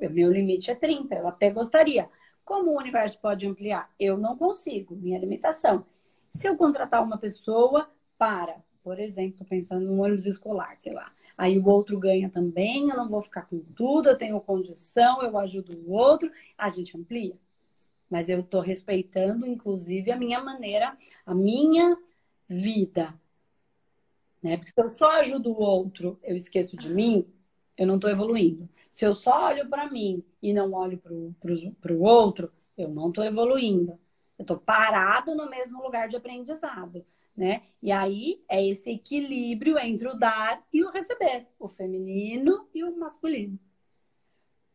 O 0.00 0.08
meu 0.08 0.32
limite 0.32 0.70
é 0.70 0.74
30, 0.74 1.14
eu 1.14 1.28
até 1.28 1.50
gostaria. 1.50 2.08
Como 2.44 2.70
o 2.72 2.78
universo 2.78 3.18
pode 3.20 3.46
ampliar? 3.46 3.90
Eu 3.98 4.16
não 4.16 4.36
consigo, 4.36 4.96
minha 4.96 5.18
limitação. 5.18 5.84
Se 6.30 6.48
eu 6.48 6.56
contratar 6.56 7.02
uma 7.02 7.18
pessoa 7.18 7.88
para, 8.18 8.56
por 8.82 8.98
exemplo, 8.98 9.44
pensando 9.44 9.86
no 9.86 10.02
ônibus 10.02 10.26
escolar, 10.26 10.76
sei 10.78 10.92
lá, 10.92 11.12
aí 11.36 11.58
o 11.58 11.68
outro 11.68 11.98
ganha 11.98 12.28
também, 12.28 12.88
eu 12.88 12.96
não 12.96 13.08
vou 13.08 13.22
ficar 13.22 13.42
com 13.42 13.60
tudo, 13.76 14.08
eu 14.08 14.18
tenho 14.18 14.40
condição, 14.40 15.22
eu 15.22 15.36
ajudo 15.38 15.76
o 15.76 15.92
outro, 15.92 16.30
a 16.56 16.68
gente 16.68 16.96
amplia. 16.96 17.36
Mas 18.10 18.28
eu 18.28 18.40
estou 18.40 18.60
respeitando, 18.60 19.46
inclusive, 19.46 20.10
a 20.10 20.16
minha 20.16 20.42
maneira, 20.42 20.96
a 21.24 21.34
minha 21.34 21.96
vida. 22.50 23.14
Né? 24.42 24.56
Porque 24.56 24.72
se 24.72 24.80
eu 24.80 24.90
só 24.90 25.12
ajudo 25.12 25.50
o 25.50 25.60
outro, 25.60 26.18
eu 26.22 26.36
esqueço 26.36 26.76
de 26.76 26.92
mim, 26.92 27.26
eu 27.76 27.86
não 27.86 27.94
estou 27.94 28.10
evoluindo. 28.10 28.68
Se 28.90 29.04
eu 29.04 29.14
só 29.14 29.46
olho 29.46 29.68
para 29.68 29.88
mim 29.90 30.24
e 30.42 30.52
não 30.52 30.72
olho 30.72 30.98
para 30.98 31.12
o 31.12 32.02
outro, 32.02 32.52
eu 32.76 32.88
não 32.88 33.08
estou 33.08 33.24
evoluindo. 33.24 33.98
Eu 34.38 34.42
estou 34.42 34.58
parado 34.58 35.34
no 35.34 35.48
mesmo 35.48 35.82
lugar 35.82 36.08
de 36.08 36.16
aprendizado. 36.16 37.04
Né? 37.36 37.62
E 37.80 37.92
aí 37.92 38.42
é 38.48 38.66
esse 38.66 38.90
equilíbrio 38.90 39.78
entre 39.78 40.08
o 40.08 40.14
dar 40.14 40.62
e 40.72 40.82
o 40.82 40.90
receber, 40.90 41.46
o 41.58 41.68
feminino 41.68 42.68
e 42.74 42.82
o 42.82 42.96
masculino. 42.96 43.58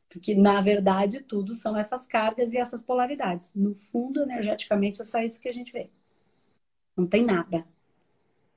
Porque, 0.09 0.33
na 0.33 0.61
verdade, 0.61 1.19
tudo 1.19 1.53
são 1.53 1.75
essas 1.75 2.05
cargas 2.05 2.53
e 2.53 2.57
essas 2.57 2.81
polaridades. 2.81 3.51
No 3.53 3.75
fundo, 3.75 4.21
energeticamente, 4.21 5.01
é 5.01 5.05
só 5.05 5.19
isso 5.19 5.41
que 5.41 5.49
a 5.49 5.53
gente 5.53 5.73
vê. 5.73 5.89
Não 6.95 7.07
tem 7.07 7.25
nada. 7.25 7.65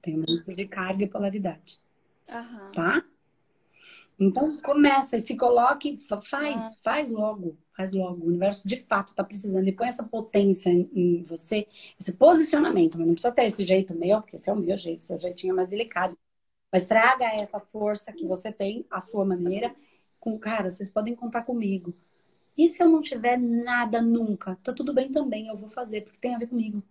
Tem 0.00 0.16
um 0.16 0.20
monte 0.20 0.54
de 0.54 0.66
carga 0.66 1.04
e 1.04 1.08
polaridade. 1.08 1.78
Uhum. 2.30 2.72
Tá? 2.72 3.04
Então 4.18 4.56
começa, 4.62 5.18
se 5.20 5.36
coloque, 5.36 5.96
faz, 6.24 6.62
uhum. 6.62 6.74
faz 6.82 7.10
logo, 7.10 7.56
faz 7.76 7.92
logo. 7.92 8.24
O 8.24 8.28
universo 8.28 8.66
de 8.66 8.76
fato 8.76 9.10
está 9.10 9.22
precisando. 9.22 9.66
E 9.66 9.72
põe 9.72 9.88
essa 9.88 10.02
potência 10.02 10.70
em, 10.70 10.90
em, 10.92 11.22
você, 11.22 11.68
esse 11.98 12.12
posicionamento. 12.12 12.98
Mas 12.98 13.06
não 13.06 13.14
precisa 13.14 13.34
ter 13.34 13.44
esse 13.44 13.64
jeito 13.64 13.94
meu, 13.94 14.20
porque 14.20 14.36
esse 14.36 14.50
é 14.50 14.52
o 14.52 14.56
meu 14.56 14.76
jeito, 14.76 15.02
seu 15.02 15.16
jeitinho 15.18 15.52
é 15.52 15.56
mais 15.56 15.68
delicado. 15.68 16.18
Mas 16.72 16.86
traga 16.86 17.24
essa 17.26 17.60
força 17.60 18.12
que 18.12 18.26
você 18.26 18.52
tem, 18.52 18.84
a 18.90 19.00
sua 19.00 19.24
maneira, 19.24 19.74
com 20.18 20.38
cara, 20.38 20.70
vocês 20.70 20.90
podem 20.90 21.14
contar 21.14 21.42
comigo. 21.42 21.94
E 22.56 22.68
se 22.68 22.82
eu 22.82 22.88
não 22.88 23.00
tiver 23.00 23.38
nada 23.38 24.02
nunca? 24.02 24.58
Tá 24.64 24.72
tudo 24.72 24.92
bem 24.92 25.10
também, 25.12 25.46
eu 25.46 25.56
vou 25.56 25.70
fazer, 25.70 26.02
porque 26.02 26.18
tem 26.18 26.34
a 26.34 26.38
ver 26.38 26.48
comigo. 26.48 26.82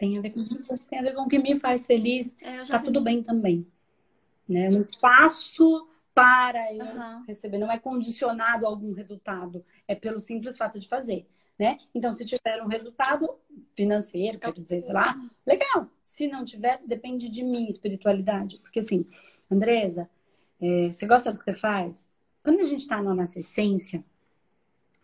Tem 0.00 0.16
a 0.16 0.22
ver 0.22 0.30
com, 0.30 0.42
tem 0.88 0.98
a 0.98 1.02
ver 1.02 1.14
com 1.14 1.22
o 1.24 1.28
que 1.28 1.38
me 1.38 1.60
faz 1.60 1.86
feliz. 1.86 2.34
É, 2.40 2.62
tá 2.64 2.78
vi. 2.78 2.84
tudo 2.86 3.02
bem 3.02 3.22
também. 3.22 3.66
Né? 4.48 4.68
Eu 4.68 4.72
não 4.72 4.88
faço 4.98 5.86
para 6.14 6.72
eu 6.72 6.84
uhum. 6.84 7.22
receber, 7.26 7.58
não 7.58 7.70
é 7.70 7.78
condicionado 7.78 8.66
a 8.66 8.68
algum 8.68 8.92
resultado, 8.92 9.64
é 9.86 9.94
pelo 9.94 10.18
simples 10.18 10.56
fato 10.56 10.80
de 10.80 10.88
fazer, 10.88 11.26
né? 11.56 11.78
Então, 11.94 12.12
se 12.14 12.24
tiver 12.24 12.60
um 12.62 12.66
resultado 12.66 13.38
financeiro, 13.76 14.38
quero 14.38 14.60
dizer, 14.60 14.82
sei 14.82 14.92
lá, 14.92 15.16
legal. 15.46 15.88
Se 16.02 16.26
não 16.26 16.44
tiver, 16.44 16.80
depende 16.84 17.28
de 17.28 17.44
mim, 17.44 17.68
espiritualidade. 17.68 18.58
Porque 18.58 18.80
assim, 18.80 19.06
Andresa, 19.50 20.10
é, 20.60 20.90
você 20.90 21.06
gosta 21.06 21.32
do 21.32 21.38
que 21.38 21.44
você 21.44 21.54
faz? 21.54 22.08
Quando 22.42 22.60
a 22.60 22.64
gente 22.64 22.80
está 22.80 23.00
na 23.00 23.14
nossa 23.14 23.38
essência, 23.38 24.04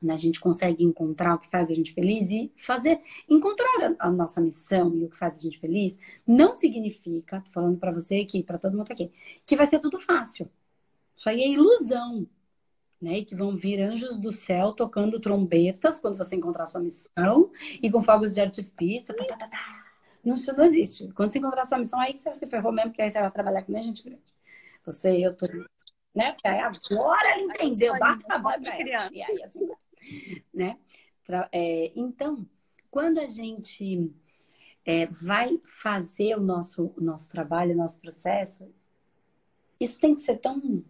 né? 0.01 0.15
A 0.15 0.17
gente 0.17 0.41
consegue 0.41 0.85
encontrar 0.85 1.35
o 1.35 1.39
que 1.39 1.49
faz 1.49 1.71
a 1.71 1.75
gente 1.75 1.93
feliz 1.93 2.31
e 2.31 2.53
fazer, 2.57 3.01
encontrar 3.29 3.95
a, 3.99 4.11
nossa 4.11 4.41
missão 4.41 4.95
e 4.97 5.05
o 5.05 5.09
que 5.09 5.17
faz 5.17 5.39
a 5.39 5.41
gente 5.41 5.59
feliz, 5.59 5.99
não 6.27 6.55
significa, 6.55 7.41
tô 7.41 7.51
falando 7.51 7.79
para 7.79 7.93
você 7.93 8.17
aqui, 8.17 8.43
para 8.43 8.59
todo 8.59 8.77
mundo 8.77 8.91
aqui, 8.91 9.11
que 9.45 9.57
vai 9.57 9.67
ser 9.67 9.79
tudo 9.79 9.99
fácil. 9.99 10.49
Isso 11.17 11.29
aí 11.29 11.43
é 11.43 11.49
ilusão, 11.49 12.27
né? 13.01 13.19
E 13.19 13.25
que 13.25 13.35
vão 13.35 13.57
vir 13.57 13.81
anjos 13.81 14.19
do 14.19 14.33
céu 14.33 14.73
tocando 14.73 15.21
trombetas 15.21 15.99
quando 15.99 16.17
você 16.17 16.37
encontrar 16.37 16.65
a 16.65 16.67
sua 16.67 16.81
missão 16.81 17.51
e 17.83 17.91
com 17.91 18.03
fogos 18.03 18.35
de 18.35 18.41
artifício. 18.41 19.15
Tá, 19.15 19.25
tá, 19.25 19.37
tá, 19.37 19.49
tá. 19.49 19.87
Não, 20.25 20.35
isso 20.35 20.53
não 20.57 20.65
existe. 20.65 21.09
Quando 21.13 21.31
você 21.31 21.39
encontrar 21.39 21.63
a 21.63 21.67
sua 21.67 21.79
missão, 21.79 22.01
aí 22.01 22.13
que 22.13 22.21
você 22.21 22.33
se 22.33 22.47
ferrou 22.47 22.73
mesmo, 22.73 22.91
porque 22.91 23.03
aí 23.03 23.11
você 23.11 23.21
vai 23.21 23.31
trabalhar 23.31 23.63
com 23.63 23.77
a 23.77 23.83
gente 23.83 24.03
grande. 24.03 24.23
Você, 24.85 25.11
eu, 25.25 25.35
tô. 25.37 25.47
Né? 26.15 26.33
Porque 26.33 26.49
aí 26.49 26.61
agora 26.61 27.39
ele 27.39 27.45
entendeu, 27.45 27.95
a 27.95 28.39
voz 28.39 28.61
pra 28.61 28.81
ela. 28.81 29.11
E 29.13 29.23
aí, 29.23 29.43
assim, 29.43 29.69
né? 30.53 30.79
É, 31.53 31.93
então, 31.97 32.49
quando 32.91 33.19
a 33.19 33.29
gente 33.29 34.13
é, 34.85 35.07
vai 35.07 35.61
fazer 35.65 36.37
o 36.37 36.41
nosso, 36.41 36.93
o 36.97 37.01
nosso 37.01 37.29
trabalho, 37.29 37.75
o 37.75 37.77
nosso 37.77 38.01
processo, 38.01 38.73
isso 39.81 39.99
tem 39.99 40.15
que 40.15 40.21
ser 40.21 40.39
tão. 40.39 40.85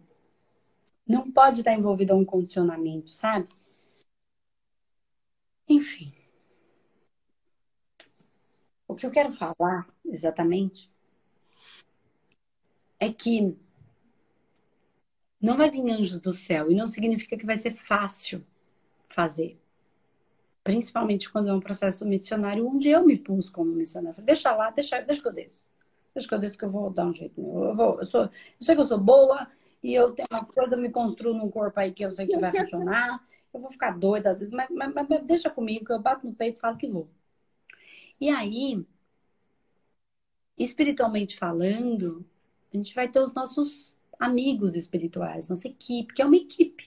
Não 1.05 1.31
pode 1.31 1.61
estar 1.61 1.73
envolvido 1.73 2.13
a 2.13 2.15
um 2.15 2.25
condicionamento, 2.25 3.09
sabe? 3.13 3.47
Enfim. 5.67 6.07
O 8.87 8.95
que 8.95 9.05
eu 9.05 9.11
quero 9.11 9.33
falar 9.33 9.87
exatamente 10.05 10.89
é 12.99 13.11
que 13.11 13.57
não 15.41 15.57
vai 15.57 15.69
vir 15.69 15.89
anjos 15.91 16.19
do 16.19 16.33
céu 16.33 16.71
e 16.71 16.75
não 16.75 16.87
significa 16.87 17.37
que 17.37 17.45
vai 17.45 17.57
ser 17.57 17.75
fácil 17.75 18.45
fazer. 19.17 19.59
Principalmente 20.63 21.31
quando 21.31 21.49
é 21.49 21.53
um 21.53 21.59
processo 21.59 22.05
missionário, 22.05 22.67
onde 22.67 22.89
eu 22.89 23.03
me 23.03 23.17
pus 23.17 23.49
como 23.49 23.71
missionária. 23.71 24.21
Deixa 24.21 24.55
lá, 24.55 24.69
deixa, 24.69 25.01
deixa 25.01 25.19
que 25.19 25.27
eu 25.27 25.33
desço. 25.33 25.59
Deixa 26.13 26.29
que 26.29 26.35
eu 26.35 26.39
desço 26.39 26.57
que 26.57 26.65
eu 26.65 26.69
vou 26.69 26.91
dar 26.91 27.07
um 27.07 27.13
jeito. 27.13 27.41
Eu, 27.41 27.75
vou, 27.75 27.99
eu, 27.99 28.05
sou, 28.05 28.21
eu 28.23 28.29
sei 28.59 28.75
que 28.75 28.81
eu 28.81 28.85
sou 28.85 28.99
boa 28.99 29.47
e 29.81 29.91
eu 29.91 30.13
tenho 30.13 30.27
uma 30.29 30.45
coisa, 30.45 30.75
eu 30.75 30.79
me 30.79 30.91
construo 30.91 31.33
num 31.33 31.49
corpo 31.49 31.79
aí 31.79 31.91
que 31.91 32.03
eu 32.05 32.11
sei 32.11 32.27
que 32.27 32.37
vai 32.37 32.51
funcionar. 32.55 33.25
Eu 33.51 33.59
vou 33.59 33.71
ficar 33.71 33.97
doida 33.97 34.29
às 34.29 34.39
vezes, 34.39 34.53
mas, 34.53 34.69
mas, 34.69 34.93
mas 34.93 35.07
deixa 35.25 35.49
comigo 35.49 35.85
que 35.85 35.91
eu 35.91 35.99
bato 35.99 36.27
no 36.27 36.35
peito 36.35 36.57
e 36.57 36.61
falo 36.61 36.77
que 36.77 36.87
vou. 36.87 37.09
E 38.21 38.29
aí, 38.29 38.85
espiritualmente 40.57 41.37
falando, 41.37 42.23
a 42.71 42.77
gente 42.77 42.93
vai 42.93 43.07
ter 43.07 43.19
os 43.19 43.33
nossos 43.33 43.95
amigos 44.19 44.75
espirituais, 44.75 45.47
nossa 45.47 45.67
equipe, 45.67 46.13
que 46.13 46.21
é 46.21 46.25
uma 46.25 46.35
equipe 46.35 46.86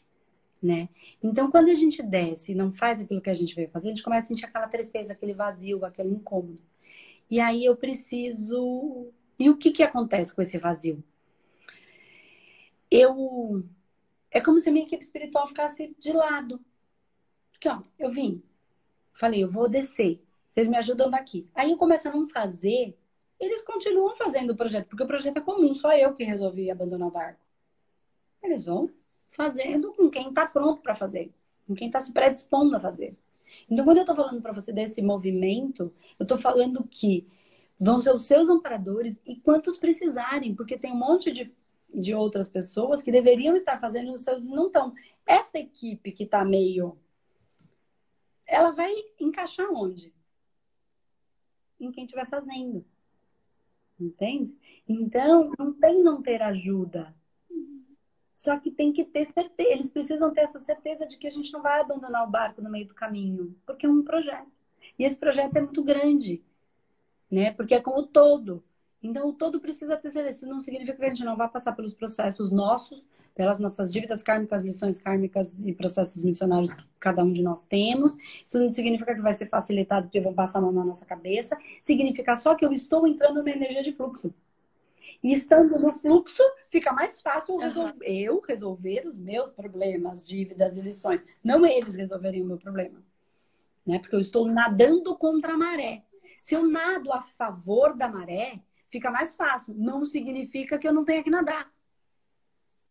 né? 0.63 0.89
Então, 1.23 1.51
quando 1.51 1.69
a 1.69 1.75
gente 1.75 2.03
desce 2.03 2.53
e 2.53 2.55
não 2.55 2.73
faz 2.73 3.01
aquilo 3.01 3.21
que 3.21 3.31
a 3.31 3.35
gente 3.35 3.55
veio 3.55 3.71
fazer, 3.71 3.89
a 3.89 3.91
gente 3.91 4.03
começa 4.03 4.27
a 4.27 4.29
sentir 4.29 4.45
aquela 4.45 4.69
tristeza, 4.69 5.13
aquele 5.13 5.35
vazio, 5.35 5.85
aquele 5.85 6.11
incômodo. 6.11 6.61
E 7.31 7.41
aí 7.41 7.65
eu 7.65 7.77
preciso. 7.77 9.13
E 9.39 9.49
o 9.49 9.57
que 9.57 9.71
que 9.71 9.83
acontece 9.83 10.35
com 10.35 10.43
esse 10.43 10.59
vazio? 10.59 11.03
Eu. 12.91 13.65
É 14.31 14.41
como 14.41 14.61
se 14.61 14.69
a 14.69 14.73
minha 14.73 14.85
equipe 14.85 15.05
espiritual 15.05 15.47
ficasse 15.49 15.95
de 15.99 16.13
lado. 16.13 16.61
Porque, 17.53 17.69
ó, 17.69 17.83
eu 17.99 18.11
vim, 18.11 18.43
falei, 19.13 19.45
eu 19.45 19.51
vou 19.51 19.69
descer, 19.69 20.23
vocês 20.51 20.67
me 20.67 20.77
ajudam 20.79 21.11
daqui. 21.11 21.47
Aí 21.55 21.71
eu 21.71 21.77
começo 21.77 22.09
a 22.09 22.13
não 22.13 22.27
fazer, 22.27 22.97
eles 23.39 23.61
continuam 23.63 24.17
fazendo 24.17 24.51
o 24.51 24.57
projeto, 24.57 24.89
porque 24.89 25.03
o 25.03 25.07
projeto 25.07 25.37
é 25.37 25.41
comum, 25.43 25.75
só 25.75 25.93
eu 25.93 26.15
que 26.15 26.25
resolvi 26.25 26.71
abandonar 26.71 27.09
o 27.09 27.11
barco. 27.11 27.41
Eles 28.43 28.65
vão, 28.65 28.91
fazendo 29.31 29.93
com 29.93 30.11
quem 30.11 30.29
está 30.29 30.47
pronto 30.47 30.83
para 30.83 30.95
fazer, 30.95 31.33
com 31.67 31.75
quem 31.75 31.87
está 31.87 32.01
se 32.01 32.13
predispondo 32.13 32.77
a 32.77 32.81
fazer. 32.81 33.17
Então, 33.69 33.85
quando 33.85 33.99
eu 33.99 34.03
estou 34.03 34.17
falando 34.17 34.41
para 34.41 34.53
você 34.53 34.73
desse 34.73 35.03
movimento, 35.03 35.93
eu 36.19 36.25
estou 36.25 36.39
falando 36.39 36.85
que 36.85 37.27
vão 37.79 38.01
ser 38.01 38.15
os 38.15 38.27
seus 38.27 38.49
amparadores 38.49 39.19
e 39.27 39.37
quantos 39.37 39.77
precisarem, 39.77 40.55
porque 40.55 40.79
tem 40.79 40.93
um 40.93 40.97
monte 40.97 41.33
de, 41.33 41.53
de 41.93 42.15
outras 42.15 42.49
pessoas 42.49 43.03
que 43.03 43.11
deveriam 43.11 43.57
estar 43.57 43.81
fazendo 43.81 44.13
os 44.13 44.23
seus 44.23 44.47
não 44.49 44.67
estão. 44.67 44.95
Essa 45.27 45.59
equipe 45.59 46.13
que 46.13 46.25
está 46.25 46.45
meio. 46.45 46.99
Ela 48.47 48.73
vai 48.73 48.93
encaixar 49.19 49.71
onde? 49.73 50.13
Em 51.81 51.91
quem 51.91 52.05
estiver 52.05 52.29
fazendo. 52.29 52.85
Entende? 53.99 54.55
Então, 54.89 55.53
não 55.59 55.73
tem 55.73 56.03
não 56.03 56.21
ter 56.21 56.43
ajuda. 56.43 57.15
Só 58.41 58.59
que 58.59 58.71
tem 58.71 58.91
que 58.91 59.05
ter 59.05 59.31
certeza, 59.35 59.71
eles 59.71 59.91
precisam 59.91 60.33
ter 60.33 60.41
essa 60.41 60.59
certeza 60.61 61.07
de 61.07 61.19
que 61.19 61.27
a 61.27 61.31
gente 61.31 61.53
não 61.53 61.61
vai 61.61 61.79
abandonar 61.79 62.27
o 62.27 62.31
barco 62.31 62.63
no 62.63 62.71
meio 62.71 62.89
do 62.89 62.95
caminho, 62.95 63.55
porque 63.67 63.85
é 63.85 63.89
um 63.89 64.03
projeto. 64.03 64.51
E 64.99 65.05
esse 65.05 65.19
projeto 65.19 65.57
é 65.57 65.61
muito 65.61 65.85
grande, 65.85 66.43
né? 67.31 67.53
Porque 67.53 67.75
é 67.75 67.83
como 67.83 68.07
todo. 68.07 68.65
Então, 69.03 69.29
o 69.29 69.35
todo 69.35 69.61
precisa 69.61 69.95
ter 69.95 70.09
Isso 70.31 70.47
não 70.47 70.63
significa 70.63 70.97
que 70.97 71.05
a 71.05 71.09
gente 71.11 71.23
não 71.23 71.37
vai 71.37 71.51
passar 71.51 71.73
pelos 71.73 71.93
processos 71.93 72.51
nossos, 72.51 73.07
pelas 73.35 73.59
nossas 73.59 73.93
dívidas 73.93 74.23
kármicas, 74.23 74.65
lições 74.65 74.97
kármicas 74.97 75.61
e 75.61 75.75
processos 75.75 76.23
missionários 76.23 76.73
que 76.73 76.83
cada 76.99 77.23
um 77.23 77.35
de 77.35 77.43
nós 77.43 77.67
temos. 77.67 78.17
Isso 78.47 78.59
não 78.59 78.73
significa 78.73 79.15
que 79.15 79.21
vai 79.21 79.35
ser 79.35 79.51
facilitado 79.51 80.07
porque 80.07 80.19
vão 80.19 80.33
passar 80.33 80.61
a 80.61 80.63
mão 80.63 80.73
na 80.73 80.85
nossa 80.85 81.05
cabeça. 81.05 81.59
Significa 81.83 82.39
só 82.39 82.55
que 82.55 82.65
eu 82.65 82.73
estou 82.73 83.07
entrando 83.07 83.35
numa 83.35 83.51
energia 83.51 83.83
de 83.83 83.93
fluxo. 83.93 84.33
E 85.23 85.33
estando 85.33 85.79
no 85.79 85.93
fluxo, 85.99 86.43
fica 86.71 86.93
mais 86.93 87.21
fácil 87.21 87.55
uhum. 87.55 87.91
eu 88.03 88.41
resolver 88.41 89.07
os 89.07 89.19
meus 89.19 89.51
problemas, 89.51 90.25
dívidas 90.25 90.79
e 90.79 90.81
lições. 90.81 91.25
Não 91.45 91.67
eles 91.67 91.95
resolverem 91.95 92.43
o 92.43 92.47
meu 92.47 92.59
problema. 92.59 93.03
Né? 93.87 93.99
Porque 93.99 94.17
eu 94.17 94.21
estou 94.21 94.47
nadando 94.47 95.17
contra 95.17 95.53
a 95.53 95.59
maré. 95.59 96.05
Se 96.41 96.55
eu 96.55 96.67
nado 96.67 97.13
a 97.13 97.21
favor 97.21 97.95
da 97.95 98.09
maré, 98.09 98.61
fica 98.89 99.11
mais 99.11 99.35
fácil. 99.35 99.75
Não 99.77 100.05
significa 100.07 100.79
que 100.79 100.89
eu 100.89 100.93
não 100.93 101.05
tenha 101.05 101.23
que 101.23 101.31
nadar. 101.31 101.71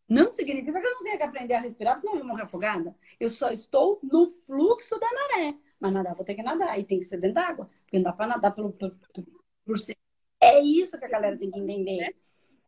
Não 0.07 0.31
significa 0.33 0.79
que 0.79 0.87
eu 0.87 0.93
não 0.93 1.03
tenha 1.03 1.17
que 1.17 1.23
aprender 1.23 1.53
a 1.53 1.61
respirar, 1.61 1.99
senão 1.99 2.13
eu 2.13 2.19
vou 2.19 2.29
morrer 2.29 2.43
afogada. 2.43 2.95
Eu 3.19 3.29
só 3.29 3.51
estou 3.51 3.99
no 4.03 4.31
fluxo 4.45 4.99
da 4.99 5.07
maré. 5.13 5.55
Mas 5.79 5.93
nadar, 5.93 6.15
vou 6.15 6.25
ter 6.25 6.35
que 6.35 6.43
nadar. 6.43 6.79
E 6.79 6.83
tem 6.83 6.99
que 6.99 7.05
ser 7.05 7.19
dentro 7.19 7.35
d'água. 7.35 7.69
Porque 7.83 7.97
não 7.97 8.03
dá 8.03 8.13
para 8.13 8.27
nadar 8.27 8.53
pelo, 8.53 8.71
por, 8.71 8.91
por, 9.13 9.25
por 9.65 9.79
si. 9.79 9.95
É 10.39 10.59
isso 10.59 10.97
que 10.97 11.05
a 11.05 11.09
galera 11.09 11.37
tem 11.37 11.51
que 11.51 11.59
entender. 11.59 12.15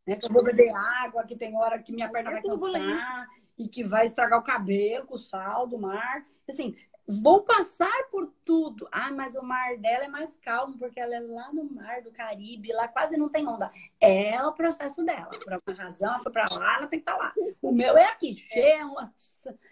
Né? 0.05 0.15
Que 0.15 0.25
eu 0.25 0.33
vou 0.33 0.43
beber 0.43 0.73
água, 0.75 1.23
que 1.23 1.35
tem 1.35 1.55
hora 1.55 1.79
que 1.79 1.91
minha 1.91 2.09
perna 2.09 2.31
vai 2.31 2.41
cansar 2.41 3.27
e 3.57 3.67
que 3.67 3.83
vai 3.83 4.05
estragar 4.05 4.39
o 4.39 4.43
cabelo 4.43 5.05
com 5.05 5.15
o 5.15 5.19
sal 5.19 5.67
do 5.67 5.77
mar. 5.77 6.25
Assim, 6.49 6.75
vou 7.07 7.43
passar 7.43 8.09
por 8.09 8.27
tudo. 8.43 8.87
Ah, 8.91 9.11
mas 9.11 9.35
o 9.35 9.43
mar 9.43 9.77
dela 9.77 10.05
é 10.05 10.07
mais 10.07 10.35
calmo, 10.37 10.77
porque 10.77 10.99
ela 10.99 11.15
é 11.15 11.19
lá 11.19 11.51
no 11.53 11.63
mar 11.63 12.01
do 12.01 12.11
Caribe, 12.11 12.73
lá 12.73 12.87
quase 12.87 13.17
não 13.17 13.29
tem 13.29 13.47
onda. 13.47 13.71
É 13.99 14.43
o 14.43 14.53
processo 14.53 15.03
dela. 15.03 15.29
Por 15.29 15.61
uma 15.67 15.77
razão, 15.77 16.13
ela 16.13 16.23
foi 16.23 16.31
pra 16.31 16.45
lá, 16.51 16.77
ela 16.77 16.87
tem 16.87 16.99
que 16.99 17.09
estar 17.09 17.17
tá 17.17 17.17
lá. 17.17 17.33
O 17.61 17.71
meu 17.71 17.97
é 17.97 18.05
aqui, 18.05 18.35
cheio, 18.35 18.95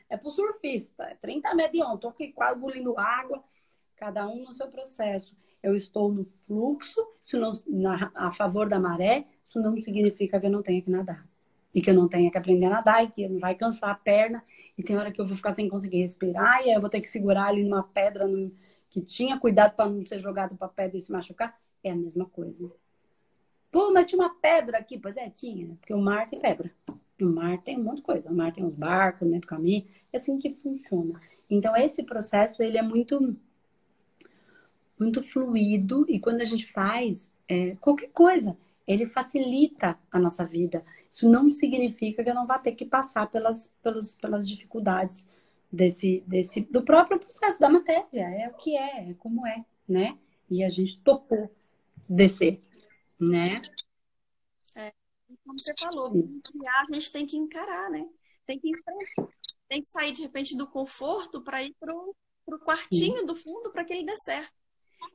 é 0.10 0.18
pro 0.18 0.32
surfista, 0.32 1.04
é 1.04 1.16
30 1.16 1.54
metros 1.56 1.74
de 1.74 1.84
onda. 1.84 1.98
Tô 1.98 2.10
aqui 2.10 2.32
quase 2.32 2.58
engolindo 2.58 2.98
água, 2.98 3.44
cada 3.96 4.28
um 4.28 4.44
no 4.44 4.54
seu 4.54 4.68
processo. 4.68 5.36
Eu 5.62 5.76
estou 5.76 6.12
no 6.12 6.26
fluxo, 6.48 7.00
se 7.22 7.38
não, 7.38 7.54
na, 7.68 8.12
a 8.16 8.32
favor 8.32 8.70
da 8.70 8.80
maré, 8.80 9.26
isso 9.46 9.60
não 9.60 9.82
significa 9.82 10.40
que 10.40 10.46
eu 10.46 10.52
não 10.52 10.62
tenha 10.62 10.82
que 10.82 10.90
nadar. 10.90 11.28
E 11.74 11.82
que 11.82 11.90
eu 11.90 11.94
não 11.94 12.08
tenha 12.08 12.32
que 12.32 12.38
aprender 12.38 12.66
a 12.66 12.70
nadar, 12.70 13.04
e 13.04 13.10
que 13.10 13.28
não 13.28 13.40
vai 13.40 13.56
cansar 13.56 13.92
a 13.92 13.96
perna, 13.96 14.44
e 14.78 14.84
tem 14.84 14.98
hora 14.98 15.12
que 15.12 15.20
eu 15.20 15.28
vou 15.28 15.36
ficar 15.36 15.54
sem 15.54 15.68
conseguir 15.68 16.02
respirar, 16.02 16.62
e 16.62 16.70
aí 16.70 16.76
eu 16.76 16.82
vou 16.82 16.90
ter 16.90 17.02
que 17.02 17.08
segurar 17.08 17.48
ali 17.48 17.64
numa 17.64 17.84
pedra 17.84 18.28
no... 18.28 18.52
que 18.90 19.02
tinha 19.02 19.40
cuidado 19.40 19.76
para 19.76 19.90
não 19.90 20.06
ser 20.06 20.20
jogado 20.20 20.56
para 20.56 20.68
pedra 20.70 20.98
e 20.98 21.02
se 21.02 21.12
machucar. 21.12 21.60
É 21.84 21.92
a 21.92 21.96
mesma 21.96 22.26
coisa. 22.26 22.70
Pô, 23.72 23.92
mas 23.94 24.06
tinha 24.06 24.20
uma 24.20 24.34
pedra 24.36 24.78
aqui. 24.78 24.98
Pois 24.98 25.16
é, 25.18 25.30
tinha. 25.30 25.68
Porque 25.80 25.94
o 25.94 26.02
mar 26.02 26.30
tem 26.30 26.40
pedra. 26.40 26.72
O 27.22 27.26
mar 27.26 27.62
tem 27.62 27.78
um 27.80 27.84
monte 27.84 27.98
de 27.98 28.04
coisa. 28.04 28.30
O 28.30 28.36
mar 28.36 28.54
tem 28.54 28.66
uns 28.66 28.76
barcos 28.76 29.28
dentro 29.28 29.42
do 29.42 29.48
caminho. 29.48 29.86
É 30.12 30.18
assim 30.18 30.40
que 30.40 30.54
funciona. 30.54 31.20
Então, 31.50 31.76
esse 31.76 32.04
processo, 32.04 32.62
ele 32.62 32.78
é 32.78 32.82
muito, 32.82 33.36
muito 35.00 35.24
fluido. 35.24 36.06
E 36.10 36.20
quando 36.20 36.42
a 36.42 36.46
gente 36.46 36.66
faz 36.72 37.32
é, 37.48 37.76
qualquer 37.78 38.10
coisa, 38.10 38.58
ele 38.86 39.08
facilita 39.08 39.98
a 40.12 40.20
nossa 40.20 40.46
vida. 40.46 40.84
Isso 41.12 41.30
não 41.30 41.50
significa 41.52 42.24
que 42.24 42.30
eu 42.30 42.36
não 42.36 42.46
vá 42.46 42.60
ter 42.60 42.74
que 42.74 42.86
passar 42.86 43.30
pelas, 43.32 43.74
pelos, 43.82 44.16
pelas 44.16 44.48
dificuldades 44.48 45.28
desse, 45.72 46.24
desse, 46.28 46.62
do 46.62 46.82
próprio 46.84 47.20
processo 47.20 47.60
da 47.60 47.70
matéria. 47.70 48.22
É 48.22 48.50
o 48.50 48.54
que 48.54 48.76
é, 48.76 49.10
é 49.10 49.14
como 49.16 49.46
é, 49.48 49.64
né? 49.88 50.18
E 50.50 50.64
a 50.64 50.70
gente 50.70 51.00
topou 51.00 51.52
descer, 52.08 52.62
né? 53.20 53.62
É, 54.76 54.92
como 55.46 55.60
você 55.60 55.74
falou, 55.80 56.12
criar, 56.12 56.86
a 56.90 56.94
gente 56.94 57.12
tem 57.12 57.26
que 57.26 57.38
encarar, 57.38 57.90
né? 57.90 58.08
Tem 58.46 58.60
que 58.60 58.72
tem 59.68 59.82
que 59.82 59.90
sair 59.90 60.12
de 60.12 60.24
repente 60.24 60.58
do 60.58 60.66
conforto 60.68 61.44
para 61.44 61.62
ir 61.62 61.76
pro, 61.80 62.16
pro 62.44 62.60
quartinho 62.60 63.20
Sim. 63.20 63.26
do 63.26 63.36
fundo 63.36 63.70
para 63.72 63.86
que 63.86 63.94
ele 63.94 64.06
dê 64.06 64.16
certo. 64.18 64.59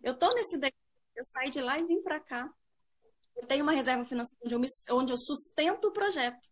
Eu 0.02 0.14
tô 0.14 0.32
nesse 0.34 0.58
eu 1.16 1.24
saí 1.24 1.50
de 1.50 1.60
lá 1.60 1.78
e 1.78 1.84
vim 1.84 2.02
para 2.02 2.18
cá. 2.20 2.52
Eu 3.36 3.46
tenho 3.46 3.62
uma 3.62 3.72
reserva 3.72 4.04
financeira 4.04 4.40
onde 4.44 4.54
eu, 4.54 4.58
me, 4.60 4.66
onde 4.90 5.12
eu 5.12 5.18
sustento 5.18 5.86
o 5.86 5.92
projeto. 5.92 6.48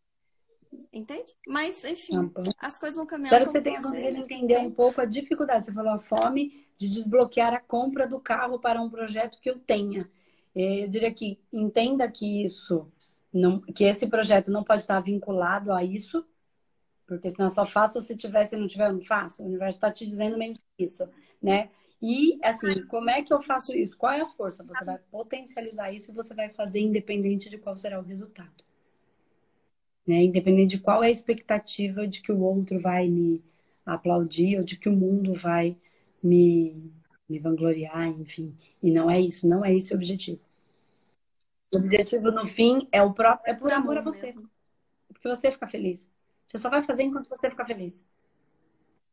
Entende? 0.92 1.34
Mas, 1.46 1.84
enfim, 1.84 2.32
as 2.58 2.78
coisas 2.78 2.96
vão 2.96 3.06
caminhar. 3.06 3.32
Espero 3.32 3.44
que 3.44 3.52
você 3.52 3.60
tenha 3.60 3.82
conseguido 3.82 4.16
entender 4.16 4.58
um 4.58 4.70
pouco 4.70 5.00
a 5.00 5.04
dificuldade. 5.04 5.64
Você 5.64 5.72
falou 5.72 5.92
a 5.92 5.98
fome 5.98 6.66
de 6.78 6.88
desbloquear 6.88 7.54
a 7.54 7.60
compra 7.60 8.06
do 8.06 8.18
carro 8.18 8.58
para 8.58 8.80
um 8.80 8.88
projeto 8.88 9.38
que 9.40 9.50
eu 9.50 9.58
tenha. 9.58 10.10
É, 10.54 10.84
eu 10.84 10.88
diria 10.88 11.12
que 11.12 11.38
entenda 11.52 12.10
que 12.10 12.44
isso, 12.44 12.90
não, 13.32 13.60
que 13.60 13.84
esse 13.84 14.06
projeto 14.06 14.50
não 14.50 14.64
pode 14.64 14.82
estar 14.82 15.00
vinculado 15.00 15.72
a 15.72 15.84
isso, 15.84 16.24
porque 17.06 17.30
senão 17.30 17.46
eu 17.46 17.54
só 17.54 17.66
faço 17.66 18.00
se 18.00 18.16
tiver, 18.16 18.44
se 18.44 18.56
não 18.56 18.66
tiver, 18.66 18.88
eu 18.88 18.94
não 18.94 19.04
faço. 19.04 19.42
O 19.42 19.46
universo 19.46 19.76
está 19.76 19.90
te 19.90 20.06
dizendo 20.06 20.38
mesmo 20.38 20.56
isso, 20.78 21.08
né? 21.40 21.70
E, 22.02 22.36
assim, 22.42 22.84
como 22.86 23.08
é 23.08 23.22
que 23.22 23.32
eu 23.32 23.40
faço 23.40 23.78
isso? 23.78 23.96
Qual 23.96 24.12
é 24.12 24.20
a 24.20 24.26
força? 24.26 24.64
Você 24.64 24.84
vai 24.84 24.98
potencializar 25.10 25.92
isso 25.92 26.10
e 26.10 26.14
você 26.14 26.34
vai 26.34 26.48
fazer 26.48 26.80
independente 26.80 27.48
de 27.48 27.58
qual 27.58 27.78
será 27.78 28.00
o 28.00 28.02
resultado. 28.02 28.64
Né? 30.04 30.24
Independente 30.24 30.70
de 30.70 30.82
qual 30.82 31.04
é 31.04 31.06
a 31.06 31.10
expectativa 31.10 32.04
de 32.04 32.20
que 32.20 32.32
o 32.32 32.40
outro 32.40 32.80
vai 32.80 33.08
me 33.08 33.40
aplaudir 33.86 34.58
ou 34.58 34.64
de 34.64 34.76
que 34.76 34.88
o 34.88 34.92
mundo 34.92 35.32
vai 35.34 35.76
me, 36.20 36.90
me 37.28 37.38
vangloriar, 37.38 38.08
enfim. 38.08 38.52
E 38.82 38.90
não 38.90 39.08
é 39.08 39.20
isso, 39.20 39.46
não 39.46 39.64
é 39.64 39.72
esse 39.72 39.92
o 39.92 39.96
objetivo. 39.96 40.40
O 41.72 41.76
objetivo, 41.76 42.32
no 42.32 42.48
fim, 42.48 42.88
é 42.90 43.00
o 43.00 43.14
próprio, 43.14 43.52
é 43.52 43.54
por 43.54 43.72
amor 43.72 43.98
a 43.98 44.02
você. 44.02 44.34
Porque 45.06 45.28
você 45.28 45.52
fica 45.52 45.68
feliz. 45.68 46.10
Você 46.48 46.58
só 46.58 46.68
vai 46.68 46.82
fazer 46.82 47.04
enquanto 47.04 47.28
você 47.28 47.48
ficar 47.48 47.64
feliz. 47.64 48.04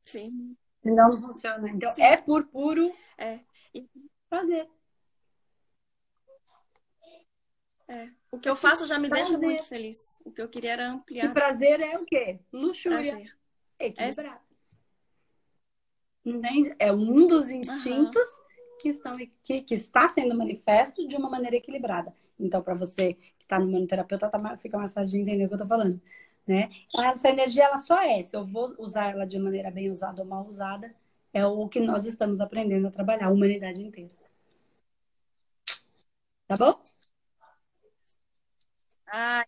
Sim. 0.04 0.58
Não 0.84 1.22
funciona. 1.22 1.70
Então, 1.70 1.90
Sim. 1.92 2.04
é 2.04 2.18
por 2.18 2.46
puro 2.46 2.94
é. 3.18 3.40
fazer. 4.30 4.68
É. 7.88 8.10
O 8.32 8.40
que 8.40 8.48
eu 8.48 8.56
faço 8.56 8.86
já 8.86 9.00
me 9.00 9.10
prazer. 9.10 9.26
deixa 9.26 9.40
muito 9.40 9.64
feliz. 9.64 10.22
O 10.24 10.32
que 10.32 10.42
eu 10.42 10.48
queria 10.48 10.74
era 10.74 10.90
ampliar. 10.90 11.26
E 11.26 11.34
prazer 11.34 11.82
é 11.82 11.98
o 11.98 12.06
quê? 12.06 12.40
Luxúria. 12.54 13.14
Prazer. 13.14 13.38
Equilibrado. 13.80 14.40
É. 16.26 16.30
Entende? 16.30 16.76
É 16.78 16.92
um 16.92 17.28
dos 17.28 17.50
instintos 17.50 18.28
uhum. 18.28 18.78
que, 18.80 18.90
estão, 18.90 19.12
que, 19.44 19.62
que 19.62 19.74
está 19.74 20.08
sendo 20.08 20.38
manifesto 20.38 21.08
de 21.08 21.16
uma 21.16 21.30
maneira 21.30 21.56
equilibrada. 21.56 22.14
Então, 22.40 22.62
para 22.62 22.76
você 22.76 23.16
que 23.16 23.44
está 23.44 23.60
no 23.60 23.72
manoterapeuta, 23.72 24.30
tá, 24.30 24.58
fica 24.58 24.78
mais 24.78 24.94
fácil 24.94 25.12
de 25.12 25.22
entender 25.22 25.46
o 25.46 25.48
que 25.48 25.54
eu 25.56 25.58
estou 25.58 25.68
falando 25.68 26.00
né? 26.50 26.72
Essa 26.98 27.30
energia 27.30 27.66
ela 27.66 27.78
só 27.78 28.02
é, 28.02 28.24
se 28.24 28.36
eu 28.36 28.44
vou 28.44 28.74
usar 28.80 29.12
ela 29.12 29.24
de 29.24 29.38
maneira 29.38 29.70
bem 29.70 29.92
usada 29.92 30.24
ou 30.24 30.28
mal 30.28 30.48
usada, 30.48 30.92
é 31.32 31.46
o 31.46 31.70
que 31.70 31.80
nós 31.80 32.08
estamos 32.08 32.42
aprendendo 32.42 32.88
a 32.88 32.92
trabalhar, 32.92 33.28
a 33.28 33.32
humanidade 33.32 33.80
inteira. 33.80 34.10
Tá 36.48 36.56
bom? 36.58 36.82
Ah, 39.06 39.46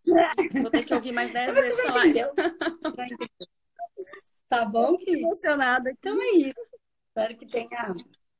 vou 0.62 0.70
ter 0.70 0.84
que 0.84 0.94
ouvir 0.94 1.12
mais 1.12 1.34
dez 1.34 1.56
vezes 1.56 1.82
falar. 1.82 2.04
Tá 4.48 4.66
bom, 4.66 4.98
querido? 4.98 5.28
Emocionada. 5.28 5.90
Então 5.92 6.22
é 6.22 6.32
isso. 6.32 6.60
Espero 7.08 7.38
que 7.38 7.46
tenha 7.46 7.96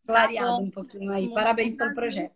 clareado 0.06 0.48
tá 0.48 0.58
um 0.58 0.70
pouquinho 0.70 1.10
aí. 1.10 1.34
Parabéns 1.34 1.76
pelo 1.78 1.94
projeto. 1.94 2.36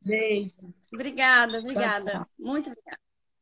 Beijo. 0.00 0.74
Obrigada, 0.90 1.58
obrigada. 1.58 2.26
Muito 2.38 2.70
obrigada. 2.70 3.09